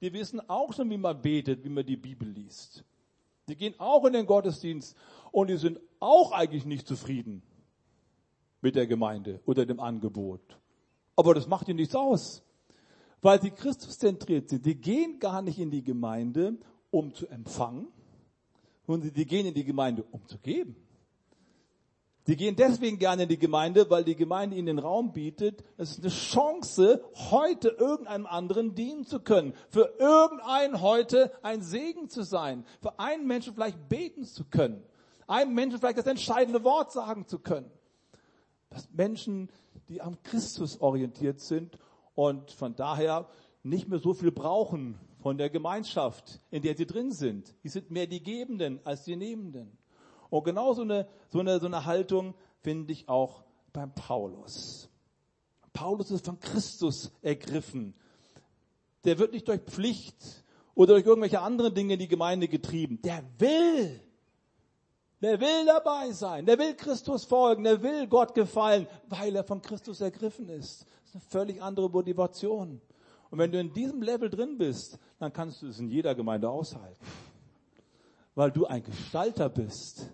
Die 0.02 0.12
wissen 0.12 0.42
auch 0.50 0.74
schon, 0.74 0.90
wie 0.90 0.98
man 0.98 1.22
betet, 1.22 1.64
wie 1.64 1.70
man 1.70 1.86
die 1.86 1.98
Bibel 1.98 2.28
liest. 2.28 2.84
Die 3.48 3.56
gehen 3.56 3.76
auch 3.78 4.04
in 4.06 4.14
den 4.14 4.26
Gottesdienst 4.26 4.98
und 5.32 5.48
die 5.50 5.58
sind 5.58 5.80
auch 6.00 6.32
eigentlich 6.32 6.66
nicht 6.66 6.88
zufrieden 6.88 7.44
mit 8.62 8.76
der 8.76 8.88
Gemeinde 8.88 9.42
oder 9.46 9.66
dem 9.66 9.80
Angebot. 9.80 10.42
Aber 11.16 11.34
das 11.34 11.48
macht 11.48 11.68
ihnen 11.68 11.78
nichts 11.78 11.96
aus, 11.96 12.44
weil 13.22 13.42
sie 13.42 13.52
Christuszentriert 13.52 14.50
sind. 14.50 14.66
Die 14.66 14.76
gehen 14.76 15.20
gar 15.20 15.42
nicht 15.42 15.60
in 15.60 15.72
die 15.72 15.84
Gemeinde, 15.84 16.58
um 16.90 17.14
zu 17.14 17.28
empfangen, 17.28 17.88
sondern 18.88 19.14
die 19.14 19.26
gehen 19.26 19.46
in 19.46 19.54
die 19.54 19.66
Gemeinde, 19.66 20.04
um 20.12 20.26
zu 20.28 20.38
geben. 20.40 20.76
Sie 22.28 22.36
gehen 22.36 22.56
deswegen 22.56 23.00
gerne 23.00 23.24
in 23.24 23.30
die 23.30 23.40
Gemeinde, 23.40 23.90
weil 23.90 24.04
die 24.04 24.16
Gemeinde 24.16 24.56
ihnen 24.56 24.68
den 24.68 24.80
Raum 24.80 25.12
bietet. 25.12 25.64
Es 25.78 25.92
ist 25.92 26.02
eine 26.02 26.10
Chance, 26.10 27.04
heute 27.32 27.70
irgendeinem 27.70 28.28
anderen 28.28 28.76
dienen 28.76 29.06
zu 29.06 29.20
können. 29.20 29.54
Für 29.70 29.96
irgendeinen 29.98 30.82
heute 30.82 31.32
ein 31.42 31.64
Segen 31.64 32.10
zu 32.10 32.22
sein. 32.22 32.64
Für 32.80 33.00
einen 33.00 33.26
Menschen 33.26 33.56
vielleicht 33.56 33.90
beten 33.90 34.24
zu 34.24 34.46
können 34.46 34.84
einem 35.32 35.54
Menschen 35.54 35.80
vielleicht 35.80 35.98
das 35.98 36.08
entscheidende 36.08 36.64
Wort 36.64 36.92
sagen 36.92 37.26
zu 37.26 37.40
können. 37.40 37.72
Das 38.72 38.90
Menschen, 38.92 39.52
die 39.90 40.02
am 40.02 40.24
Christus 40.24 40.82
orientiert 40.82 41.40
sind 41.40 41.78
und 42.16 42.52
von 42.52 42.76
daher 42.76 43.28
nicht 43.64 43.88
mehr 43.88 44.00
so 44.00 44.14
viel 44.14 44.32
brauchen 44.32 44.98
von 45.20 45.38
der 45.38 45.50
Gemeinschaft, 45.50 46.42
in 46.50 46.64
der 46.64 46.76
sie 46.76 46.88
drin 46.88 47.12
sind. 47.12 47.54
Die 47.64 47.70
sind 47.70 47.92
mehr 47.92 48.08
die 48.08 48.24
Gebenden 48.24 48.80
als 48.86 49.04
die 49.04 49.16
Nehmenden. 49.16 49.78
Und 50.30 50.46
genau 50.46 50.74
so 50.74 50.82
eine, 50.82 51.08
so 51.30 51.40
eine, 51.40 51.60
so 51.60 51.68
eine 51.68 51.86
Haltung 51.86 52.34
finde 52.62 52.94
ich 52.94 53.08
auch 53.10 53.44
beim 53.74 53.94
Paulus. 53.94 54.90
Paulus 55.74 56.10
ist 56.10 56.26
von 56.26 56.40
Christus 56.40 57.12
ergriffen. 57.22 57.94
Der 59.04 59.20
wird 59.20 59.34
nicht 59.34 59.48
durch 59.48 59.62
Pflicht 59.62 60.44
oder 60.74 60.94
durch 60.94 61.06
irgendwelche 61.06 61.42
anderen 61.42 61.74
Dinge 61.76 61.94
in 61.94 62.00
die 62.00 62.08
Gemeinde 62.08 62.48
getrieben. 62.48 63.02
Der 63.02 63.24
will 63.38 64.02
der 65.22 65.40
will 65.40 65.66
dabei 65.66 66.12
sein, 66.12 66.46
der 66.46 66.58
will 66.58 66.74
Christus 66.76 67.26
folgen, 67.26 67.64
der 67.64 67.82
will 67.82 68.08
Gott 68.08 68.34
gefallen, 68.34 68.88
weil 69.08 69.36
er 69.36 69.44
von 69.44 69.62
Christus 69.62 70.02
ergriffen 70.02 70.50
ist. 70.50 70.86
Das 71.04 71.10
ist 71.10 71.16
eine 71.16 71.22
völlig 71.30 71.62
andere 71.62 71.90
Motivation. 71.90 72.82
Und 73.30 73.40
wenn 73.40 73.52
du 73.52 73.60
in 73.60 73.72
diesem 73.72 74.02
Level 74.02 74.30
drin 74.30 74.58
bist, 74.58 74.98
dann 75.20 75.32
kannst 75.32 75.62
du 75.62 75.68
es 75.68 75.80
in 75.80 75.90
jeder 75.90 76.16
Gemeinde 76.16 76.50
aushalten. 76.50 77.06
Weil 78.36 78.52
du 78.52 78.66
ein 78.66 78.84
Gestalter 78.84 79.50
bist. 79.50 80.10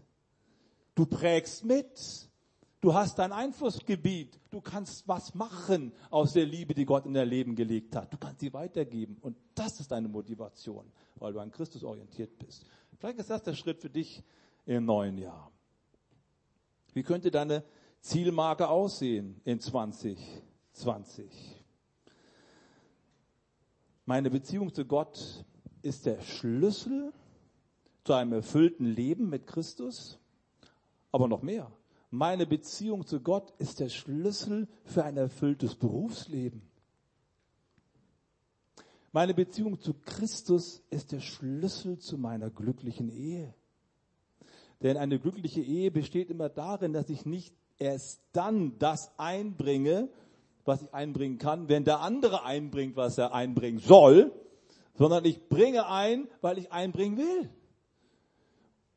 Du 0.94 1.06
prägst 1.06 1.64
mit. 1.64 2.30
Du 2.82 2.94
hast 2.94 3.18
dein 3.18 3.32
Einflussgebiet. 3.32 4.40
Du 4.52 4.62
kannst 4.62 5.08
was 5.08 5.34
machen 5.34 5.94
aus 6.10 6.34
der 6.34 6.46
Liebe, 6.46 6.74
die 6.74 6.86
Gott 6.86 7.06
in 7.06 7.14
dein 7.14 7.28
Leben 7.28 7.56
gelegt 7.56 7.96
hat. 7.96 8.14
Du 8.14 8.18
kannst 8.18 8.42
sie 8.42 8.54
weitergeben. 8.54 9.18
Und 9.22 9.38
das 9.56 9.80
ist 9.80 9.92
deine 9.92 10.08
Motivation, 10.08 10.92
weil 11.16 11.34
du 11.34 11.40
an 11.40 11.52
Christus 11.52 11.84
orientiert 11.84 12.38
bist. 12.38 12.66
Vielleicht 13.00 13.20
ist 13.20 13.30
das 13.30 13.44
der 13.44 13.54
Schritt 13.54 13.82
für 13.82 13.90
dich 13.90 14.24
im 14.68 14.86
neuen 14.86 15.18
Jahr. 15.18 15.52
Wie 16.94 17.04
könnte 17.04 17.32
deine 17.32 17.64
Zielmarke 18.02 18.70
aussehen 18.70 19.42
in 19.46 19.60
2020? 19.60 21.64
Meine 24.06 24.30
Beziehung 24.30 24.74
zu 24.74 24.86
Gott 24.86 25.46
ist 25.82 26.06
der 26.06 26.22
Schlüssel 26.22 27.12
zu 28.04 28.14
einem 28.14 28.34
erfüllten 28.34 28.86
Leben 28.86 29.30
mit 29.30 29.48
Christus, 29.48 30.20
aber 31.12 31.28
noch 31.28 31.42
mehr. 31.42 31.72
Meine 32.10 32.46
Beziehung 32.46 33.06
zu 33.06 33.20
Gott 33.20 33.54
ist 33.58 33.82
der 33.82 33.90
Schlüssel 33.90 34.70
für 34.86 35.04
ein 35.04 35.18
erfülltes 35.18 35.76
Berufsleben. 35.76 36.62
Meine 39.12 39.34
Beziehung 39.34 39.80
zu 39.80 39.94
Christus 39.94 40.84
ist 40.90 41.12
der 41.12 41.20
Schlüssel 41.20 42.00
zu 42.00 42.18
meiner 42.18 42.50
glücklichen 42.50 43.10
Ehe. 43.10 43.54
Denn 44.82 44.98
eine 44.98 45.20
glückliche 45.20 45.62
Ehe 45.62 45.92
besteht 45.92 46.30
immer 46.30 46.50
darin, 46.50 46.94
dass 46.94 47.10
ich 47.10 47.26
nicht 47.26 47.56
erst 47.78 48.22
dann 48.34 48.78
das 48.80 49.12
einbringe, 49.18 50.10
was 50.66 50.82
ich 50.82 50.94
einbringen 50.94 51.38
kann, 51.38 51.70
wenn 51.70 51.84
der 51.84 52.02
andere 52.02 52.44
einbringt, 52.44 52.96
was 52.96 53.18
er 53.18 53.34
einbringen 53.34 53.80
soll, 53.80 54.32
sondern 54.96 55.24
ich 55.26 55.48
bringe 55.48 55.88
ein, 55.88 56.28
weil 56.42 56.58
ich 56.58 56.72
einbringen 56.72 57.18
will. 57.18 57.50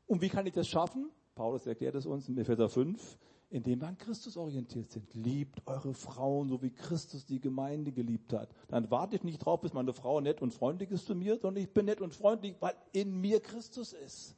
Und 0.07 0.21
wie 0.21 0.29
kann 0.29 0.45
ich 0.45 0.53
das 0.53 0.67
schaffen? 0.67 1.09
Paulus 1.35 1.65
erklärt 1.65 1.95
es 1.95 2.05
uns 2.05 2.27
in 2.27 2.37
Epheser 2.37 2.67
5, 2.67 3.17
indem 3.49 3.81
wir 3.81 3.87
an 3.87 3.97
Christus 3.97 4.35
orientiert 4.35 4.91
sind. 4.91 5.13
Liebt 5.13 5.65
eure 5.65 5.93
Frauen, 5.93 6.49
so 6.49 6.61
wie 6.61 6.71
Christus 6.71 7.25
die 7.25 7.39
Gemeinde 7.39 7.91
geliebt 7.91 8.33
hat. 8.33 8.49
Dann 8.67 8.91
warte 8.91 9.15
ich 9.15 9.23
nicht 9.23 9.39
drauf, 9.39 9.61
bis 9.61 9.73
meine 9.73 9.93
Frau 9.93 10.19
nett 10.19 10.41
und 10.41 10.53
freundlich 10.53 10.91
ist 10.91 11.05
zu 11.05 11.15
mir, 11.15 11.37
sondern 11.37 11.63
ich 11.63 11.73
bin 11.73 11.85
nett 11.85 12.01
und 12.01 12.13
freundlich, 12.13 12.55
weil 12.59 12.75
in 12.91 13.21
mir 13.21 13.39
Christus 13.39 13.93
ist. 13.93 14.35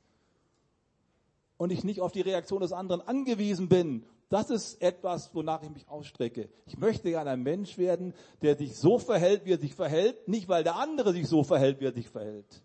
Und 1.64 1.72
ich 1.72 1.84
nicht 1.84 2.01
auf 2.01 2.11
die 2.11 2.22
Reaktion 2.22 2.61
des 2.61 2.74
anderen 2.74 3.01
angewiesen 3.01 3.70
bin. 3.70 4.03
Das 4.30 4.49
ist 4.49 4.82
etwas, 4.82 5.34
wonach 5.34 5.64
ich 5.64 5.70
mich 5.70 5.88
ausstrecke. 5.88 6.49
Ich 6.66 6.78
möchte 6.78 7.09
gerne 7.09 7.30
ein 7.30 7.43
Mensch 7.43 7.78
werden, 7.78 8.14
der 8.41 8.57
sich 8.57 8.76
so 8.76 8.97
verhält, 8.99 9.45
wie 9.45 9.53
er 9.53 9.59
sich 9.59 9.74
verhält, 9.74 10.28
nicht 10.28 10.49
weil 10.49 10.64
der 10.64 10.76
andere 10.76 11.14
sich 11.14 11.28
so 11.28 11.43
verhält, 11.43 11.80
wie 11.80 11.86
er 11.86 11.93
sich 11.93 12.09
verhält 12.09 12.64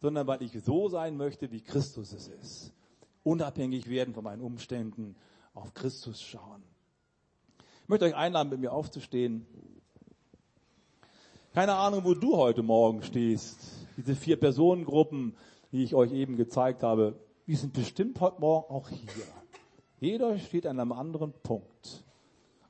sondern 0.00 0.26
weil 0.26 0.42
ich 0.42 0.52
so 0.62 0.88
sein 0.88 1.16
möchte, 1.16 1.50
wie 1.50 1.60
Christus 1.60 2.12
es 2.12 2.28
ist. 2.28 2.72
Unabhängig 3.22 3.88
werden 3.88 4.14
von 4.14 4.24
meinen 4.24 4.42
Umständen, 4.42 5.16
auf 5.54 5.74
Christus 5.74 6.22
schauen. 6.22 6.62
Ich 7.82 7.88
möchte 7.88 8.04
euch 8.04 8.14
einladen, 8.14 8.50
mit 8.50 8.60
mir 8.60 8.72
aufzustehen. 8.72 9.46
Keine 11.52 11.74
Ahnung, 11.74 12.04
wo 12.04 12.14
du 12.14 12.36
heute 12.36 12.62
Morgen 12.62 13.02
stehst. 13.02 13.58
Diese 13.96 14.14
vier 14.14 14.38
Personengruppen, 14.38 15.36
die 15.72 15.82
ich 15.82 15.94
euch 15.94 16.12
eben 16.12 16.36
gezeigt 16.36 16.82
habe, 16.82 17.18
die 17.48 17.56
sind 17.56 17.72
bestimmt 17.72 18.20
heute 18.20 18.40
Morgen 18.40 18.72
auch 18.72 18.90
hier. 18.90 19.24
Jeder 20.00 20.38
steht 20.38 20.66
an 20.66 20.78
einem 20.78 20.92
anderen 20.92 21.32
Punkt. 21.32 22.04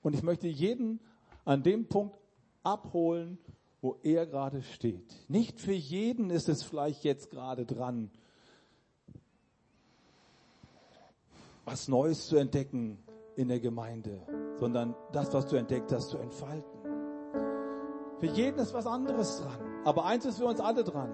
Und 0.02 0.14
ich 0.14 0.22
möchte 0.22 0.46
jeden 0.46 1.00
an 1.44 1.64
dem 1.64 1.88
Punkt 1.88 2.16
abholen, 2.62 3.38
wo 3.82 3.98
er 4.04 4.24
gerade 4.24 4.62
steht. 4.62 5.28
Nicht 5.28 5.60
für 5.60 5.72
jeden 5.72 6.30
ist 6.30 6.48
es 6.48 6.62
vielleicht 6.62 7.02
jetzt 7.02 7.30
gerade 7.30 7.66
dran, 7.66 8.10
was 11.64 11.88
Neues 11.88 12.28
zu 12.28 12.36
entdecken 12.36 12.98
in 13.34 13.48
der 13.48 13.60
Gemeinde, 13.60 14.22
sondern 14.58 14.94
das, 15.12 15.34
was 15.34 15.46
du 15.48 15.56
entdeckt 15.56 15.92
hast, 15.92 16.10
zu 16.10 16.18
entfalten. 16.18 16.78
Für 18.20 18.26
jeden 18.26 18.58
ist 18.58 18.72
was 18.74 18.86
anderes 18.86 19.40
dran. 19.40 19.60
Aber 19.84 20.06
eins 20.06 20.24
ist 20.24 20.38
für 20.38 20.46
uns 20.46 20.60
alle 20.60 20.84
dran, 20.84 21.12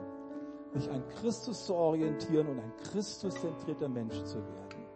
sich 0.75 0.91
an 0.91 1.07
Christus 1.21 1.67
zu 1.67 1.75
orientieren 1.75 2.49
und 2.49 2.59
ein 2.59 2.73
Christuszentrierter 2.91 3.89
Mensch 3.89 4.23
zu 4.25 4.39
werden. 4.39 4.87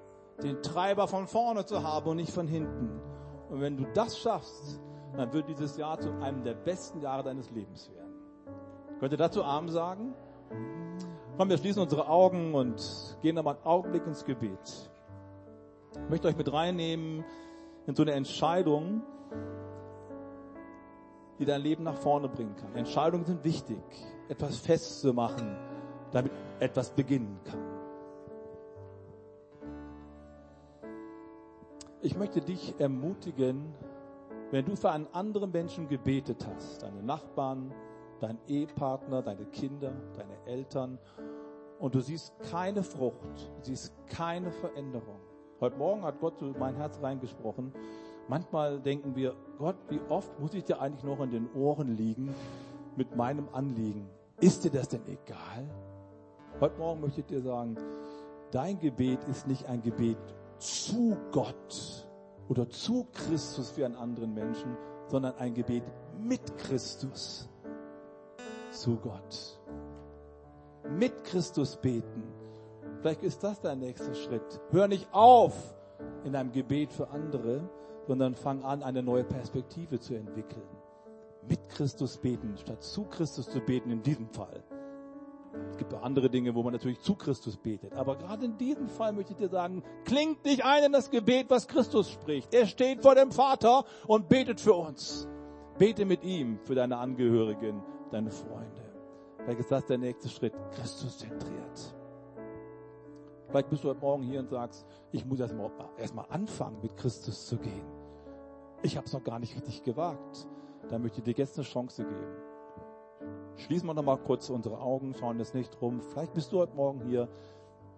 Den 0.43 0.63
Treiber 0.63 1.09
von 1.09 1.27
vorne 1.27 1.65
zu 1.65 1.83
haben 1.83 2.11
und 2.11 2.17
nicht 2.17 2.33
von 2.33 2.47
hinten. 2.47 3.01
Und 3.49 3.61
wenn 3.61 3.77
du 3.77 3.85
das 3.95 4.19
schaffst, 4.19 4.81
dann 5.17 5.33
wird 5.33 5.49
dieses 5.49 5.77
Jahr 5.77 5.99
zu 5.99 6.11
einem 6.21 6.43
der 6.43 6.55
besten 6.55 7.01
Jahre 7.01 7.23
deines 7.23 7.51
Lebens 7.51 7.91
werden. 7.93 8.15
Könnt 9.01 9.13
ihr 9.13 9.19
dazu 9.19 9.43
Arm 9.43 9.69
sagen? 9.69 10.15
Komm, 11.37 11.49
wir 11.49 11.59
schließen 11.59 11.83
unsere 11.83 12.09
Augen 12.09 12.55
und 12.55 13.17
gehen 13.23 13.37
nochmal 13.37 13.57
einen 13.57 13.65
Augenblick 13.65 14.07
ins 14.07 14.25
Gebet. 14.25 14.91
Ich 15.93 16.11
möchte 16.11 16.29
euch 16.29 16.37
mit 16.37 16.53
reinnehmen 16.53 17.25
in 17.87 17.95
so 17.95 18.03
eine 18.03 18.13
Entscheidung, 18.13 19.03
die 21.39 21.45
dein 21.45 21.63
Leben 21.63 21.85
nach 21.85 21.97
vorne 21.97 22.29
bringen 22.29 22.57
kann. 22.57 22.75
Entscheidungen 22.75 23.25
sind 23.25 23.45
wichtig, 23.45 23.79
etwas 24.29 24.59
festzumachen, 24.59 25.57
damit 26.13 26.33
etwas 26.61 26.91
beginnen 26.91 27.39
kann. 27.45 27.69
Ich 32.01 32.17
möchte 32.17 32.41
dich 32.41 32.75
ermutigen, 32.79 33.75
wenn 34.51 34.65
du 34.65 34.77
für 34.77 34.91
einen 34.91 35.09
anderen 35.13 35.51
Menschen 35.51 35.89
gebetet 35.89 36.47
hast, 36.47 36.83
deine 36.83 37.03
Nachbarn, 37.03 37.73
dein 38.21 38.39
Ehepartner, 38.47 39.23
deine 39.23 39.45
Kinder, 39.47 39.93
deine 40.15 40.37
Eltern, 40.47 40.99
und 41.79 41.95
du 41.95 42.01
siehst 42.01 42.33
keine 42.51 42.83
Frucht, 42.83 43.51
siehst 43.63 43.93
keine 44.07 44.51
Veränderung. 44.51 45.21
Heute 45.61 45.77
Morgen 45.77 46.03
hat 46.03 46.21
Gott 46.21 46.41
in 46.43 46.59
mein 46.59 46.75
Herz 46.77 47.01
reingesprochen. 47.03 47.73
Manchmal 48.29 48.81
denken 48.81 49.15
wir, 49.15 49.35
Gott, 49.59 49.77
wie 49.89 50.01
oft 50.09 50.39
muss 50.41 50.55
ich 50.55 50.65
dir 50.65 50.81
eigentlich 50.81 51.05
noch 51.05 51.21
in 51.21 51.31
den 51.31 51.53
Ohren 51.55 51.97
liegen 51.97 52.35
mit 52.97 53.17
meinem 53.17 53.49
Anliegen? 53.53 54.09
Ist 54.41 54.65
dir 54.65 54.71
das 54.71 54.89
denn 54.89 55.07
egal? 55.07 55.69
Heute 56.61 56.79
Morgen 56.79 57.01
möchte 57.01 57.21
ich 57.21 57.27
dir 57.27 57.41
sagen, 57.41 57.77
dein 58.51 58.79
Gebet 58.79 59.25
ist 59.25 59.47
nicht 59.47 59.67
ein 59.67 59.83
Gebet 59.83 60.19
zu 60.59 61.17
Gott, 61.33 62.09
oder 62.49 62.69
zu 62.69 63.07
Christus 63.13 63.71
für 63.71 63.85
einen 63.85 63.97
anderen 63.97 64.35
Menschen, 64.35 64.77
sondern 65.07 65.35
ein 65.37 65.55
Gebet 65.55 65.85
mit 66.19 66.57
Christus 66.59 67.49
zu 68.71 68.97
Gott. 68.97 69.61
Mit 70.99 71.25
Christus 71.25 71.77
beten. 71.77 72.23
Vielleicht 73.01 73.23
ist 73.23 73.43
das 73.45 73.61
dein 73.61 73.81
nächster 73.81 74.15
Schritt. 74.15 74.61
Hör 74.71 74.89
nicht 74.89 75.07
auf 75.13 75.55
in 76.25 76.35
einem 76.35 76.53
Gebet 76.53 76.93
für 76.93 77.11
andere, 77.11 77.69
sondern 78.07 78.35
fang 78.35 78.63
an, 78.65 78.83
eine 78.83 79.03
neue 79.03 79.25
Perspektive 79.25 80.01
zu 80.01 80.15
entwickeln. 80.15 80.67
Mit 81.49 81.69
Christus 81.69 82.19
beten, 82.19 82.57
statt 82.59 82.83
zu 82.83 83.05
Christus 83.05 83.49
zu 83.51 83.61
beten 83.61 83.91
in 83.91 84.03
diesem 84.03 84.29
Fall. 84.29 84.63
Es 85.71 85.77
gibt 85.77 85.95
auch 85.95 86.03
andere 86.03 86.29
Dinge, 86.29 86.55
wo 86.55 86.63
man 86.63 86.73
natürlich 86.73 87.01
zu 87.01 87.15
Christus 87.15 87.57
betet. 87.57 87.95
Aber 87.95 88.17
gerade 88.17 88.45
in 88.45 88.59
diesem 88.59 88.89
Fall 88.89 89.13
möchte 89.13 89.33
ich 89.33 89.39
dir 89.39 89.49
sagen, 89.49 89.83
klingt 90.05 90.45
nicht 90.45 90.65
ein 90.65 90.85
in 90.85 90.93
das 90.93 91.11
Gebet, 91.11 91.47
was 91.49 91.67
Christus 91.67 92.11
spricht. 92.11 92.53
Er 92.55 92.67
steht 92.67 93.03
vor 93.03 93.15
dem 93.15 93.33
Vater 93.33 93.85
und 94.07 94.29
betet 94.29 94.61
für 94.61 94.75
uns. 94.75 95.27
Bete 95.79 96.05
mit 96.05 96.23
ihm 96.23 96.59
für 96.65 96.75
deine 96.75 96.99
Angehörigen, 96.99 97.83
deine 98.11 98.31
Freunde. 98.31 98.83
Vielleicht 99.39 99.61
ist 99.61 99.71
das 99.71 99.87
der 99.87 99.99
nächste 99.99 100.29
Schritt. 100.29 100.53
Christus 100.73 101.19
zentriert. 101.19 101.95
Vielleicht 103.49 103.71
bist 103.71 103.83
du 103.83 103.89
heute 103.89 104.01
Morgen 104.01 104.23
hier 104.25 104.41
und 104.41 104.51
sagst, 104.51 104.87
ich 105.13 105.25
muss 105.25 105.41
erstmal 105.41 105.71
erst 105.97 106.15
mal 106.15 106.27
anfangen, 106.29 106.83
mit 106.83 106.97
Christus 106.97 107.47
zu 107.47 107.57
gehen. 107.57 107.87
Ich 108.83 108.97
habe 108.97 109.07
es 109.07 109.13
noch 109.13 109.25
gar 109.25 109.39
nicht 109.39 109.57
richtig 109.57 109.83
gewagt. 109.83 110.47
Da 110.91 110.99
möchte 110.99 111.19
ich 111.19 111.25
dir 111.25 111.35
jetzt 111.35 111.59
eine 111.59 111.67
Chance 111.67 112.05
geben. 112.05 112.49
Schließen 113.57 113.87
wir 113.87 113.95
noch 113.95 114.05
mal 114.05 114.17
kurz 114.17 114.49
unsere 114.51 114.81
Augen, 114.81 115.15
schauen 115.15 115.39
jetzt 115.39 115.55
nicht 115.55 115.81
rum. 115.83 116.01
Vielleicht 116.01 116.33
bist 116.33 116.53
du 116.53 116.61
heute 116.61 116.75
Morgen 116.75 117.01
hier, 117.09 117.29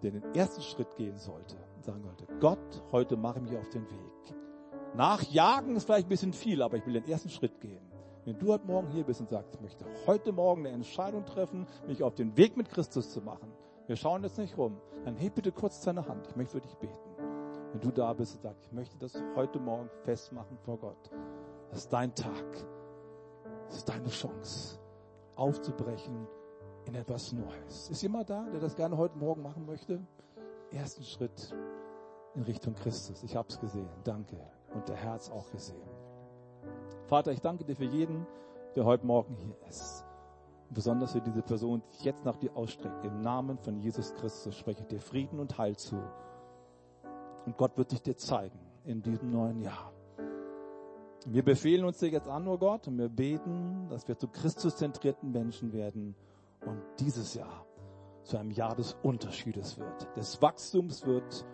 der 0.01 0.11
den 0.11 0.23
ersten 0.33 0.61
Schritt 0.61 0.95
gehen 0.95 1.17
sollte 1.17 1.55
und 1.75 1.83
sagen 1.83 2.01
sollte, 2.03 2.25
Gott, 2.39 2.83
heute 2.91 3.15
mache 3.15 3.39
ich 3.39 3.51
mich 3.51 3.57
auf 3.57 3.69
den 3.69 3.83
Weg. 3.89 4.35
Nachjagen 4.95 5.75
ist 5.75 5.85
vielleicht 5.85 6.07
ein 6.07 6.09
bisschen 6.09 6.33
viel, 6.33 6.61
aber 6.61 6.77
ich 6.77 6.85
will 6.85 6.93
den 6.93 7.07
ersten 7.07 7.29
Schritt 7.29 7.61
gehen. 7.61 7.79
Wenn 8.25 8.37
du 8.37 8.51
heute 8.51 8.65
Morgen 8.65 8.87
hier 8.89 9.03
bist 9.03 9.21
und 9.21 9.29
sagst, 9.29 9.55
ich 9.55 9.61
möchte 9.61 9.85
heute 10.05 10.31
Morgen 10.31 10.65
eine 10.65 10.75
Entscheidung 10.75 11.25
treffen, 11.25 11.65
mich 11.87 12.03
auf 12.03 12.15
den 12.15 12.35
Weg 12.37 12.57
mit 12.57 12.69
Christus 12.69 13.11
zu 13.11 13.21
machen, 13.21 13.51
wir 13.87 13.95
schauen 13.95 14.23
jetzt 14.23 14.37
nicht 14.37 14.57
rum, 14.57 14.77
dann 15.05 15.15
heb 15.15 15.35
bitte 15.35 15.51
kurz 15.51 15.81
deine 15.81 16.07
Hand, 16.07 16.27
ich 16.27 16.35
möchte 16.35 16.53
für 16.53 16.61
dich 16.61 16.75
beten. 16.75 16.97
Wenn 17.71 17.81
du 17.81 17.91
da 17.91 18.13
bist 18.13 18.35
und 18.35 18.41
sagst, 18.41 18.65
ich 18.65 18.71
möchte 18.73 18.97
das 18.97 19.13
heute 19.35 19.59
Morgen 19.59 19.89
festmachen 20.03 20.57
vor 20.65 20.77
Gott, 20.77 21.09
das 21.69 21.79
ist 21.79 21.93
dein 21.93 22.13
Tag, 22.13 22.65
das 23.71 23.77
ist 23.77 23.89
deine 23.89 24.09
Chance 24.09 24.79
aufzubrechen 25.37 26.27
in 26.83 26.95
etwas 26.95 27.31
Neues. 27.31 27.89
Ist 27.89 28.01
jemand 28.01 28.29
da, 28.29 28.45
der 28.51 28.59
das 28.59 28.75
gerne 28.75 28.97
heute 28.97 29.17
Morgen 29.17 29.41
machen 29.41 29.65
möchte? 29.65 30.05
Ersten 30.71 31.03
Schritt 31.03 31.55
in 32.35 32.43
Richtung 32.43 32.75
Christus. 32.75 33.23
Ich 33.23 33.33
habe 33.37 33.47
es 33.47 33.57
gesehen. 33.61 33.87
Danke. 34.03 34.35
Und 34.73 34.89
der 34.89 34.97
Herz 34.97 35.29
auch 35.29 35.49
gesehen. 35.51 35.87
Vater, 37.05 37.31
ich 37.31 37.39
danke 37.39 37.63
dir 37.63 37.77
für 37.77 37.85
jeden, 37.85 38.27
der 38.75 38.83
heute 38.83 39.05
Morgen 39.05 39.35
hier 39.37 39.55
ist. 39.69 40.05
Und 40.67 40.75
besonders 40.75 41.13
für 41.13 41.21
diese 41.21 41.41
Person, 41.41 41.81
die 41.93 42.03
jetzt 42.03 42.25
nach 42.25 42.35
dir 42.35 42.53
ausstreckt. 42.57 43.05
Im 43.05 43.21
Namen 43.21 43.57
von 43.57 43.79
Jesus 43.79 44.13
Christus 44.15 44.53
spreche 44.57 44.81
ich 44.81 44.87
dir 44.87 44.99
Frieden 44.99 45.39
und 45.39 45.57
Heil 45.57 45.77
zu. 45.77 45.95
Und 47.45 47.55
Gott 47.55 47.77
wird 47.77 47.93
dich 47.93 48.01
dir 48.01 48.17
zeigen, 48.17 48.59
in 48.83 49.01
diesem 49.01 49.31
neuen 49.31 49.61
Jahr. 49.61 49.93
Wir 51.27 51.43
befehlen 51.43 51.85
uns 51.85 51.99
dir 51.99 52.09
jetzt 52.09 52.27
an, 52.27 52.47
oh 52.47 52.57
Gott, 52.57 52.87
und 52.87 52.97
wir 52.97 53.09
beten, 53.09 53.87
dass 53.89 54.07
wir 54.07 54.17
zu 54.17 54.27
Christuszentrierten 54.27 55.31
Menschen 55.31 55.71
werden 55.71 56.15
und 56.65 56.81
dieses 56.99 57.35
Jahr 57.35 57.65
zu 58.23 58.37
einem 58.37 58.51
Jahr 58.51 58.75
des 58.75 58.95
Unterschiedes 59.03 59.77
wird, 59.77 60.15
des 60.15 60.41
Wachstums 60.41 61.05
wird, 61.05 61.45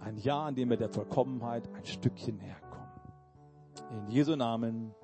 ein 0.00 0.16
Jahr, 0.18 0.48
in 0.48 0.54
dem 0.54 0.70
wir 0.70 0.76
der 0.76 0.88
Vollkommenheit 0.88 1.68
ein 1.74 1.84
Stückchen 1.84 2.36
näher 2.36 2.60
kommen. 2.70 4.02
In 4.02 4.10
Jesu 4.10 4.36
Namen. 4.36 4.94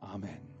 Amen. 0.00 0.55